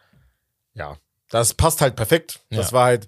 [0.75, 0.97] Ja.
[1.31, 2.41] Das passt halt perfekt.
[2.51, 2.73] Das Ja.
[2.73, 3.07] war halt,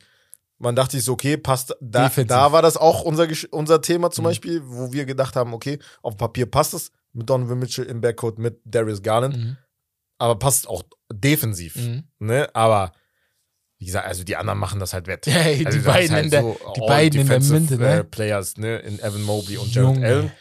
[0.58, 1.74] man dachte sich so, okay, passt.
[1.80, 4.28] Da, da war das auch unser, unser Thema zum Mhm.
[4.28, 8.38] Beispiel, wo wir gedacht haben, okay, auf Papier passt es mit Donovan Mitchell im Backcourt
[8.38, 9.56] mit Darius Garland, Mhm.
[10.18, 10.82] aber passt auch
[11.12, 11.76] defensiv.
[11.76, 12.04] Mhm.
[12.18, 12.48] Ne?
[12.54, 12.92] Aber
[13.78, 15.26] wie gesagt, also die anderen machen das halt wett.
[15.26, 17.94] Hey, Also die beiden in der- die all beiden in der Mitte, ne?
[18.00, 18.78] äh, Players, ne?
[18.80, 20.06] In Evan Mobley und Jared Junge.
[20.06, 20.32] Allen.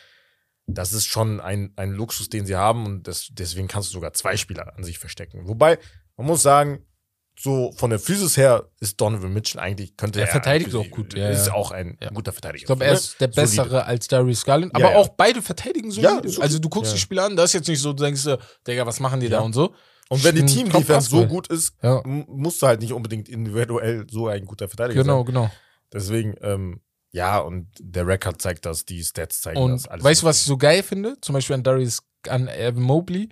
[0.67, 4.13] Das ist schon ein, ein Luxus, den sie haben und das, deswegen kannst du sogar
[4.13, 5.47] zwei Spieler an sich verstecken.
[5.47, 5.79] Wobei,
[6.17, 6.85] man muss sagen,
[7.41, 10.31] so von der Physis her ist Donovan Mitchell eigentlich, könnte Er er.
[10.31, 12.09] verteidigt auch gut, ja, Ist auch ein Ja.
[12.09, 12.61] guter Verteidiger.
[12.61, 13.41] Ich glaube, er ist der Solide.
[13.41, 14.75] Bessere als Darius Garland.
[14.75, 16.11] Aber auch beide verteidigen solide.
[16.13, 16.41] Ja, solide.
[16.41, 18.37] also du guckst die Spiele an, da ist jetzt nicht so, du denkst, äh,
[18.67, 19.73] Digga, was machen die da und so.
[20.09, 21.73] Und wenn die Team-Defense so gut ist,
[22.05, 25.25] musst du halt nicht unbedingt individuell so ein guter Verteidiger Genau, sein.
[25.27, 25.51] genau.
[25.93, 26.81] Deswegen, ähm,
[27.11, 29.87] ja, und der Rekord zeigt das, die Stats zeigen Und das.
[29.87, 31.15] alles weißt du, was ich so geil finde?
[31.21, 33.29] Zum Beispiel an Darius, an Evan Mobley.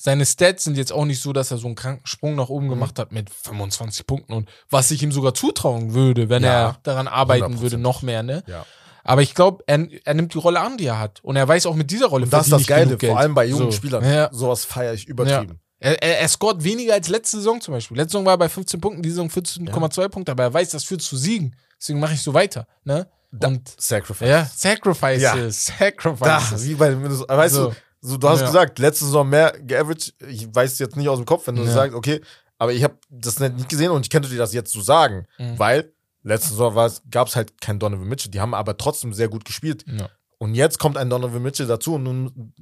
[0.00, 2.54] Seine Stats sind jetzt auch nicht so, dass er so einen kranken Sprung nach Mhm.
[2.54, 6.50] oben gemacht hat mit 25 Punkten und was ich ihm sogar zutrauen würde, wenn Ja,
[6.68, 7.60] er daran arbeiten 100%.
[7.60, 8.44] würde, noch mehr, ne?
[8.46, 8.64] Ja.
[9.02, 11.18] Aber ich glaube, er, er nimmt die Rolle an, die er hat.
[11.24, 13.10] Und er weiß auch mit dieser Rolle Und das ist das Geile, Geld.
[13.10, 13.72] vor allem bei jungen so.
[13.72, 14.04] Spielern.
[14.04, 14.28] Ja.
[14.32, 15.58] Sowas feiere ich übertrieben.
[15.80, 17.96] Er, er, er scoret weniger als letzte Saison zum Beispiel.
[17.96, 20.84] Letzte Saison war er bei 15 Punkten, diese Saison 14,2 Punkte, aber er weiß, das
[20.84, 21.56] führt zu Siegen.
[21.80, 22.66] Deswegen mache ich so weiter.
[22.84, 23.08] Ne?
[23.42, 24.28] Und Sacrifice.
[24.28, 25.36] ja, Sacrifices, Ja.
[25.36, 26.66] Da, Sacrifices.
[26.68, 27.70] wie bei, weißt So.
[27.70, 28.46] du, so, du hast Ja.
[28.46, 30.14] gesagt, letzte Saison mehr geaveraged.
[30.28, 31.72] Ich weiß jetzt nicht aus dem Kopf, wenn du Ja.
[31.72, 32.20] sagst, okay,
[32.58, 35.58] aber ich habe das nicht gesehen und ich könnte dir das jetzt so sagen, Mhm.
[35.58, 35.92] weil
[36.22, 38.30] letzte Saison gab es halt keinen Donovan Mitchell.
[38.30, 39.84] Die haben aber trotzdem sehr gut gespielt.
[39.86, 40.08] Ja.
[40.38, 42.52] Und jetzt kommt ein Donovan Mitchell dazu und nun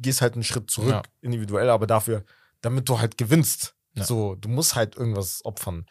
[0.00, 2.24] gehst halt einen Schritt zurück, individuell, aber dafür,
[2.60, 3.74] damit du halt gewinnst.
[3.98, 5.86] So, du musst halt irgendwas opfern.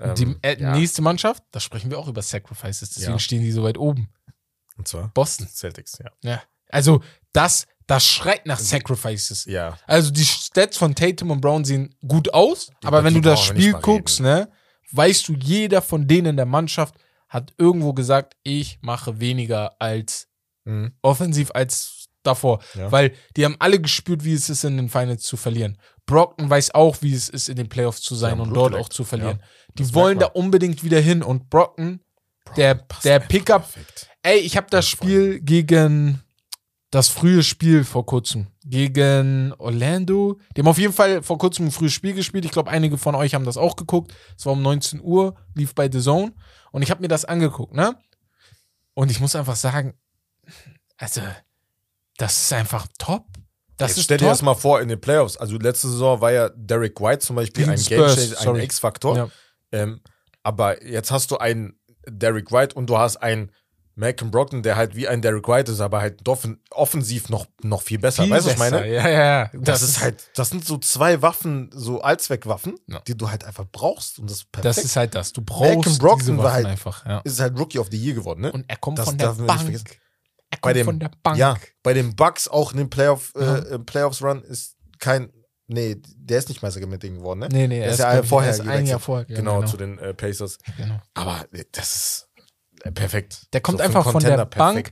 [0.00, 3.62] Ähm, die äh, nächste Mannschaft, da sprechen wir auch über Sacrifices, deswegen stehen die so
[3.62, 4.08] weit oben.
[4.78, 5.46] Und zwar Boston.
[5.48, 6.10] Celtics, ja.
[6.22, 6.42] Ja.
[6.70, 7.02] Also,
[7.34, 9.44] das, das schreit nach Sacrifices.
[9.44, 9.76] Ja.
[9.86, 13.28] Also, die Stats von Tatum und Brown sehen gut aus, Die- aber wenn die du
[13.30, 14.48] das Spiel guckst, ne,
[14.92, 16.94] weißt du, jeder von denen in der Mannschaft
[17.28, 20.28] hat irgendwo gesagt, ich mache weniger als
[20.64, 20.92] Mhm.
[21.02, 22.62] offensiv als davor.
[22.74, 22.92] Ja.
[22.92, 25.76] Weil die haben alle gespürt, wie es ist, in den Finals zu verlieren.
[26.06, 28.72] Brockton weiß auch, wie es ist, in den Playoffs zu sein haben und Blut dort
[28.72, 28.86] geleckt.
[28.86, 29.42] auch zu verlieren.
[29.78, 32.00] die das wollen da unbedingt wieder hin und Brockton,
[32.56, 34.08] der, passt der einfach Pickup, perfekt.
[34.22, 36.21] ey, ich habe das Spiel gegen
[36.92, 40.38] das frühe Spiel vor kurzem gegen Orlando.
[40.54, 42.44] Die haben auf jeden Fall vor kurzem ein frühes Spiel gespielt.
[42.44, 44.12] Ich glaube, einige von euch haben das auch geguckt.
[44.36, 46.34] Es war um 19 Uhr, lief bei The Zone.
[46.70, 47.96] Und ich habe mir das angeguckt, ne?
[48.92, 49.94] Und ich muss einfach sagen,
[50.98, 51.22] also,
[52.18, 53.24] das ist einfach top.
[53.78, 54.32] Das Jetzt stell dir top.
[54.32, 55.38] das mal vor in den Playoffs.
[55.38, 58.60] Also letzte Saison war ja Derek White zum Beispiel Gegen ein Gamechanger, ein.
[58.60, 59.16] X-Faktor.
[59.16, 59.28] Ja.
[59.72, 60.02] Ähm,
[60.42, 63.50] aber jetzt hast du einen Derek White und du hast einen
[63.94, 67.82] Malcolm Brockton, der halt wie ein Derek White ist, aber halt offen, offensiv noch, noch
[67.82, 68.22] viel besser.
[68.22, 68.86] Viel weißt du, was ich meine?
[68.90, 69.50] Ja, ja, ja.
[69.54, 73.00] Das, ist halt, das sind so zwei Waffen, so Allzweckwaffen, Ja.
[73.06, 74.18] die du halt einfach brauchst.
[74.18, 74.76] Und das ist perfekt.
[74.76, 75.32] Das ist halt das.
[75.32, 77.04] Du brauchst Malcolm Brogdon war halt- einfach.
[77.04, 77.18] Ja.
[77.24, 78.52] ist halt Rookie of the Year geworden, ne?
[78.52, 79.68] Und er kommt Das von der Bank.
[79.70, 81.36] Er kommt Bei dem- von der Bank.
[81.38, 85.30] Ja, bei den Bucks auch in den Playoff, äh, im Playoffs-Run ist kein,
[85.66, 87.48] nee, der ist nicht Meister mit Ding geworden, ne?
[87.50, 88.86] Nee, nee, Der er ist ja vorher er ist ein.
[88.86, 89.26] Jahr vorher.
[89.28, 90.58] ja, genau, zu den äh, Pacers.
[90.76, 91.00] genau.
[91.14, 92.28] Aber äh, das ist
[92.90, 93.46] perfekt.
[93.52, 94.90] Der kommt einen einfach von der Contender Bank.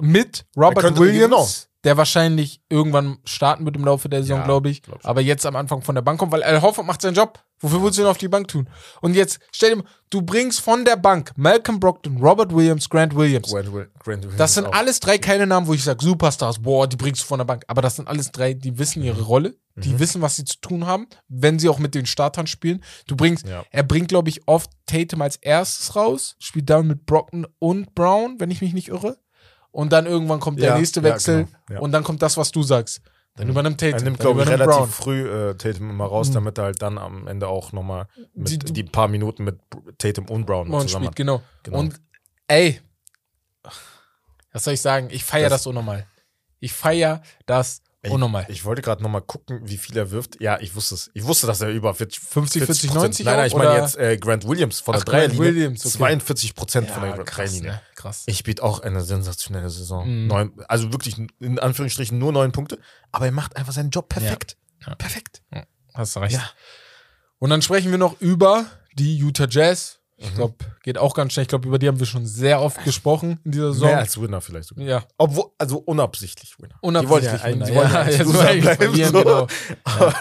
[0.00, 1.48] Mit Robert könnte- Williams, genau.
[1.86, 4.82] Der wahrscheinlich irgendwann starten wird im Laufe der Saison, Ja, glaube ich.
[4.82, 4.98] glaub.
[5.04, 7.38] Aber jetzt am Anfang von der Bank kommt, weil Al Horford macht seinen Job.
[7.60, 8.68] Wofür willst du ihn auf die Bank tun?
[9.00, 13.16] Und jetzt stell dir mal, du bringst von der Bank Malcolm Brogdon, Robert Williams, Grant
[13.16, 13.50] Williams.
[13.50, 14.72] Grant Grant Williams Das sind auch.
[14.74, 17.64] alles drei keine Namen, wo ich sage, Superstars, boah, die bringst du von der Bank.
[17.68, 19.98] Aber das sind alles drei, die wissen ihre Rolle, die Mhm.
[20.00, 22.82] wissen, was sie zu tun haben, wenn sie auch mit den Startern spielen.
[23.06, 23.64] Du bringst, Ja.
[23.70, 28.36] er bringt, glaube ich, oft Tatum als erstes raus, spielt dann mit Brockton und Brown,
[28.38, 29.16] wenn ich mich nicht irre.
[29.76, 31.78] Und dann irgendwann kommt der Ja, nächste ja, Wechsel genau, ja.
[31.80, 33.02] und dann kommt das, was du sagst.
[33.34, 33.98] Dann übernimmt Tatum.
[33.98, 34.88] Er nimmt, glaube ich, relativ Brown.
[34.88, 36.34] früh äh, Tatum immer raus, Mhm.
[36.34, 39.58] damit er halt dann am Ende auch nochmal Die- die, paar Minuten mit
[39.98, 41.42] Tatum und Brown Und zusammen spielt, genau.
[41.62, 41.78] Genau.
[41.80, 42.00] Und
[42.48, 42.80] ey,
[44.52, 45.08] was soll ich sagen?
[45.10, 46.06] Ich feiere das, Das- unnormal.
[46.60, 48.46] Ich feiere das unnormal.
[48.48, 50.40] Ich wollte gerade nochmal gucken, wie viel er wirft.
[50.40, 51.10] Ja, ich wusste es.
[51.14, 54.16] Ich wusste, dass er über 40, 50, 40, 90 Nein, nein, ich meine jetzt äh,
[54.16, 55.42] Grant Williams von Ach, der Dreierlinie.
[55.44, 55.98] Grant Williams, okay.
[55.98, 57.70] 42 Prozent von der krass, Dreierlinie.
[57.72, 57.82] ne?
[57.94, 58.22] krass.
[58.26, 60.08] Ich spielt auch eine sensationelle Saison.
[60.08, 60.26] Mhm.
[60.26, 62.78] Neun, also wirklich in Anführungsstrichen nur neun Punkte,
[63.12, 64.56] aber er macht einfach seinen Job perfekt.
[64.86, 64.94] Ja.
[64.94, 65.42] Perfekt.
[65.94, 66.34] Hast du recht.
[66.34, 66.50] Ja.
[67.38, 69.95] Und dann sprechen wir noch über die Utah Jazz.
[70.18, 70.34] Ich Mhm.
[70.36, 71.42] glaube, geht auch ganz schnell.
[71.42, 73.88] Ich glaube, über die haben wir schon sehr oft gesprochen in dieser Saison.
[73.88, 74.84] Mehr als Winner vielleicht sogar.
[74.84, 76.74] ja, Obwohl, also unabsichtlich Winner.
[76.80, 77.42] unabsichtlich.
[77.42, 77.70] Die ja, Winner.
[77.70, 79.12] ja, Ja, wollen die bleiben, so.
[79.12, 79.46] genau.
[79.84, 80.14] Aber,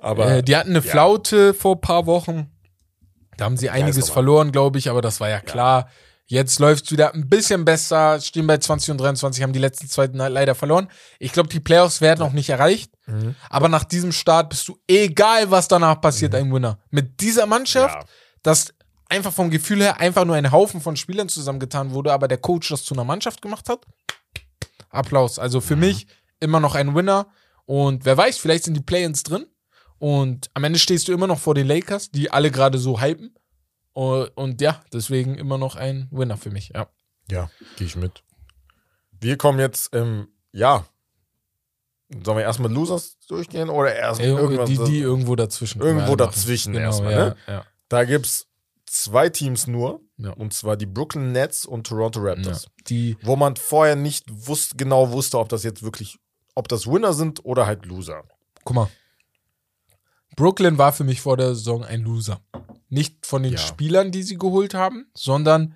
[0.00, 0.90] aber äh, die hatten eine ja.
[0.90, 2.50] Flaute vor ein paar Wochen.
[3.36, 4.12] Da haben sie einiges normal.
[4.14, 5.88] verloren, glaube ich, aber das war ja klar.
[6.26, 9.88] Jetzt läuft es wieder ein bisschen besser, stehen bei 20 und 23, haben die letzten
[9.88, 10.88] zwei leider verloren.
[11.20, 12.90] Ich glaube, die Playoffs werden noch nicht erreicht.
[13.06, 13.36] Mhm.
[13.48, 16.78] Aber nach diesem Start bist du, egal was danach passiert, ein Winner.
[16.90, 18.04] Mit dieser Mannschaft, Ja.
[18.42, 18.72] das
[19.08, 22.68] einfach vom Gefühl her einfach nur ein Haufen von Spielern zusammengetan wurde, aber der Coach
[22.68, 23.84] das zu einer Mannschaft gemacht hat.
[24.90, 25.38] Applaus.
[25.38, 26.06] Also für mich
[26.40, 27.28] immer noch ein Winner.
[27.64, 29.46] Und wer weiß, vielleicht sind die Play-ins drin.
[29.98, 33.34] Und am Ende stehst du immer noch vor den Lakers, die alle gerade so hypen.
[33.92, 36.72] Und, ja, deswegen immer noch ein Winner für mich.
[36.74, 36.88] Ja.
[37.30, 38.22] Ja, gehe ich mit.
[39.18, 40.86] Wir kommen jetzt, ähm, ja,
[42.08, 44.68] Sollen wir erstmal Losers durchgehen oder erst Irgendwo, irgendwas?
[44.68, 45.80] die, die irgendwo dazwischen.
[45.80, 46.84] Irgendwo dazwischen machen.
[46.84, 47.36] erstmal, ja, ne?
[47.48, 47.64] Ja.
[47.88, 48.45] Da gibt's
[48.86, 50.30] zwei Teams nur, Ja.
[50.30, 52.32] und zwar die Brooklyn Nets und Toronto Ja.
[52.32, 56.18] Raptors, Die, wo man vorher nicht wusste, genau wusste, ob das jetzt wirklich,
[56.54, 58.22] ob das Winner sind oder halt Loser.
[58.64, 58.88] guck mal.
[60.36, 62.40] Brooklyn war für mich vor der Saison ein Loser.
[62.88, 63.58] Nicht von den Ja.
[63.58, 65.74] Spielern, die sie geholt haben, sondern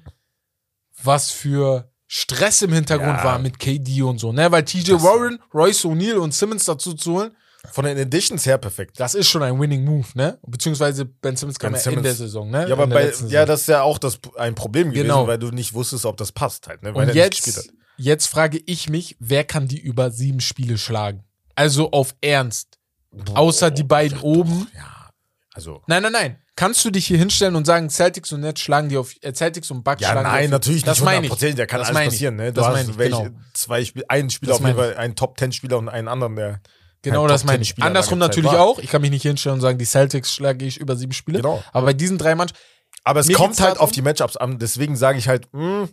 [1.02, 3.24] was für Stress im Hintergrund Ja.
[3.24, 4.50] war mit KD und so, ne?
[4.52, 7.36] Weil TJ Warren, Royce O'Neal und Simmons dazu zu holen,
[7.72, 8.98] Von den Editions her perfekt.
[8.98, 10.38] das ist schon ein Winning Move, ne?
[10.46, 12.66] Beziehungsweise Ben Simmons kam Ben ja in der Saison, ne?
[12.66, 15.26] Ja, aber bei, ja, das ist ja auch das, ein Problem gewesen, Genau.
[15.26, 16.94] weil du nicht wusstest, ob das passt halt, ne?
[16.94, 20.40] Weil Und er nicht gespielt jetzt, jetzt frage ich mich, wer kann die über sieben
[20.40, 21.24] Spiele schlagen?
[21.54, 22.78] Also auf Ernst.
[23.18, 23.36] hat.
[23.36, 24.66] Außer die beiden ja, oben.
[24.72, 25.10] Doch, ja,
[25.52, 25.82] also.
[25.86, 26.38] Nein, nein, nein.
[26.56, 29.70] Kannst du dich hier hinstellen und sagen, Celtics und Nets schlagen die auf, äh, Celtics
[29.70, 31.32] und Bucks Ja, schlagen die nein, auf, natürlich das nicht meine ich.
[31.32, 32.52] 100%, da kann Das alles passieren, ne?
[32.52, 33.38] Du Das hast meine ich, welche, genau.
[33.54, 36.60] zwei Spiele, einen Spieler Das auf jeden Fall, einen Top-10-Spieler und einen anderen, der
[37.02, 37.68] Genau das meine ich.
[37.70, 38.60] Top-10-Spieler Andersrum natürlich war.
[38.60, 38.78] auch.
[38.78, 41.38] Ich kann mich nicht hinstellen und sagen, die Celtics schlage ich über sieben Spiele.
[41.38, 41.62] Genau.
[41.72, 42.62] Aber bei diesen drei Mannschaften,
[43.04, 45.88] Aber es kommt halt auf die Matchups an, deswegen sage ich halt, mh,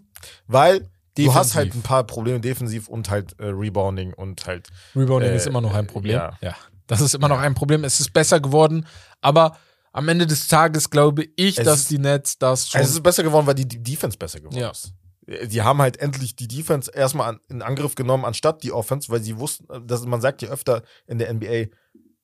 [0.47, 0.79] weil
[1.17, 1.55] du hast Defensiv.
[1.55, 4.67] halt ein paar Probleme defensiv und halt äh, Rebounding und halt.
[4.95, 6.15] Rebounding Äh, ist immer noch ein Problem.
[6.17, 6.37] ja.
[6.41, 6.55] Ja.
[6.87, 7.83] Das ist immer noch ein Problem.
[7.83, 8.85] Es ist besser geworden.
[9.19, 9.57] Aber
[9.91, 12.79] am Ende des Tages glaube ich, Es dass die Nets das schon.
[12.79, 14.69] Es ist besser geworden, weil die, die Defense besser geworden Ja.
[14.69, 14.93] ist.
[15.27, 19.21] Die haben halt endlich die Defense erstmal an, in Angriff genommen, anstatt die Offense, weil
[19.21, 21.67] sie wussten, dass man sagt ja öfter in der NBA,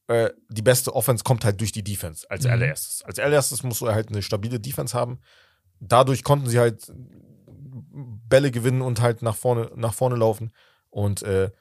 [0.07, 2.51] äh, die beste Offense kommt halt durch die Defense als Mhm.
[2.51, 3.01] allererstes.
[3.03, 5.19] Als allererstes musst du halt eine stabile Defense haben.
[5.79, 6.91] Dadurch konnten sie halt
[8.29, 10.53] Bälle gewinnen und halt nach vorne, nach vorne laufen.
[10.89, 11.51] Und äh,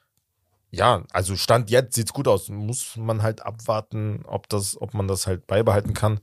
[0.71, 2.49] ja, also Stand jetzt sieht's gut aus.
[2.49, 6.21] Muss man halt abwarten, ob das, ob man das halt beibehalten kann.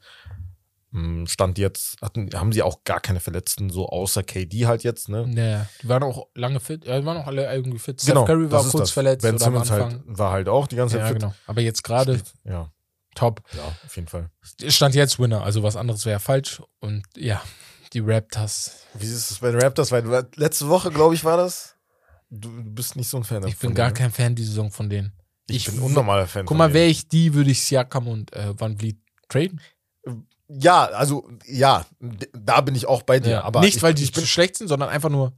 [0.91, 5.07] Hm, Stand jetzt hatten, haben sie auch gar keine Verletzten, so außer KD halt jetzt,
[5.07, 5.29] ne?
[5.35, 6.85] Ja, die waren auch lange fit.
[6.85, 8.01] Ja, die waren auch alle irgendwie fit.
[8.05, 8.91] Genau, Steph Curry war kurz das.
[8.91, 11.19] verletzt Ben Simmons halt, war halt auch die ganze Zeit ja, fit.
[11.19, 11.33] genau.
[11.45, 12.71] Aber jetzt gerade Ja,
[13.13, 13.41] top.
[13.55, 14.31] ja, auf jeden Fall.
[14.67, 15.43] Stand jetzt Winner.
[15.43, 16.59] Also was anderes wäre falsch.
[16.79, 17.39] Und ja,
[17.93, 18.83] die Raptors.
[18.95, 19.91] Wie ist es bei den Raptors?
[19.91, 21.75] Weil letzte Woche, glaube ich, war das.
[22.31, 23.93] Du, du bist nicht so ein Fan Ich davon, bin gar ne?
[23.93, 25.13] kein Fan die Saison von denen.
[25.47, 26.47] Ich, bin w- ein unnormaler Fan.
[26.47, 26.73] Guck mal, denen.
[26.75, 29.61] wäre ich die, würde ich Siakam und äh, Van Vliet traden.
[30.49, 31.85] Ja, also, ja,
[32.33, 33.43] da bin ich auch bei dir.
[33.43, 35.33] aber Nicht, ich, weil die ich bin, zu schlecht sind, sondern einfach nur,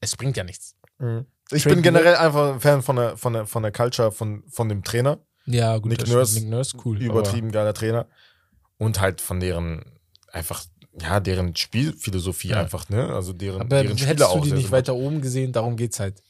[0.00, 0.74] es bringt ja nichts.
[0.98, 1.26] Mhm.
[1.52, 4.42] ich Traden bin generell einfach ein Fan von der, von der, von der Culture von,
[4.48, 5.18] von dem Trainer.
[5.46, 6.06] Ja, gut, Nick.
[6.08, 7.00] Nurse, Nick Nurse, cool.
[7.00, 8.06] Übertrieben geiler Trainer.
[8.76, 9.84] Und halt von deren,
[10.32, 10.64] einfach,
[11.00, 12.60] ja, deren Spielphilosophie Ja.
[12.60, 13.08] einfach, ne?
[13.12, 16.22] Also deren, Aber, deren hättest du auch die nicht weiter oben gesehen, darum geht's halt.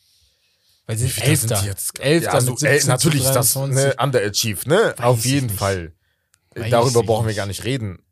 [0.87, 1.61] Weil sie sind sind Elfter.
[1.61, 2.01] die jetzt?
[2.01, 3.85] Elfter ja, also, ey, 17 zu natürlich ist das 23.
[3.85, 4.95] ne, underachieved, ne?
[4.97, 5.49] Weiß Auf jeden.
[5.49, 5.93] Fall.
[6.55, 8.03] Weiß Darüber brauchen wir gar nicht reden.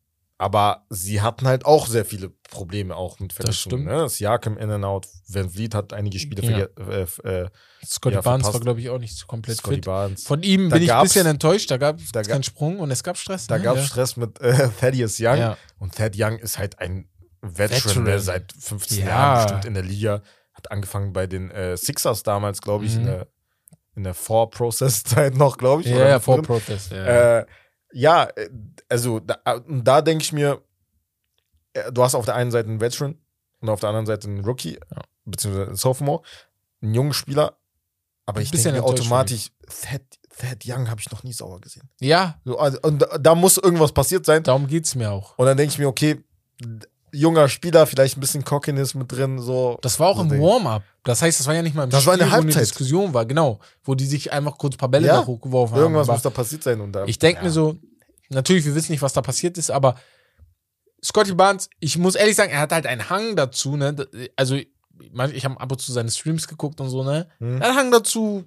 [0.41, 3.83] Aber sie hatten halt auch sehr viele Probleme auch mit Verletzungen.
[3.83, 3.87] stimmt.
[3.87, 4.09] Ne?
[4.09, 5.09] Siakam in and out.
[5.27, 6.43] Van Vliet hat einige Spiele
[6.79, 6.85] Ja.
[6.87, 7.03] äh,
[7.43, 7.49] äh,
[7.85, 9.85] Scotty Ja, Barnes war, glaube ich, auch nicht so komplett Scotty fit.
[9.87, 10.23] Barnes.
[10.25, 11.69] Von ihm Da bin ich ein bisschen enttäuscht.
[11.73, 13.49] Da gab es keinen Sprung und es gab Stress.
[13.49, 13.65] Da ne?
[13.65, 13.89] gab es ja.
[13.89, 15.39] Stress mit äh, Thaddeus Young.
[15.39, 15.57] Ja.
[15.81, 17.09] Und Thad Young ist halt ein
[17.43, 18.05] Veteran, Veteran.
[18.05, 18.19] Ne?
[18.21, 19.07] seit 15 Ja.
[19.07, 20.23] Jahren bestimmt in der Liga.
[20.55, 23.07] Hat angefangen bei den äh, Sixers damals, glaube ich, in Mhm.
[23.07, 23.27] der,
[23.97, 25.89] in der Four-Process-Zeit noch, glaube ich.
[25.89, 26.19] Ja, ja.
[26.21, 26.93] Protest.
[26.93, 27.39] Ja.
[27.41, 27.47] Äh,
[27.93, 28.51] ja, äh,
[28.89, 29.35] also da,
[29.67, 30.63] und da denke ich mir,
[31.73, 33.17] äh, du hast auf der einen Seite einen Veteran
[33.61, 35.03] und auf der anderen Seite einen Rookie, Ja.
[35.25, 36.23] beziehungsweise einen Sophomore,
[36.83, 37.59] einen jungen Spieler.
[38.27, 40.03] Aber ich denke mir automatisch, Thad,
[40.37, 41.89] Thad Young habe ich noch nie sauer gesehen.
[42.01, 44.43] ja, So, also, und da, da muss irgendwas passiert sein.
[44.43, 45.37] darum geht's mir auch.
[45.39, 46.23] Und dann denke ich mir, okay,
[47.13, 49.79] junger Spieler, vielleicht ein bisschen Cockiness mit drin, so.
[49.83, 50.83] Das war auch So im Warm-up.
[51.05, 52.63] Das heißt, das war ja nicht mal im Das war in der wo eine Halbzeit.
[52.63, 53.61] Diskussion war, genau.
[53.85, 55.83] Wo die sich einfach kurz ein paar Bälle Ja, da hochgeworfen haben.
[55.83, 56.81] Irgendwas muss da passiert sein.
[56.81, 57.45] Und da, ich denke ja.
[57.45, 57.77] mir so,
[58.29, 59.95] natürlich, wir wissen nicht, was da passiert ist, aber
[61.05, 63.95] Scotty Barnes, ich muss ehrlich sagen, er hat halt einen Hang dazu, ne?
[64.37, 67.29] Also, ich habe ab und zu seine Streams geguckt und so, ne?
[67.39, 67.61] Hm.
[67.61, 68.45] Er hat einen Hang dazu,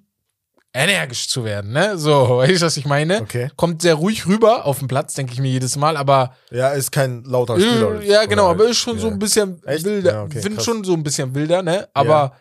[0.74, 1.98] energisch zu werden, ne?
[1.98, 3.22] So, weißt du, was ich meine?
[3.22, 3.50] Okay.
[3.56, 6.92] Kommt sehr ruhig rüber auf dem Platz, denke ich mir jedes Mal, aber Ja, ist
[6.92, 8.02] kein lauter Spieler.
[8.02, 9.02] Äh, ja, genau, aber ist schon ja.
[9.02, 9.84] so ein bisschen Echt?
[9.86, 10.12] wilder.
[10.14, 10.66] Ja, okay, Find krass.
[10.66, 11.88] schon so ein bisschen wilder, ne?
[11.94, 12.34] Aber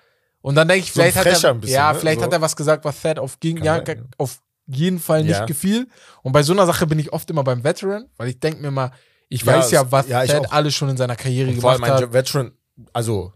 [0.43, 1.99] und dann denke ich, So vielleicht hat frecher er, ein bisschen, ja, ne?
[1.99, 2.27] vielleicht So.
[2.27, 4.05] hat er was gesagt, was Thad auf, gegen, ja, sein, ja.
[4.17, 5.45] auf jeden Fall nicht Ja.
[5.45, 5.87] gefiel.
[6.23, 8.71] Und bei so einer Sache bin ich oft immer beim Veteran, weil ich denke mir
[8.71, 8.93] mal,
[9.29, 11.83] ich Ja, weiß ja, was ja, Thad alles schon in seiner Karriere Und vor allem
[11.83, 12.13] gemacht ein hat.
[12.13, 12.53] Veteran,
[12.93, 13.33] also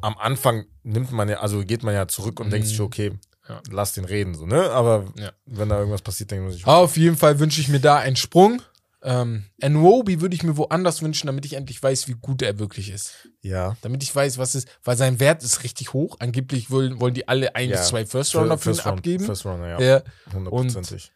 [0.00, 2.70] am Anfang nimmt man ja, also geht man ja zurück und denkt Mhm.
[2.70, 3.12] sich, okay,
[3.48, 3.62] Ja.
[3.70, 4.70] lass den reden, so, ne?
[4.70, 5.30] Aber Ja.
[5.46, 8.16] wenn da irgendwas passiert, denkt man sich, Auf jeden Fall wünsche ich mir da einen
[8.16, 8.60] Sprung.
[9.02, 12.90] Ähm, Nwobi würde ich mir woanders wünschen, damit ich endlich weiß, wie gut er wirklich
[12.90, 13.28] ist.
[13.40, 13.76] ja.
[13.82, 16.16] Damit ich weiß, was ist, weil sein Wert ist richtig hoch.
[16.18, 17.76] Angeblich wollen, wollen die alle ein Ja.
[17.76, 19.24] bis zwei First Rounder für ihn Round- abgeben.
[19.24, 19.80] First Rounder, ja.
[19.80, 20.02] Ja.
[20.32, 21.12] Hundertprozentig.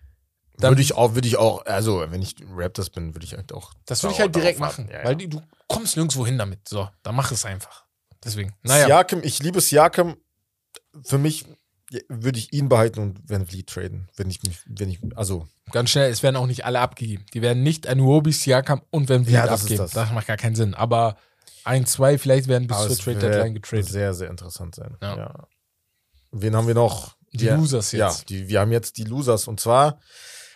[0.59, 3.51] dann- Würde ich auch, würde ich auch, also wenn ich Raptors bin, würde ich halt
[3.53, 3.73] auch.
[3.87, 4.89] Das würde ich halt direkt machen.
[4.93, 5.27] Ja, weil ja.
[5.27, 6.69] du kommst nirgendwo hin damit.
[6.69, 7.87] So, dann mach es einfach.
[8.23, 8.53] Deswegen.
[8.63, 8.85] Naja.
[8.85, 10.17] Siakam, ich liebe Siakam.
[11.03, 11.55] Für mich ja,
[12.09, 14.09] würde ich ihn behalten und Van Vliet traden.
[14.17, 17.25] Wenn ich mich, wenn ich, also, Ganz schnell, es werden auch nicht alle abgegeben.
[17.35, 19.79] Die werden nicht Anuobi, Siakam und Van Vliet Ja, das abgeben.
[19.79, 19.93] das.
[19.93, 20.13] Das.
[20.13, 20.75] macht gar keinen Sinn.
[20.75, 21.17] Aber
[21.65, 23.87] ein, zwei vielleicht werden bis aber zur Trade Deadline getradet.
[23.87, 24.97] sehr, sehr interessant sein.
[25.01, 25.17] Ja.
[25.17, 25.49] Ja.
[26.33, 27.17] Wen haben wir noch?
[27.33, 27.99] Die Losers jetzt.
[28.21, 30.01] Ja, die, wir haben jetzt die Losers und zwar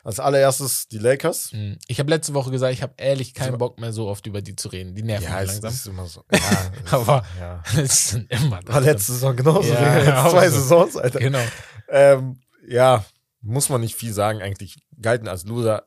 [0.04, 1.50] als allererstes die Lakers.
[1.52, 1.78] Hm.
[1.88, 4.54] Ich habe letzte Woche gesagt, ich habe ehrlich keinen Bock mehr so oft über die
[4.54, 4.94] zu reden.
[4.94, 5.72] Die nerven Ja, mich langsam.
[5.72, 6.24] ist immer so.
[6.32, 6.38] Ja,
[6.84, 7.62] es- Aber- ja.
[7.76, 9.72] Es sind immer War letzte Saison genauso.
[9.72, 10.60] Ja, ja, zwei so.
[10.60, 11.18] Saisons, Alter.
[11.18, 11.42] Genau.
[11.88, 13.04] Ähm, ja,
[13.40, 14.76] muss man nicht viel sagen eigentlich.
[15.00, 15.86] Galten als Loser.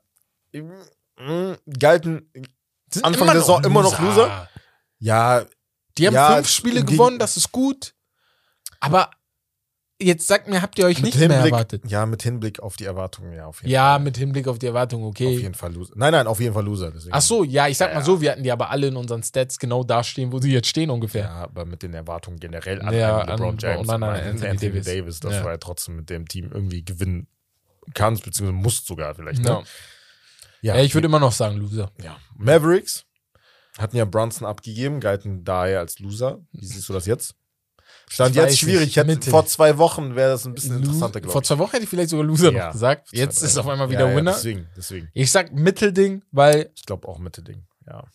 [1.79, 2.31] Galten,
[2.91, 4.49] Sind Anfang der Saison immer noch Loser?
[4.99, 5.45] ja,
[5.97, 7.93] Die haben Ja, fünf Spiele gewonnen, das ist gut.
[8.79, 9.09] Aber
[9.99, 11.83] jetzt sagt mir, habt ihr euch mit nicht mehr Hinblick, erwartet?
[11.89, 13.99] ja, mit Hinblick auf die Erwartungen, ja, auf jeden Ja, Fall.
[14.03, 15.37] mit Hinblick auf die Erwartung, Auf okay.
[15.37, 15.93] jeden Fall Loser.
[15.95, 16.91] Nein, nein, auf jeden Fall Loser.
[16.91, 17.13] Deswegen.
[17.13, 18.05] Ach so, ja, ich sag Ja, mal ja.
[18.05, 20.67] so, wir hatten die aber alle in unseren Stats genau da stehen, wo sie jetzt
[20.67, 21.23] stehen ungefähr.
[21.23, 24.39] Ja, aber mit den Erwartungen generell an Ja, LeBron an- James und an und einen
[24.43, 25.19] an Anthony Davis.
[25.19, 25.41] dass Ja.
[25.41, 27.27] du halt trotzdem mit dem Team irgendwie gewinnen
[27.93, 29.41] kannst, beziehungsweise musst sogar vielleicht.
[29.43, 29.49] Ne?
[29.49, 29.63] Ja.
[30.75, 31.91] Ja, ich würde immer noch sagen Loser.
[32.03, 32.17] Ja.
[32.35, 33.05] Mavericks
[33.77, 36.39] hatten ja Brunson abgegeben, galten daher als Loser.
[36.51, 37.35] Wie siehst du das jetzt?
[38.09, 38.95] Stand Ich jetzt schwierig.
[38.95, 41.47] nicht, Ich hätte, vor zwei Wochen wäre das ein bisschen Lo- interessanter, Vor glaube ich.
[41.47, 42.65] zwei Wochen hätte ich vielleicht sogar Loser Ja.
[42.67, 43.09] noch gesagt.
[43.11, 44.31] Jetzt ist auf einmal wieder ja, Winner.
[44.33, 45.09] Deswegen, deswegen.
[45.13, 47.65] Ich sag Mittelding, weil Ich glaube auch Mitte-Ding.
[47.85, 48.05] Ja.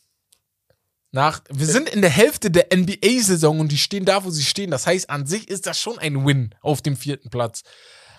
[1.10, 4.70] nach, wir sind in der Hälfte der NBA-Saison und die stehen da, wo sie stehen.
[4.70, 7.62] Das heißt, an sich ist das schon ein Win auf dem vierten Platz.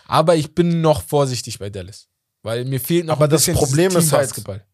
[0.05, 2.07] Aber ich bin noch vorsichtig bei Dallas.
[2.43, 4.65] Weil mir fehlt noch Aber ein das bisschen Problem dieses ist halt-.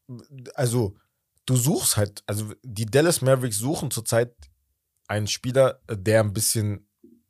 [0.56, 0.96] Also,
[1.46, 4.36] du suchst halt, also die Dallas Mavericks suchen zurzeit
[5.08, 6.89] einen Spieler, der ein bisschen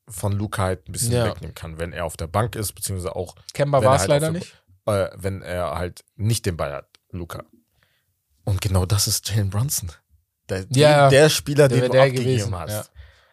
[0.09, 1.25] von Luca halt ein bisschen Ja.
[1.25, 4.31] wegnehmen kann, wenn er auf der Bank ist, beziehungsweise auch, Kemba war es halt leider
[4.31, 4.53] der- nicht.
[4.85, 7.43] äh, wenn er halt nicht den Ball hat, Luca.
[8.45, 9.91] Und genau das ist Jalen Brunson.
[10.49, 12.55] Der, Ja, der Spieler, Der den du der abgegeben gewesen.
[12.59, 12.69] hast.
[12.71, 12.77] Ja.
[12.79, 12.85] Ja.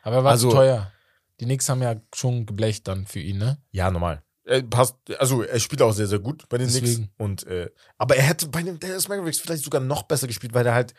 [0.03, 0.93] Aber er war Also- zu teuer.
[1.40, 3.59] Die Knicks haben ja schon geblecht dann für ihn, ne?
[3.73, 4.23] normal.
[4.44, 6.85] Er passt, also er spielt auch sehr, sehr gut bei den Knicks.
[6.89, 7.11] Deswegen.
[7.19, 10.65] Und, äh, aber er hätte bei den Dallas Mavericks vielleicht sogar noch besser gespielt, weil
[10.66, 10.94] er halt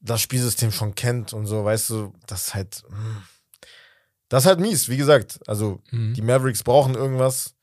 [0.00, 2.82] das Spielsystem schon kennt und so, weißt du, das ist halt.
[2.88, 3.22] hm.
[4.34, 5.40] Das ist halt mies, wie gesagt.
[5.46, 6.14] Also, Mhm.
[6.14, 7.54] die Mavericks brauchen irgendwas.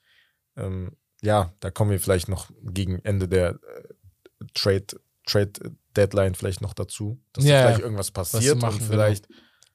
[0.57, 4.85] Ähm, ja, da kommen wir vielleicht noch gegen Ende der äh, Trade,
[5.27, 5.51] Trade
[5.95, 9.27] Deadline vielleicht noch dazu, dass Ja, vielleicht irgendwas passiert machen, und vielleicht.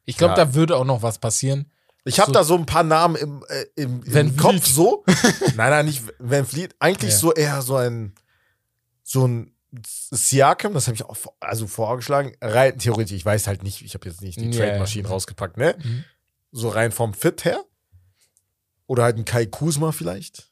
[0.05, 0.45] Ich glaube, Ja.
[0.45, 1.71] da würde auch noch was passieren.
[2.05, 4.39] Ich habe So- da so ein paar Namen im, äh, im, im Vliet.
[4.39, 5.05] Kopf so.
[5.57, 6.75] nein, nein, nicht Van Fleet.
[6.79, 7.17] Eigentlich Ja.
[7.19, 8.15] so eher so ein
[9.03, 9.53] so ein
[10.11, 12.35] Siakam, das habe ich auch vor- also vorgeschlagen.
[12.41, 15.77] Rein theoretisch, ich weiß halt nicht, ich habe jetzt nicht die Trade-Maschinen rausgepackt, ne?
[15.83, 16.05] Mhm.
[16.59, 17.65] So rein vom Fit her.
[18.87, 20.51] Oder halt ein Kai Kusma vielleicht.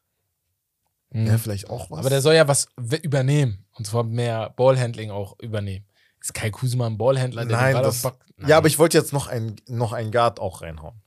[1.11, 1.27] Mhm.
[1.27, 2.01] Ja, vielleicht auch was.
[2.01, 2.69] Aber der soll ja was
[3.03, 3.65] übernehmen.
[3.73, 5.87] Und zwar mehr Ballhandling auch übernehmen.
[6.21, 8.03] Ist Kai Kusma ein Ballhändler, der Nein, das-?
[8.03, 8.49] Nein.
[8.49, 11.01] ja, aber ich wollte jetzt noch einen noch einen Guard auch reinhauen.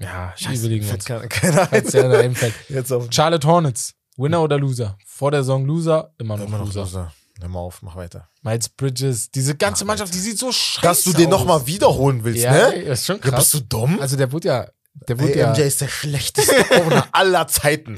[0.00, 1.04] Ja, Scheiße, überlegen uns.
[1.04, 1.18] da
[2.18, 2.54] einfällt.
[2.68, 3.94] Jetzt auf Charlotte Hornets.
[4.16, 4.96] Winner oder Loser?
[5.04, 6.80] Vor der Saison Loser, immer noch, immer noch Loser.
[6.80, 7.12] loser.
[7.40, 8.28] Hör mal auf, mach weiter.
[8.42, 11.40] Miles Bridges, diese ganze Ach, Mannschaft, die sieht so scheiße Dass du den aus.
[11.40, 12.74] nochmal wiederholen willst, ja, ne?
[12.74, 13.50] ey, ist schon Ja, krass.
[13.52, 14.00] bist du dumm?
[14.00, 14.66] also der wurde ja,
[15.08, 17.96] der wurde ja, MJ ist der schlechteste Owner aller Zeiten.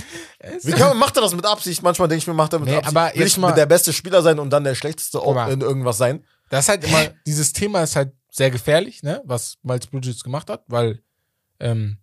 [0.65, 1.83] Wie kann man, macht er das mit Absicht?
[1.83, 2.97] Manchmal denke ich mir, macht er mit Nee, Absicht.
[2.97, 5.53] aber Will ich mal- der beste Spieler sein und dann der schlechteste mal.
[5.53, 6.25] in irgendwas sein?
[6.51, 10.49] das ist halt immer, dieses Thema ist halt sehr gefährlich, ne, was Miles Bridges gemacht
[10.51, 11.03] hat, weil,
[11.61, 11.99] ähm,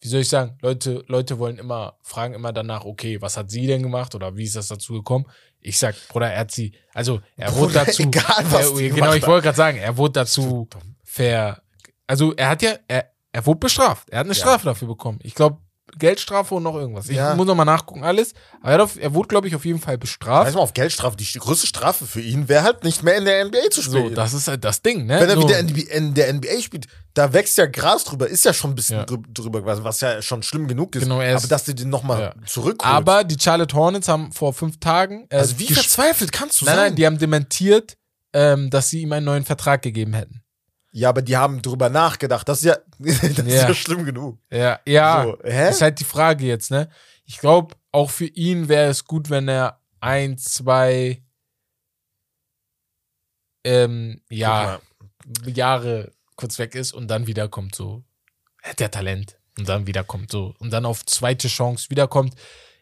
[0.00, 3.66] wie soll ich sagen, Leute, Leute wollen immer, fragen immer danach, okay, was hat sie
[3.66, 5.26] denn gemacht oder wie ist das dazu gekommen?
[5.60, 9.12] Ich sag, Bruder, er hat sie, also er wurde Bruder, dazu, egal, was er, genau,
[9.14, 10.96] ich wollte gerade sagen, er wurde dazu Dumm.
[11.04, 11.62] ver,
[12.06, 14.40] also er hat ja, er, er wurde bestraft, er hat eine Ja.
[14.40, 15.18] Strafe dafür bekommen.
[15.22, 15.58] Ich glaube,
[15.98, 17.08] Geldstrafe und noch irgendwas.
[17.08, 17.34] Ich Ja.
[17.34, 18.32] muss noch mal nachgucken, alles.
[18.62, 20.46] Aber er, auf, er wurde, glaube ich, auf jeden Fall bestraft.
[20.48, 21.16] Weiß mal, auf Geldstrafe.
[21.16, 24.14] Die größte Strafe für ihn wäre halt nicht mehr in der NBA zu So, spielen.
[24.14, 25.20] das ist halt das Ding, ne?
[25.20, 28.52] Wenn er so, wieder in, der NBA spielt, da wächst ja Gras drüber, ist ja
[28.52, 29.04] schon ein bisschen Ja.
[29.04, 31.02] drü- drüber gewachsen, was ja schon schlimm genug ist.
[31.02, 32.46] Genau, er ist- Aber dass du den nochmal Ja.
[32.46, 32.94] zurückholst.
[32.94, 35.26] Aber die Charlotte Hornets haben vor fünf Tagen.
[35.30, 36.84] Äh, also wie verzweifelt kannst du Nein, sein?
[36.86, 37.94] nein, die haben dementiert,
[38.32, 40.42] ähm, dass sie ihm einen neuen Vertrag gegeben hätten.
[40.92, 42.48] Ja, aber die haben drüber nachgedacht.
[42.48, 43.74] Das ist ja, das ist Ja.
[43.74, 44.38] schlimm genug.
[44.50, 45.24] Ja, ja.
[45.24, 45.34] So?
[45.36, 46.88] Ist halt die Frage jetzt, ne?
[47.24, 51.22] Ich glaube, auch für ihn wäre es gut, wenn er ein, zwei
[53.64, 54.80] ähm, ja,
[55.46, 58.02] Jahre kurz weg ist und dann wiederkommt, so.
[58.62, 59.36] Er hat ja Talent.
[59.58, 60.54] Und dann wiederkommt, so.
[60.58, 62.34] Und dann auf zweite Chance wiederkommt.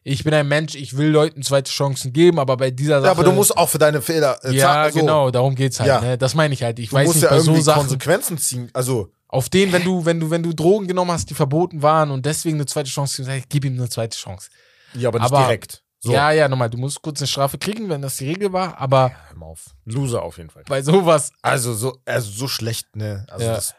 [0.04, 3.06] Ich bin ein Mensch, ich will Leuten zweite Chancen geben, aber bei dieser Sache.
[3.06, 5.00] Ja, aber du musst auch für deine Fehler äh, Ja, so.
[5.00, 5.88] genau, darum geht's halt.
[5.88, 6.00] Ja.
[6.00, 6.16] Ne?
[6.18, 6.78] Das meine ich halt.
[6.78, 7.80] Ich Du weiß musst nicht, ja bei so irgendwie Sachen.
[7.80, 8.70] Konsequenzen ziehen.
[8.72, 12.10] Also, Auf den, wenn du, wenn du, wenn du Drogen genommen hast, die verboten waren
[12.10, 14.48] und deswegen eine zweite Chance ich, gib ihm eine zweite Chance.
[14.94, 15.82] ja, aber nicht Aber- direkt.
[16.00, 18.78] So, Ja, ja, nochmal, du musst kurz eine Strafe kriegen, wenn das die Regel war,
[18.78, 19.64] aber hör mal auf.
[19.84, 20.62] Loser auf jeden Fall.
[20.68, 23.26] bei sowas, Also so, also so schlecht, ne?
[23.28, 23.54] Also Ja.
[23.56, 23.74] das,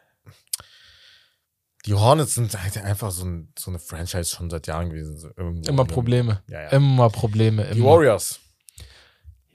[1.85, 5.18] Die Hornets sind halt einfach so, ein, so eine Franchise schon seit Jahren gewesen.
[5.18, 5.30] So
[5.69, 6.43] Immer Probleme.
[6.47, 6.69] Ja, ja.
[6.69, 7.65] Immer Probleme.
[7.73, 7.89] Die Immer.
[7.89, 8.39] Warriors.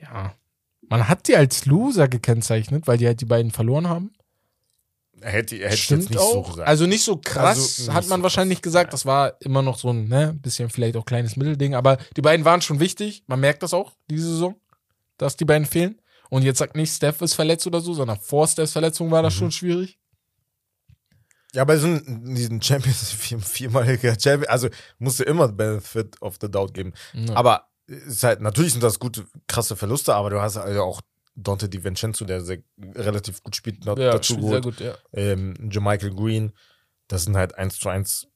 [0.00, 0.34] Ja.
[0.88, 4.12] Man hat die als Loser gekennzeichnet, weil die halt die beiden verloren haben.
[5.20, 6.32] Hätte, hätte ich Stimmt jetzt nicht auch.
[6.32, 6.68] so gesagt.
[6.68, 8.92] Also nicht so krass, Also hat man so wahrscheinlich krass, gesagt.
[8.92, 11.74] Das war immer noch so ein ne, bisschen vielleicht auch kleines Mittelding.
[11.74, 13.22] Aber die beiden waren schon wichtig.
[13.26, 14.56] Man merkt das auch, diese Saison,
[15.16, 16.00] dass die beiden fehlen.
[16.30, 19.34] Und jetzt sagt nicht, Steph ist verletzt oder so, sondern vor Stephs Verletzung war das
[19.34, 19.38] Mhm.
[19.38, 19.98] schon schwierig.
[21.54, 24.68] Ja, aber so ein- diesen Champions, vier, viermaliger Champion, also
[24.98, 26.92] musste immer Benefit of the Doubt geben.
[27.14, 27.34] Ja.
[27.36, 31.00] Aber es ist halt, natürlich sind das gute, krasse Verluste, aber du hast also auch
[31.36, 32.58] Dante DiVincenzo, der sehr,
[32.94, 34.62] relativ gut spielt, ja, dazu sehr geholt.
[34.62, 34.94] gut, ja.
[35.12, 36.52] Ähm, Jermichael Green,
[37.08, 38.28] das sind halt eins zu eins,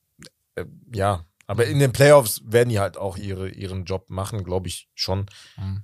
[0.57, 1.24] äh, ja.
[1.47, 5.27] Aber in den Playoffs werden die halt auch ihre, ihren Job machen, glaube ich schon.
[5.57, 5.82] Mhm.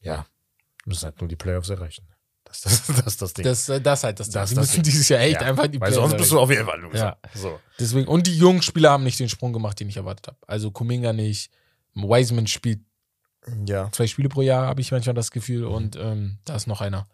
[0.00, 0.26] Ja,
[0.84, 2.06] müssen halt nur die Playoffs erreichen.
[2.50, 3.44] Das, das, das ist das Ding.
[3.44, 4.34] Das, äh, das halt das, Ding.
[4.34, 4.82] Das- Die das müssen Ding.
[4.84, 6.98] dieses Jahr echt Ja, einfach die Weil sonst bist du auf jeden Fall Loser.
[6.98, 7.16] Ja.
[7.34, 7.58] So.
[7.78, 10.36] Deswegen, und die jungen Spieler haben nicht den Sprung gemacht, den ich erwartet habe.
[10.46, 11.50] Also Kuminga nicht.
[11.94, 12.80] Wiseman spielt
[13.66, 13.90] Ja.
[13.92, 15.64] zwei Spiele pro Jahr, habe ich manchmal das Gefühl.
[15.64, 17.06] Und ähm, da ist noch einer,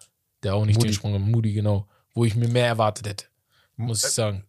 [0.42, 0.88] der auch nicht Moody.
[0.88, 1.86] den Sprung gemacht Moody, genau.
[2.14, 3.24] Wo ich mir mehr erwartet hätte,
[3.76, 4.44] muss ich sagen.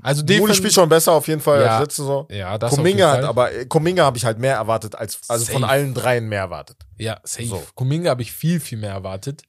[0.00, 1.72] Also Moody Defense- spielt schon besser auf jeden Fall Ja.
[1.76, 2.26] als letzte Saison.
[2.30, 5.60] Ja, das Kuminga hat aber, äh, Kuminga habe ich halt mehr erwartet als, also von
[5.60, 5.70] Safe.
[5.72, 6.78] allen dreien mehr erwartet.
[6.96, 7.44] Ja, safe.
[7.46, 7.62] So.
[7.74, 9.42] Kuminga habe ich viel, viel mehr erwartet.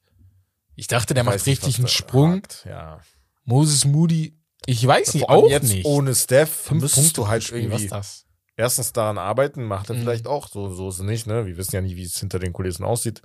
[0.76, 2.42] Ich dachte, der macht Weiß nicht, richtig einen Sprung.
[2.42, 2.64] hat.
[2.66, 3.00] Ja.
[3.44, 5.84] Moses Moody, ich weiß nicht, auch jetzt nicht.
[5.84, 8.24] ohne Steph Fünf müsstest Punkte du halt Spiel, was irgendwie
[8.56, 10.00] erstens daran arbeiten, macht er Mhm.
[10.00, 10.48] vielleicht auch.
[10.48, 11.46] So, so ist es nicht, ne?
[11.46, 13.20] Wir wissen ja nicht, wie es hinter den Kulissen aussieht,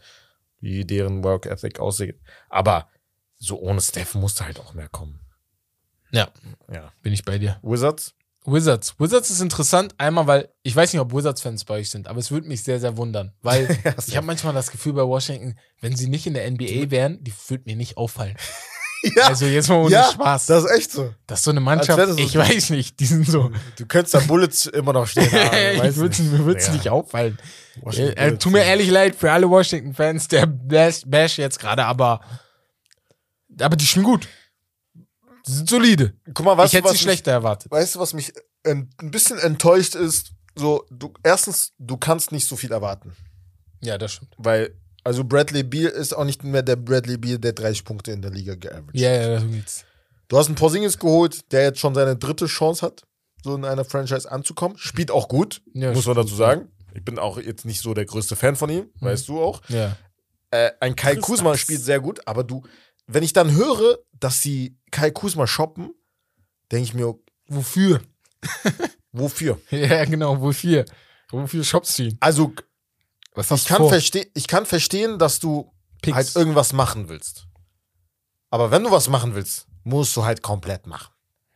[0.59, 2.19] wie deren Work Ethic aussieht.
[2.49, 2.89] Aber
[3.38, 5.19] so ohne Steph musste halt auch mehr kommen.
[6.11, 6.30] Ja,
[6.71, 6.91] Ja.
[7.03, 7.59] bin ich bei dir.
[7.61, 8.15] Wizards?
[8.51, 8.95] Wizards.
[8.99, 12.31] Wizards ist interessant, einmal, weil ich weiß nicht, ob Wizards-Fans bei euch sind, aber es
[12.31, 15.95] würde mich sehr, sehr wundern, weil Ja, ich habe manchmal das Gefühl bei Washington, wenn
[15.95, 18.35] sie nicht in der NBA wären, die würde mir nicht auffallen.
[19.15, 20.47] ja, Also jetzt mal ohne ja, Spaß.
[20.47, 21.13] das ist echt so.
[21.27, 23.51] Das ist so eine Mannschaft, so- ich weiß nicht, die sind so.
[23.77, 25.85] Du könntest da Bullets immer noch stehen haben.
[25.89, 26.31] ich würd's, nicht.
[26.31, 26.73] mir würde es Ja.
[26.73, 27.38] nicht auffallen.
[27.93, 32.19] Äh, äh, tut mir ehrlich leid für alle Washington-Fans, der Bash, Bash jetzt gerade, aber,
[33.61, 34.27] aber die spielen gut.
[35.49, 36.13] Die sind solide.
[36.34, 37.71] Guck mal, was, ich hätte was sie schlechter erwartet.
[37.71, 38.31] Weißt du, was mich
[38.63, 40.31] ein bisschen enttäuscht ist?
[40.55, 43.13] So, du, erstens, du kannst nicht so viel erwarten.
[43.81, 44.34] Ja, das stimmt.
[44.38, 48.21] Weil, also Bradley Beal ist auch nicht mehr der Bradley Beal, der 30 Punkte in
[48.21, 48.91] der Liga geaveraged.
[48.93, 49.85] Ja, ja, das geht's.
[50.27, 53.03] Du hast einen Porzingis geholt, der jetzt schon seine dritte Chance hat,
[53.43, 54.77] so in einer Franchise anzukommen.
[54.77, 56.67] Spielt auch gut, Ja, muss man dazu sagen.
[56.93, 59.05] Ich bin auch jetzt nicht so der größte Fan von ihm, Mhm.
[59.05, 59.61] weißt du auch.
[59.69, 59.95] Ja.
[60.51, 61.15] Äh, ein Kai.
[61.15, 62.63] Kuzma spielt sehr gut, aber du,
[63.07, 65.93] wenn ich dann höre, dass sie Kai Kuzma shoppen,
[66.71, 67.15] denke ich mir,
[67.49, 68.01] Wofür?
[69.11, 69.59] wofür?
[69.71, 70.85] Ja, genau, wofür?
[71.31, 72.17] Wofür shoppst du ihn?
[72.19, 72.53] Also,
[73.35, 75.71] ich kann, verste ich kann verstehen, dass du
[76.01, 76.15] Picks.
[76.15, 77.47] halt irgendwas machen willst.
[78.51, 81.13] Aber wenn du was machen willst, musst du halt komplett machen.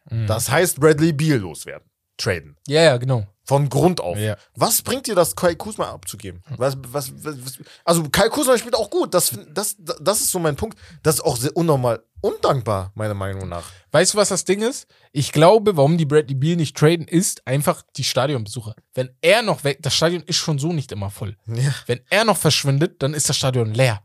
[0.10, 0.28] Mhm.
[0.28, 1.90] Das heißt, Bradley Beal loswerden.
[2.18, 2.58] Traden.
[2.68, 3.26] Ja, ja, genau.
[3.46, 4.18] Von Grund auf.
[4.18, 4.38] Ja.
[4.56, 6.42] Was bringt dir das, Kai Kuzma abzugeben?
[6.58, 9.14] Was, was, was, also, Kai Kuzma spielt auch gut.
[9.14, 10.78] Das, das, das ist so mein Punkt.
[11.04, 13.64] Das ist auch sehr unnormal undankbar, meiner Meinung nach.
[13.92, 14.88] Weißt du, was das Ding ist?
[15.12, 18.76] Ich glaube, warum die Bradley Beal nicht traden, ist einfach die Stadionbesucher.
[18.94, 21.36] Wenn er noch weg, das Stadion ist schon so nicht immer voll.
[21.48, 21.74] Ja.
[21.86, 24.02] Wenn er noch verschwindet, dann ist das Stadion leer.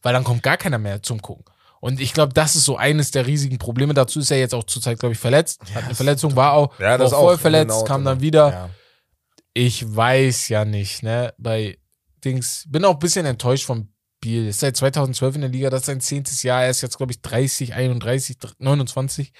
[0.00, 1.44] Weil dann kommt gar keiner mehr zum Gucken.
[1.80, 3.94] Und ich glaube, das ist so eines der riesigen Probleme.
[3.94, 5.60] Dazu ist er jetzt auch zurzeit, glaube ich, verletzt.
[5.74, 8.10] Hat eine Verletzung, war auch, Ja, war das auch voll verletzt, Genau, kam genau.
[8.10, 8.50] dann wieder.
[8.50, 8.70] Ja.
[9.60, 11.34] Ich weiß ja nicht, ne?
[11.36, 11.78] Bei
[12.24, 14.46] Dings, bin auch ein bisschen enttäuscht von Biel.
[14.46, 16.62] Ist seit 2012 in der Liga, das ist sein zehntes Jahr.
[16.62, 19.32] Er ist jetzt, glaube ich, 30, 31, 29.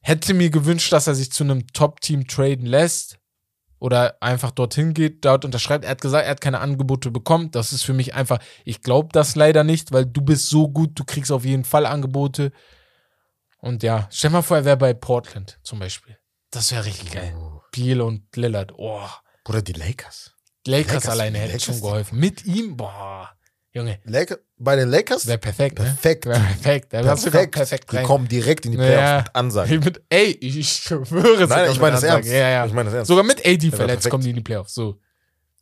[0.00, 3.20] Hätte mir gewünscht, dass er sich zu einem Top-Team traden lässt
[3.78, 5.84] oder einfach dorthin geht, dort unterschreibt.
[5.84, 7.52] Er hat gesagt, er hat keine Angebote bekommen.
[7.52, 10.98] Das ist für mich einfach, ich glaube das leider nicht, weil du bist so gut,
[10.98, 12.50] du kriegst auf jeden Fall Angebote.
[13.58, 16.18] Und ja, stell mal vor, er wäre bei Portland zum Beispiel.
[16.50, 17.32] Das wäre richtig geil.
[17.72, 18.72] Biel und Lillard.
[18.76, 19.00] Oh,
[19.48, 20.32] Oder die Lakers.
[20.64, 22.20] Lakers, Lakers, alleine Lakers, schon geholfen.
[22.20, 23.30] Mit ihm, boah,
[23.74, 25.26] Junge, Laker, bei den Lakers?
[25.26, 25.86] wäre perfekt, ne?
[25.86, 26.24] Perfekt.
[26.24, 26.92] Perfekt.
[26.92, 27.54] Da wärst du doch Perfekt.
[27.54, 29.18] perfekt Die kommen direkt in die Playoffs Ja.
[29.18, 29.78] mit Ansagen.
[29.78, 31.06] Ich mit, ey, ich, schwöre
[31.38, 32.28] sogar Nein, ich meine das ernst.
[32.30, 32.66] Ja, ja.
[32.66, 33.08] Ich meine das ernst.
[33.08, 34.10] Sogar mit AD wär verletzt perfekt.
[34.10, 34.74] kommen die in die Playoffs.
[34.74, 35.00] So.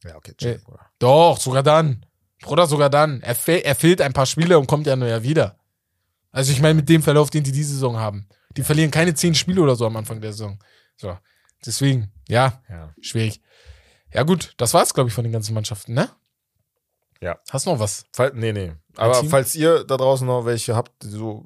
[0.05, 0.91] ja, okay, chill, Bruder.
[0.99, 2.05] Doch, sogar dann.
[2.43, 3.23] Bruder, sogar dann.
[3.23, 5.57] Er, fehl, er fehlt ein paar Spiele und kommt ja nur ja wieder.
[6.33, 8.29] Also ich meine, mit dem Verlauf, den die diese Saison haben.
[8.57, 10.59] Die verlieren keine zehn Spiele oder so am Anfang der Saison.
[10.97, 11.17] So.
[11.67, 12.95] Deswegen, ja, Ja.
[13.01, 13.41] schwierig.
[14.13, 16.09] Ja, gut, das war's, glaube ich, von den ganzen Mannschaften, ne?
[17.21, 17.39] Ja.
[17.51, 18.05] Hast noch was?
[18.13, 18.73] Fall, nee, nee.
[18.97, 21.45] Aber falls ihr da draußen noch welche habt, so,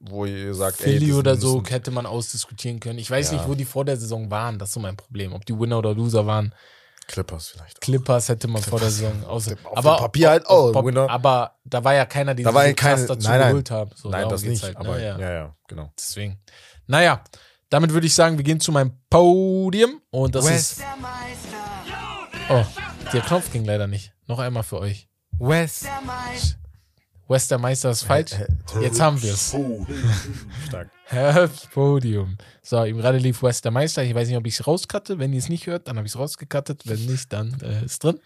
[0.00, 2.98] wo ihr sagt, ey, Philly die oder so müssen- hätte man ausdiskutieren können.
[2.98, 3.36] Ich weiß Ja.
[3.38, 4.58] nicht, wo die vor der Saison waren.
[4.58, 5.32] Das ist so mein Problem.
[5.32, 6.54] Ob die Winner oder Loser waren.
[7.06, 7.80] Clippers vielleicht.
[7.80, 9.46] Clippers hätte man vor der Saison aus.
[9.64, 11.08] Auf dem Papier halt auch, Bob, Winner.
[11.08, 13.48] aber da war ja keiner, die Da war so ja keine- krass dazu nein, nein.
[13.50, 13.90] geholt haben.
[13.94, 14.62] So, Nein, das nicht.
[14.62, 15.04] halt, aber ne?
[15.04, 15.18] ja.
[15.18, 15.32] ja.
[15.32, 15.92] ja, genau.
[15.98, 16.38] Deswegen.
[16.86, 17.22] Naja,
[17.70, 20.78] damit würde ich sagen, wir gehen zu meinem Podium und das West.
[20.78, 20.84] ist.
[22.48, 22.64] Oh,
[23.12, 24.12] der Knopf ging leider nicht.
[24.26, 25.08] Noch einmal für euch.
[25.38, 25.86] Wes.
[27.26, 28.32] West der Meister ist falsch.
[28.80, 29.56] Jetzt haben wir es.
[30.68, 30.90] Stark.
[31.06, 32.36] Herbst Podium.
[32.62, 34.02] So, ihm gerade lief West der Meister.
[34.04, 35.18] Ich weiß nicht, ob ich es rauskatte.
[35.18, 36.82] Wenn ihr es nicht hört, dann habe ich es rausgekattet.
[36.86, 38.20] Wenn nicht, dann äh, ist drin.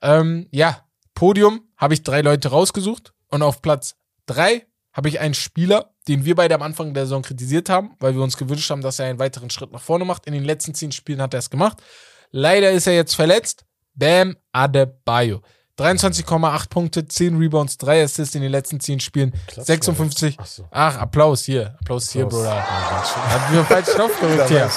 [0.00, 0.84] Ähm, ja,
[1.14, 3.12] Podium habe ich drei Leute rausgesucht.
[3.28, 3.96] Und auf Platz
[4.26, 8.14] drei habe ich einen Spieler, den wir beide am Anfang der Saison kritisiert haben, weil
[8.14, 10.26] wir uns gewünscht haben, dass er einen weiteren Schritt nach vorne macht.
[10.26, 11.82] In den letzten zehn Spielen hat er es gemacht.
[12.30, 13.64] Leider ist er jetzt verletzt.
[13.94, 15.42] Bam Adebayo.
[15.78, 20.36] 23,8 Punkte, 10 Rebounds, 3 Assists in den letzten 10 Spielen, 56.
[20.38, 20.68] Ach so.
[20.70, 21.76] Ach, Applaus hier.
[21.80, 22.42] Applaus hier, Applaus.
[22.42, 22.54] Bruder.
[22.54, 23.22] Ja, ganz schön.
[23.22, 24.70] Hat mir falsch Knopf gedrückt hier.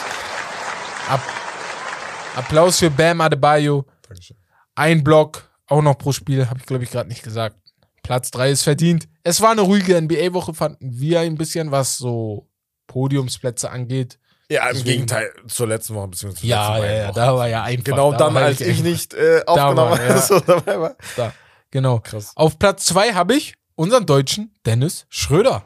[1.12, 1.22] App
[2.36, 3.86] Applaus für Bam Adebayo.
[4.76, 7.58] Ein Block, auch noch pro Spiel, habe ich glaube ich gerade nicht gesagt.
[8.06, 9.07] Platz 3 ist verdient.
[9.23, 12.48] Es war eine ruhige NBA-Woche, fanden wir ein bisschen, was so
[12.88, 14.19] Podiumsplätze angeht.
[14.49, 17.64] Ja, im Deswegen- Gegenteil zur letzten Woche, beziehungsweise Ja, letzten ja, ja, da war ja
[17.64, 17.84] einfach.
[17.84, 20.22] Genau da dann, als ich nicht äh, aufgenommen war, ja.
[20.22, 20.95] So dabei war.
[21.15, 21.34] Da,
[21.72, 21.99] genau.
[21.99, 22.32] Krass.
[22.36, 25.65] Auf Platz 2 habe ich unseren Deutschen Dennis Schröder.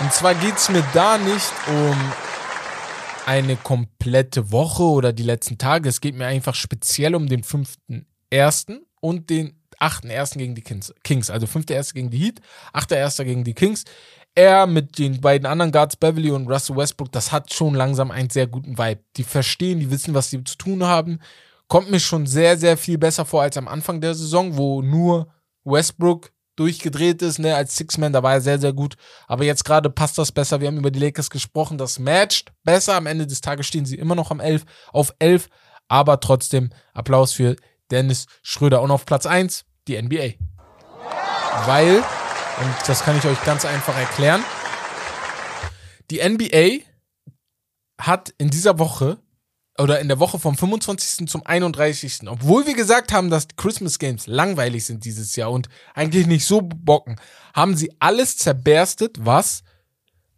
[0.00, 1.96] Und zwar geht es mir da nicht um
[3.26, 5.88] eine komplette Woche oder die letzten Tage.
[5.88, 8.78] Es geht mir einfach speziell um den 5.1.
[9.00, 10.38] und den 8.1.
[10.38, 11.30] gegen die Kings.
[11.30, 11.94] Also 5.1.
[11.94, 12.40] gegen die Heat,
[12.72, 13.24] 8.1.
[13.24, 13.84] gegen die Kings.
[14.34, 18.30] Er mit den beiden anderen Guards, Beverly und Russell Westbrook, das hat schon langsam einen
[18.30, 19.02] sehr guten Vibe.
[19.16, 21.20] Die verstehen, die wissen, was sie zu tun haben.
[21.66, 25.32] Kommt mir schon sehr, sehr viel besser vor als am Anfang der Saison, wo nur
[25.64, 28.96] Westbrook durchgedreht ist, ne, als Six-Man, da war er sehr, sehr gut.
[29.26, 30.60] Aber jetzt gerade passt das besser.
[30.60, 31.78] Wir haben über die Lakers gesprochen.
[31.78, 32.96] Das matcht besser.
[32.96, 35.48] Am Ende des Tages stehen sie immer noch am 11, auf 11.
[35.88, 37.56] Aber trotzdem Applaus für
[37.90, 38.82] Dennis Schröder.
[38.82, 40.34] Und auf Platz 1 die NBA.
[41.66, 44.44] Weil, und das kann ich euch ganz einfach erklären,
[46.10, 46.84] die NBA
[48.00, 49.18] hat in dieser Woche
[49.78, 51.28] oder in der Woche vom 25.
[51.28, 52.28] zum 31.
[52.28, 56.60] Obwohl wir gesagt haben, dass Christmas Games langweilig sind dieses Jahr und eigentlich nicht so
[56.62, 57.16] bocken,
[57.54, 59.62] haben sie alles zerberstet, was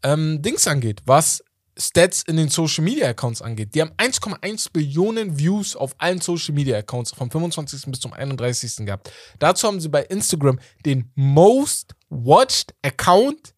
[0.03, 1.43] ähm, Dings angeht, was
[1.83, 3.75] Stats in den Social Media Accounts angeht.
[3.75, 7.83] Die haben 1,1 Billionen Views auf allen Social Media Accounts vom 25.
[7.87, 8.87] bis zum 31.
[8.87, 9.11] gehabt.
[9.39, 13.55] Dazu haben sie bei Instagram den most watched Account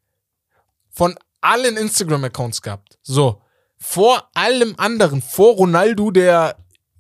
[0.91, 2.99] von allen Instagram Accounts gehabt.
[3.03, 3.43] So,
[3.77, 6.57] vor allem anderen, vor Ronaldo, der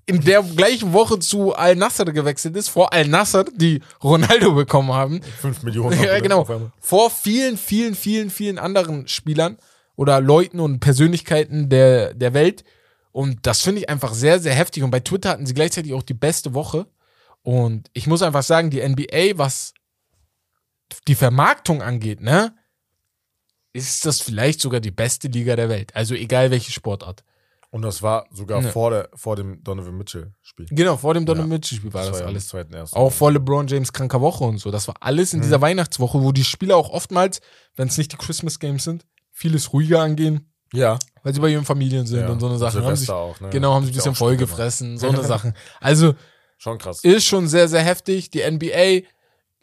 [0.06, 4.92] in der gleichen Woche zu Al Nasser gewechselt ist, vor Al Nasser, die Ronaldo bekommen
[4.92, 5.22] haben.
[5.40, 6.02] 5 Millionen.
[6.02, 6.46] Ja, genau.
[6.78, 9.56] Vor vielen, vielen, vielen, vielen anderen Spielern
[9.96, 12.64] oder Leuten und Persönlichkeiten der, der Welt.
[13.12, 14.82] Und das finde ich einfach sehr, sehr heftig.
[14.82, 16.86] Und bei Twitter hatten sie gleichzeitig auch die beste Woche.
[17.42, 19.74] Und ich muss einfach sagen, die NBA, was
[21.06, 22.54] die Vermarktung angeht, ne,
[23.72, 25.94] ist das vielleicht sogar die beste Liga der Welt.
[25.94, 27.24] Also egal welche Sportart.
[27.70, 28.70] Und das war sogar Ja.
[28.70, 30.66] vor, der, vor dem Donovan Mitchell-Spiel.
[30.70, 31.56] Genau, vor dem Donovan Ja.
[31.56, 32.46] Mitchell-Spiel war das, ja am alles.
[32.48, 32.96] zweiten ersten.
[32.96, 34.70] Auch vor LeBron James kranker Woche und so.
[34.70, 37.40] Das war alles in dieser Weihnachtswoche, wo die Spieler auch oftmals,
[37.74, 39.04] wenn es nicht die Christmas Games sind,
[39.34, 40.98] vieles ruhiger angehen, Ja.
[41.22, 42.28] weil sie bei ihren Familien sind ja.
[42.28, 42.82] und so eine Sache.
[42.82, 43.50] Haben sich, auch, ne?
[43.50, 44.40] genau, haben sie ein bisschen auch schon voll immer.
[44.40, 45.52] gefressen, so eine Sachen.
[45.80, 46.14] Also
[46.56, 47.04] Schon krass.
[47.04, 48.30] ist schon sehr, sehr heftig.
[48.30, 49.06] Die NBA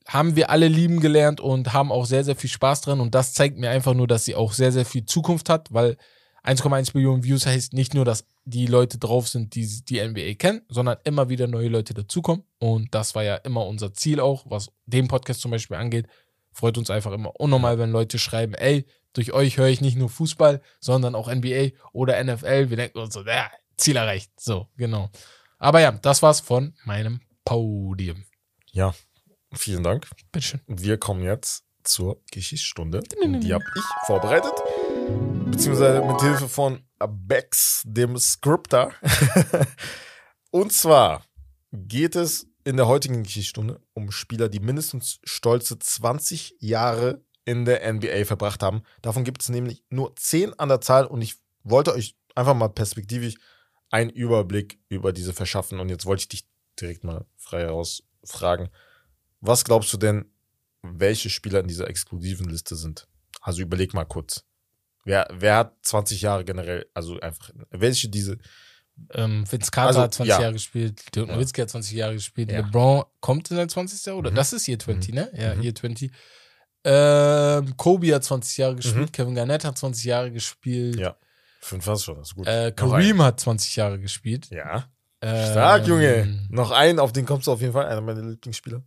[0.08, 3.00] haben wir alle lieben gelernt und haben auch sehr, sehr viel Spaß dran.
[3.00, 5.98] Und das zeigt mir einfach nur, dass sie auch sehr, sehr viel Zukunft hat, weil
[6.44, 10.62] 1,1 Millionen Views heißt nicht nur, dass die Leute drauf sind, die die NBA kennen,
[10.70, 12.44] sondern immer wieder neue Leute dazukommen.
[12.60, 16.08] Und das war ja immer unser Ziel auch, was den Podcast zum Beispiel angeht.
[16.52, 20.10] Freut uns einfach immer unnormal, wenn Leute schreiben, ey, durch euch höre ich nicht nur
[20.10, 22.70] Fußball, sondern auch NBA oder NFL.
[22.70, 24.32] Wir denken uns so, ja, Ziel erreicht.
[24.40, 25.10] So, genau.
[25.58, 28.24] Aber ja, das war's von meinem Podium.
[28.72, 28.94] Ja.
[29.54, 30.08] Vielen Dank.
[30.32, 30.62] Bitteschön.
[30.66, 33.02] Wir kommen jetzt zur Geschichtsstunde.
[33.22, 34.54] Und die habe ich vorbereitet.
[35.52, 38.94] Beziehungsweise mit Hilfe von Bex, dem Scripter.
[40.52, 41.26] Und zwar
[41.72, 47.92] geht es in der heutigen Geschichtsstunde um Spieler, die mindestens stolze 20 Jahre in der
[47.92, 48.84] NBA verbracht haben.
[49.02, 52.70] Davon gibt es nämlich nur 10 an der Zahl und ich wollte euch einfach mal
[52.70, 53.36] perspektivisch
[53.90, 55.80] einen Überblick über diese verschaffen.
[55.80, 56.46] Und jetzt wollte ich dich
[56.80, 58.70] direkt mal frei heraus fragen.
[59.42, 60.26] Was glaubst du denn,
[60.82, 63.08] welche Spieler in dieser exklusiven Liste sind?
[63.42, 64.44] Also überleg mal kurz.
[65.04, 68.38] Wer, wer hat 20 Jahre generell, also einfach, welche diese,
[69.14, 70.42] Ähm, Vince Carter Also, hat 20 ja.
[70.42, 71.34] Jahre gespielt, Dirk Ja.
[71.36, 72.60] Nowitzki hat 20 Jahre gespielt, Ja.
[72.60, 74.06] LeBron kommt in sein 20.
[74.06, 74.30] Jahr, oder?
[74.30, 74.36] Mhm.
[74.36, 75.32] Das ist Year 20, ne?
[75.36, 75.64] Ja, Mhm.
[75.64, 76.12] Year 20.
[76.84, 81.16] Ähm, Kobe hat 20 Jahre gespielt, Kevin Garnett hat 20 Jahre gespielt, Ja.
[81.62, 82.48] fünf war's schon, das ist gut.
[82.48, 84.50] äh, Kareem hat 20 Jahre gespielt.
[84.50, 84.90] Ja.
[85.22, 86.48] Ähm, Stark, Junge.
[86.50, 88.82] Noch einen, auf den kommst du auf jeden Fall, einer meiner Lieblingsspieler.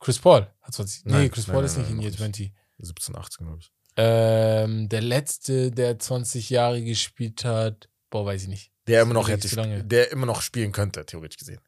[0.00, 1.06] Chris Paul hat 20.
[1.06, 2.52] Nee, Nein, Chris nein, Paul nein, ist nicht in Year noch 20.
[2.78, 3.72] 17, 18, glaube ich.
[3.96, 8.72] Ähm, der letzte, der 20 Jahre gespielt hat, boah, weiß ich nicht.
[8.86, 9.48] Der immer noch hätte,
[9.84, 11.60] der immer noch spielen könnte, theoretisch gesehen.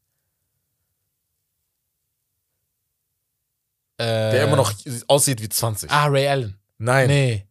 [3.98, 4.72] Äh, Der immer noch
[5.08, 5.90] aussieht wie 20.
[5.90, 6.58] Ah, Ray Allen.
[6.78, 7.46] Nein, Nee.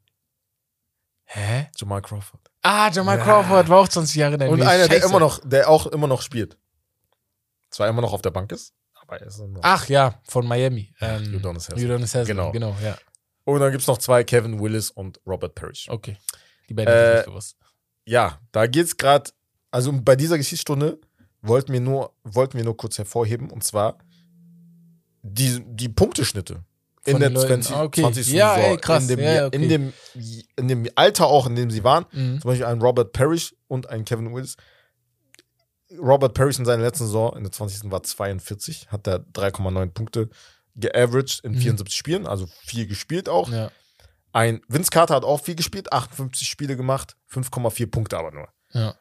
[1.25, 1.67] Hä?
[1.75, 2.39] Jamal Crawford.
[2.61, 3.23] Ah, Jamal Ja.
[3.23, 5.07] Crawford war auch 20 Jahre in der Und einer, der Scheiße.
[5.09, 6.57] immer noch, der auch immer noch spielt.
[7.71, 9.59] Zwar immer noch auf der Bank ist, aber er ist immer noch.
[9.63, 10.93] Ach ja, von Miami.
[11.01, 11.85] Ähm, Udonis Haslem.
[11.85, 12.51] Udonis Haslem, Genau.
[12.51, 12.95] Genau, ja.
[13.43, 15.87] Und dann gibt es noch zwei, Kevin Willis und Robert Parrish.
[15.89, 16.17] Okay.
[16.69, 17.57] Die beiden Äh, ich gewusst.
[18.05, 19.31] Ja, da geht's gerade,
[19.71, 20.99] also bei dieser Geschichtsstunde
[21.41, 23.97] wollten wir nur, wollten wir nur kurz hervorheben, und zwar
[25.27, 26.63] die, die Punkteschnitte.
[27.07, 27.61] In der den Leuten.
[27.61, 28.01] 20, Ah, okay.
[28.01, 28.27] 20.
[28.33, 29.03] Ja, Saison, ey, krass.
[29.03, 29.55] In dem, Ja, okay.
[29.57, 29.93] in, dem,
[30.55, 32.05] in dem Alter auch, in dem sie waren.
[32.11, 32.41] Mhm.
[32.41, 34.55] Zum Beispiel ein Robert Parrish und ein Kevin Willis.
[35.99, 37.91] Robert Parrish in seiner letzten Saison, in der 20.
[37.91, 40.29] war 42, hat da 3,9 Punkte
[40.75, 41.57] geaveraged in Mhm.
[41.59, 43.49] 74 Spielen, also viel gespielt auch.
[43.49, 43.71] Ja.
[44.33, 48.49] Ein Vince Carter hat auch viel gespielt, 58 Spiele gemacht, 5,4 Punkte aber nur.
[48.73, 48.95] Ja.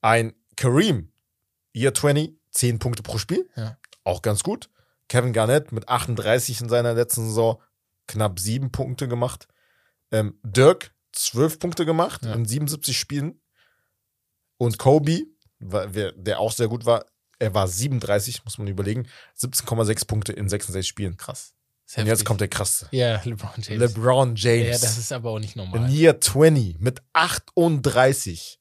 [0.00, 1.12] Ein Kareem,
[1.74, 3.48] Year 20, 10 Punkte pro Spiel,
[4.04, 4.70] auch ganz gut.
[5.10, 7.60] Kevin Garnett mit 38 in seiner letzten Saison,
[8.06, 9.48] knapp 7 Punkte gemacht.
[10.12, 12.32] Ähm, Dirk, 12 Punkte gemacht Ja.
[12.32, 13.40] in 77 Spielen.
[14.56, 15.26] Und Kobe,
[15.58, 17.04] der auch sehr gut war,
[17.40, 21.16] er war 37, muss man überlegen, 17,6 Punkte in 66 Spielen.
[21.16, 21.54] Krass.
[21.96, 22.86] Und jetzt kommt der krasse.
[22.92, 23.80] Ja, LeBron James.
[23.80, 24.66] LeBron James.
[24.66, 25.90] Ja, das ist aber auch nicht normal.
[25.90, 28.60] In Year 20 mit 38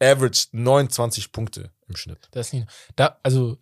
[0.00, 2.28] averaged 29 Punkte im Schnitt.
[2.32, 2.68] Das ist nicht.
[2.94, 3.56] Da, also,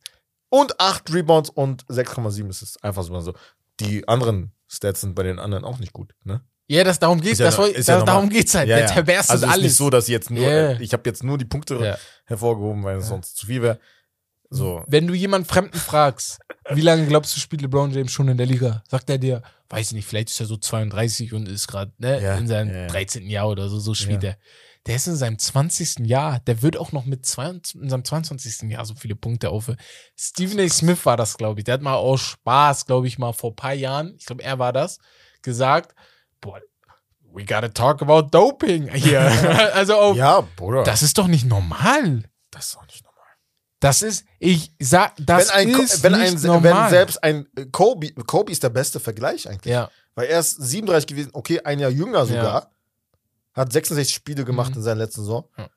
[0.49, 3.13] Und 8 Rebounds und 6,7 ist es einfach so.
[3.13, 3.35] mal so.
[3.81, 6.15] Die anderen Stats sind bei den anderen auch nicht gut.
[6.25, 6.41] Ne?
[6.69, 7.39] ja, das, darum geht's.
[7.39, 8.07] Ja das ja da, normal.
[8.07, 8.69] darum geht's halt.
[8.69, 9.63] der, der Best also ist alles.
[9.65, 10.71] nicht so, dass jetzt nur, Ja.
[10.73, 11.99] äh, ich habe jetzt nur die Punkte Ja.
[12.25, 13.11] hervorgehoben, weil es Ja.
[13.11, 13.79] sonst zu viel wäre.
[14.51, 14.85] So.
[14.87, 16.39] Wenn du jemanden Fremden fragst,
[16.71, 18.83] wie lange glaubst du, spielt LeBron James schon in der Liga?
[18.89, 22.23] Sagt er dir, weiß ich nicht, vielleicht ist er so 32 und ist gerade ne,
[22.23, 22.87] Ja, in seinem ja, ja.
[22.87, 23.29] 13.
[23.29, 24.31] Jahr oder so, so spielt Ja.
[24.31, 24.39] er.
[24.87, 26.01] Der ist in seinem 20.
[26.07, 28.71] Jahr, der wird auch noch mit 22, in seinem 22.
[28.71, 29.71] Jahr so viele Punkte auf.
[30.17, 30.69] Stephen A.
[30.69, 31.65] Smith war das, glaube ich.
[31.65, 34.59] Der hat mal aus Spaß, glaube ich, mal vor ein paar Jahren, ich glaube, er
[34.61, 34.99] war das,
[35.43, 35.95] gesagt,
[36.41, 36.61] boah,
[37.33, 39.21] we gotta talk about doping hier.
[39.75, 40.85] also auf, Ja, Bruder.
[40.85, 42.23] das ist doch nicht normal.
[42.53, 43.17] das ist auch nicht normal.
[43.81, 46.85] Das ist, ich sag, das wenn ein, ist wenn, nicht ein, normal.
[46.85, 49.73] wenn selbst ein äh, Kobe, Kobe ist der beste Vergleich eigentlich.
[49.73, 52.71] ja, Weil er ist 37 gewesen, okay, ein Jahr jünger sogar.
[53.57, 54.77] Hat 66 Spiele gemacht Mhm.
[54.77, 55.49] in seiner letzten Saison.
[55.57, 55.69] Ja.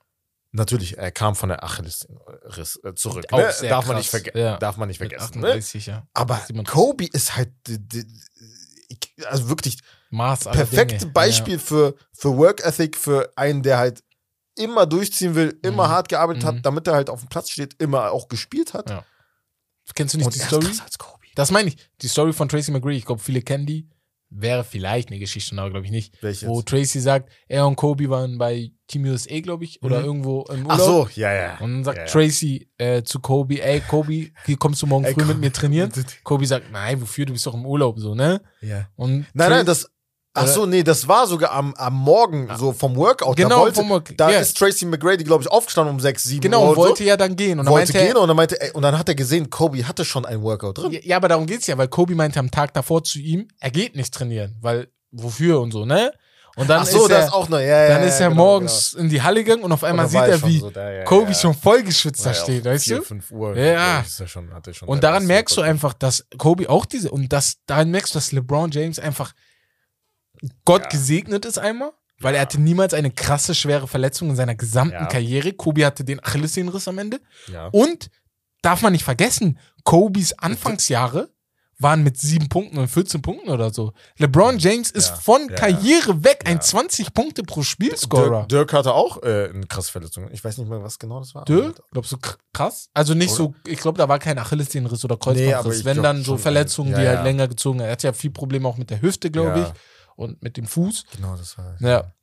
[0.52, 3.26] Natürlich, er kam von der Achillesriss äh, zurück.
[3.32, 3.54] Auch Ne?
[3.70, 4.14] Darf, man krass.
[4.14, 4.58] nicht verge- Ja.
[4.58, 5.40] darf man nicht vergessen.
[5.42, 5.48] Ne?
[5.48, 6.08] 38, ja.
[6.14, 6.66] Aber 37.
[6.74, 7.52] Kobe ist halt
[9.28, 9.80] also wirklich
[10.10, 11.12] Maß aller perfekte Dinge.
[11.12, 14.04] Beispiel für, für Work Ethic, für einen, der halt
[14.56, 15.92] immer durchziehen will, immer Mhm.
[15.92, 16.48] hart gearbeitet Mhm.
[16.48, 18.90] hat, damit er halt auf dem Platz steht, immer auch gespielt hat.
[18.90, 19.06] Ja.
[19.94, 20.66] Kennst du nicht Und die Story?
[20.66, 21.20] krasser als Kobe.
[21.36, 21.78] Das meine ich.
[22.02, 22.98] Die Story von Tracy McGrady.
[22.98, 23.88] Ich glaube, viele kennen die.
[24.32, 26.22] Wäre vielleicht eine Geschichte, aber glaube ich nicht.
[26.22, 26.62] Welche Wo?
[26.62, 30.06] Tracy sagt, er und Kobe waren bei Team USA, glaube ich, oder Mhm.
[30.06, 30.72] irgendwo im Urlaub.
[30.72, 31.58] Ach so, ja, ja.
[31.60, 32.10] Und dann sagt Ja, ja.
[32.12, 35.40] Tracy äh, zu Kobe, ey, Kobe, hier kommst du morgen Ey, früh mit komm.
[35.40, 35.92] mir trainieren?
[36.24, 37.26] Kobe sagt, nein, wofür?
[37.26, 38.42] Du bist doch im Urlaub, so, ne?
[38.62, 38.88] Ja.
[38.96, 39.90] Und Nein, Tra- nein, das.
[40.34, 43.38] Ach so, nee, das war sogar am, am Morgen so vom Workout.
[43.38, 44.40] da Genau, wollte, vom Da ja.
[44.40, 46.70] ist Tracy McGrady, glaube ich, aufgestanden um 6, 7 Genau, Uhr.
[46.70, 47.10] und wollte so.
[47.10, 47.60] ja dann gehen.
[47.60, 49.50] Und dann wollte meinte gehen er, und dann meinte er, und dann hat er gesehen,
[49.50, 51.00] Kobe hatte schon ein Workout drin.
[51.04, 53.96] Ja, aber darum geht's ja, weil Kobe meinte am Tag davor zu ihm, er geht
[53.96, 56.12] nicht trainieren, weil wofür und so, ne?
[56.56, 57.88] Und dann Ach so, ist das er, ist auch noch, ja, ja.
[57.90, 59.90] dann ja, ist er genau, morgens in die Halle gegangen und auf genau.
[59.92, 62.66] einmal Und sieht er, schon wie so da, ja, Kobe schon vollgeschwitzt da Ja, steht,
[62.66, 63.04] weißt 4, du?
[63.04, 63.56] 5 Uhr.
[63.56, 64.04] Ja.
[64.20, 67.92] er schon, schon Und daran merkst du einfach, dass Kobe auch diese, und das, daran
[67.92, 69.32] merkst du, dass LeBron James einfach
[70.66, 70.90] Gott Ja.
[70.90, 75.06] gesegnet ist einmal, weil er hatte niemals eine krasse, schwere Verletzung in seiner gesamten Ja.
[75.06, 75.54] Karriere.
[75.54, 77.20] Kobe hatte den Achillessehnenriss am Ende.
[77.52, 77.68] Ja.
[77.68, 78.10] Und
[78.62, 81.30] darf man nicht vergessen, Kobes Anfangsjahre
[81.82, 83.94] waren mit sieben Punkten und 14 Punkten oder so.
[84.18, 86.60] LeBron James ist Ja, von ja, Karriere weg ein ja.
[86.60, 88.40] 20 Punkte pro Spielscorer.
[88.40, 90.30] Dirk, Dirk hatte auch äh, eine krasse Verletzung.
[90.34, 91.46] Ich weiß nicht mehr, was genau das war.
[91.46, 91.82] Dirk?
[91.94, 92.18] Glaubst du
[92.52, 92.90] krass?
[92.94, 93.38] Also nicht Oder?
[93.38, 95.20] so, ich glaube, da war kein Achillessehnenriss oder Nee,
[95.52, 95.80] Kreuzbandriss.
[95.80, 97.24] ich Wenn dann so schon, Verletzungen, ja, die halt ja.
[97.24, 99.68] länger gezogen Er hat ja viel Probleme auch mit der Hüfte, glaube Ja.
[99.68, 99.74] ich,
[100.20, 101.06] und mit dem Fuß.
[101.16, 101.76] Genau, das war.
[101.80, 102.14] Ja.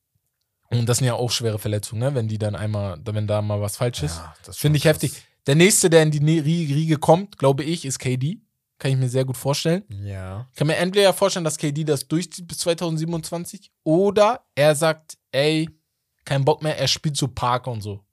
[0.70, 2.14] Und das sind ja auch schwere Verletzungen, ne?
[2.14, 4.16] wenn die dann einmal, wenn da mal was falsch ist.
[4.16, 5.12] Ja, Finde ich heftig.
[5.46, 6.40] Der nächste, der in die Rie-
[6.74, 8.40] Riege kommt, glaube ich, ist KD.
[8.78, 9.84] Kann ich mir sehr gut vorstellen.
[9.88, 10.46] Ja.
[10.52, 15.70] Ich kann mir entweder vorstellen, dass KD das durchzieht bis 2027 oder er sagt, ey,
[16.24, 18.04] kein Bock mehr, er spielt so Park und so.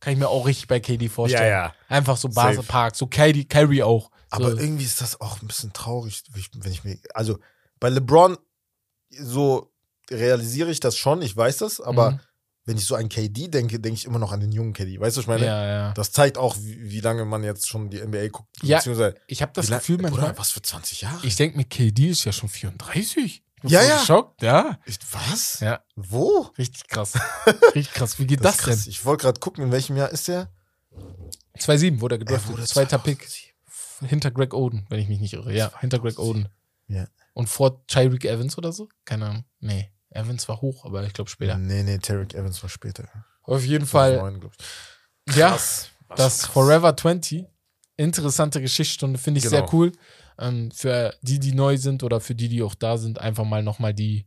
[0.00, 1.50] Kann ich mir auch richtig bei KD Ja, vorstellen.
[1.50, 1.74] ja.
[1.88, 2.56] Einfach so Safe.
[2.56, 4.10] Base Park, so KD, Kyrie auch.
[4.10, 4.16] So.
[4.30, 6.98] Aber irgendwie ist das auch ein bisschen traurig, ich- wenn ich mir.
[7.14, 7.38] Also
[7.80, 8.36] bei LeBron
[9.10, 9.72] so
[10.10, 12.20] realisiere ich das schon, ich weiß das, aber Mhm.
[12.64, 14.98] wenn ich so an KD denke, denke ich immer noch an den jungen KD.
[15.00, 15.44] Weißt du, ich meine?
[15.46, 15.92] ja, ja.
[15.94, 18.48] Das zeigt auch, wie, wie lange man jetzt schon die NBA guckt.
[18.62, 18.80] Ja,
[19.26, 21.24] Ich habe das Gefühl Bruder, manchmal, was für 20 Jahre?
[21.26, 23.42] ich denke mir, KD ist ja schon 34.
[23.62, 23.98] Ich Ja, ja.
[23.98, 24.78] Geschockt, ja.
[24.84, 25.60] Ich, was?
[25.60, 26.50] Ja, Wo?
[26.58, 27.14] richtig krass.
[27.74, 28.18] richtig krass.
[28.18, 28.86] Wie geht das, ist krass.
[28.86, 30.50] Ich wollte gerade gucken, in welchem Jahr ist der?
[30.92, 31.60] denn?
[31.60, 32.52] 2-7 wurde er gedraftet.
[32.52, 33.20] wurde Zweiter Pick.
[33.20, 34.08] 2007.
[34.08, 35.54] Hinter Greg Oden, wenn ich mich nicht irre.
[35.54, 36.48] Ja, hinter Greg Oden.
[36.88, 37.06] Ja.
[37.34, 38.88] Und vor Tyreek Evans oder so?
[39.04, 39.44] Keine Ahnung.
[39.60, 41.58] Nee, Evans war hoch, aber ich glaube später.
[41.58, 43.08] Nee, nee, Tarek Evans war später.
[43.42, 45.36] Auf jeden Fall, 2009, glaub ich.
[45.36, 45.88] ja, Krass.
[46.08, 46.46] das krass.
[46.46, 47.44] Forever 20.
[47.98, 49.56] Interessante Geschichtsstunde, finde ich Genau.
[49.56, 49.92] sehr cool.
[50.38, 53.62] Ähm, für die, die neu sind oder für die, die auch da sind, einfach mal
[53.62, 54.26] nochmal die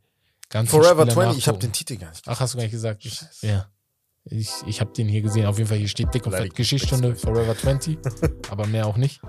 [0.49, 1.71] ganzen Forever Spieler 20, ich habe nachgucken.
[1.71, 2.27] den Titel gar nicht.
[2.27, 3.05] Ach, hast du gar nicht gesagt?
[3.05, 3.69] Ich, ja.
[4.25, 5.45] Ich, ich habe den hier gesehen.
[5.45, 7.15] Auf jeden Fall, hier steht dick und fett Geschichtsstunde.
[7.15, 7.97] Forever 20.
[8.51, 9.21] aber mehr auch nicht.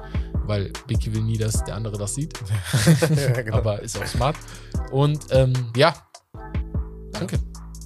[0.46, 2.38] Weil Vicky will nie, dass der andere das sieht.
[3.16, 3.56] ja, genau.
[3.56, 4.36] Aber ist auch smart.
[4.90, 5.94] Und ähm, ja.
[7.12, 7.38] Danke.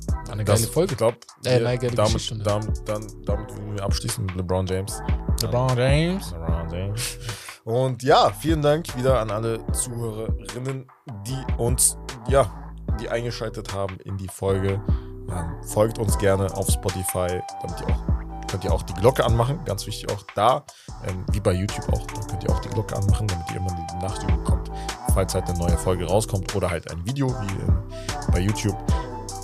[0.08, 0.92] War eine geile Das- Folge.
[0.92, 5.00] Ich glaube, Äh, geile damit, damit, dann, damit würden wir abschließen mit LeBron James.
[5.42, 6.32] LeBron James.
[6.32, 7.18] LeBron James.
[7.64, 10.86] Und ja, vielen Dank wieder an alle Zuhörerinnen,
[11.26, 11.96] die uns,
[12.28, 14.82] ja, die eingeschaltet haben in die Folge.
[15.30, 18.14] Ähm, folgt uns gerne auf Spotify, damit ihr auch
[18.54, 20.64] könnt ihr auch die Glocke anmachen, ganz wichtig auch da,
[21.08, 23.70] ähm, wie bei YouTube auch, da könnt ihr auch die Glocke anmachen, damit ihr immer
[23.70, 24.70] die Benachrichtigung bekommt,
[25.12, 27.82] falls halt eine neue Folge rauskommt oder halt ein Video wie ähm,
[28.30, 28.76] bei YouTube.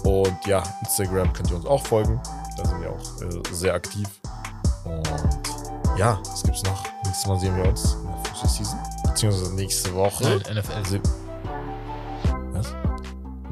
[0.05, 2.21] Und ja, Instagram könnt ihr uns auch folgen,
[2.57, 4.07] da sind wir auch äh, sehr aktiv.
[4.85, 5.09] Und
[5.99, 6.85] ja, was gibt's noch?
[7.05, 10.41] Nächstes Mal sehen wir uns in der Fußball Season, beziehungsweise nächste Woche.
[10.47, 11.30] Nein, NFL.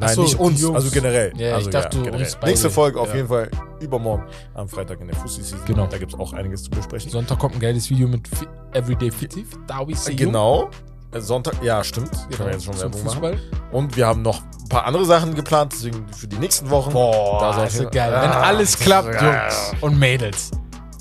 [0.00, 1.32] Also, Nein, so, nicht uns, also generell.
[1.36, 2.24] Ja, ich also, dachte, du generell.
[2.24, 2.46] uns beide.
[2.46, 3.16] Nächste Folge auf Ja.
[3.16, 3.50] jeden Fall
[3.80, 5.60] übermorgen am Freitag in der Fußball Season.
[5.66, 5.86] Genau.
[5.86, 7.10] Da gibt es auch einiges zu besprechen.
[7.10, 8.28] Sonntag kommt ein geiles Video mit
[8.74, 9.46] Everyday Fitty.
[9.66, 10.26] Da we see you.
[10.26, 10.68] Genau.
[11.12, 12.10] Äh, Sonntag, ja, stimmt.
[12.12, 13.40] Können Genau, wir jetzt schon zum Werbung machen.
[13.72, 16.92] Und wir haben noch ein paar andere Sachen geplant, deswegen für die nächsten Wochen.
[16.92, 18.14] Boah, Da das ich- ist geil.
[18.14, 19.44] Ah, Wenn alles klappt, ja.
[19.44, 20.50] Jungs und Mädels.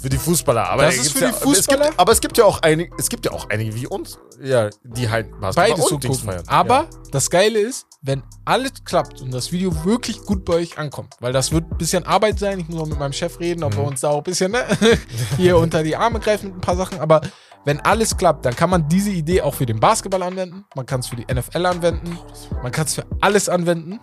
[0.01, 0.69] Für die Fußballer.
[0.69, 1.85] Aber Das da ist für ja, die aber Es Fußballer?
[1.87, 4.69] gibt, aber es gibt ja auch einige, es gibt ja auch einige wie uns, ja,
[4.83, 6.31] die halt Basketball Beides so und Dings gucken.
[6.33, 6.43] feiern.
[6.47, 6.85] Aber ja.
[7.11, 11.33] das Geile ist, wenn alles klappt und das Video wirklich gut bei euch ankommt, weil
[11.33, 13.81] das wird ein bisschen Arbeit sein, ich muss noch mit meinem Chef reden, ob wir
[13.81, 13.87] Mhm.
[13.89, 14.63] uns da auch ein bisschen ne,
[15.37, 17.21] hier unter die Arme greifen mit ein paar Sachen, aber
[17.65, 21.01] wenn alles klappt, dann kann man diese Idee auch für den Basketball anwenden, man kann
[21.01, 22.17] es für die NFL anwenden,
[22.63, 23.99] man kann es für alles anwenden.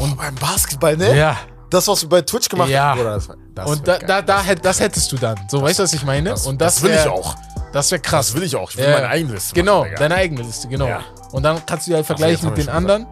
[0.00, 1.14] Und beim Basketball, ne?
[1.16, 1.36] Ja.
[1.68, 2.84] Das, was wir bei Twitch gemacht Ja.
[2.90, 2.98] haben.
[2.98, 5.38] Bruder, das, das und da, da, da, das hättest du dann.
[5.48, 6.30] So, weißt du, was ich meine?
[6.30, 7.34] das, und das, will wär- ich auch.
[7.72, 8.28] Das wäre krass.
[8.28, 8.70] Das will ich auch.
[8.70, 8.92] Ich will Ja.
[8.92, 10.86] meine eigene Liste Genau, machen, deine eigene Liste, genau.
[10.86, 11.00] Ja.
[11.32, 13.06] Und dann kannst du die halt vergleichen mit den anderen.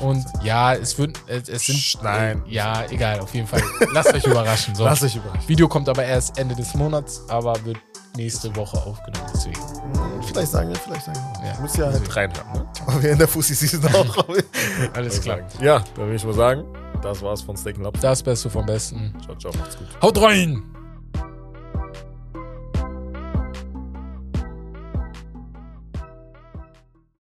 [0.00, 2.42] Und ja, es wird, es, es sind, Psst, nein.
[2.46, 3.62] äh, ja, egal, auf jeden Fall.
[3.92, 4.74] Lasst euch überraschen.
[4.74, 4.84] So.
[4.84, 5.48] Lass dich überraschen.
[5.48, 7.78] Video kommt aber erst Ende des Monats, aber wird
[8.16, 9.26] nächste Woche aufgenommen.
[9.32, 9.56] Deswegen.
[9.56, 11.46] Hm, Vielleicht sagen wir, vielleicht sagen wir.
[11.46, 11.52] Ja.
[11.54, 12.06] Ich muss ja Deswegen.
[12.06, 12.66] halt reinhören, ne?
[12.86, 14.24] Aber wir in der Fussi Season auch.
[14.94, 15.38] Alles klar.
[15.60, 16.64] Ja, dann will ich mal sagen,
[17.02, 18.00] das war's von Steak Labs.
[18.00, 19.14] Das Beste vom Besten.
[19.24, 19.86] Ciao, ciao, macht's gut.
[20.02, 20.62] Haut rein!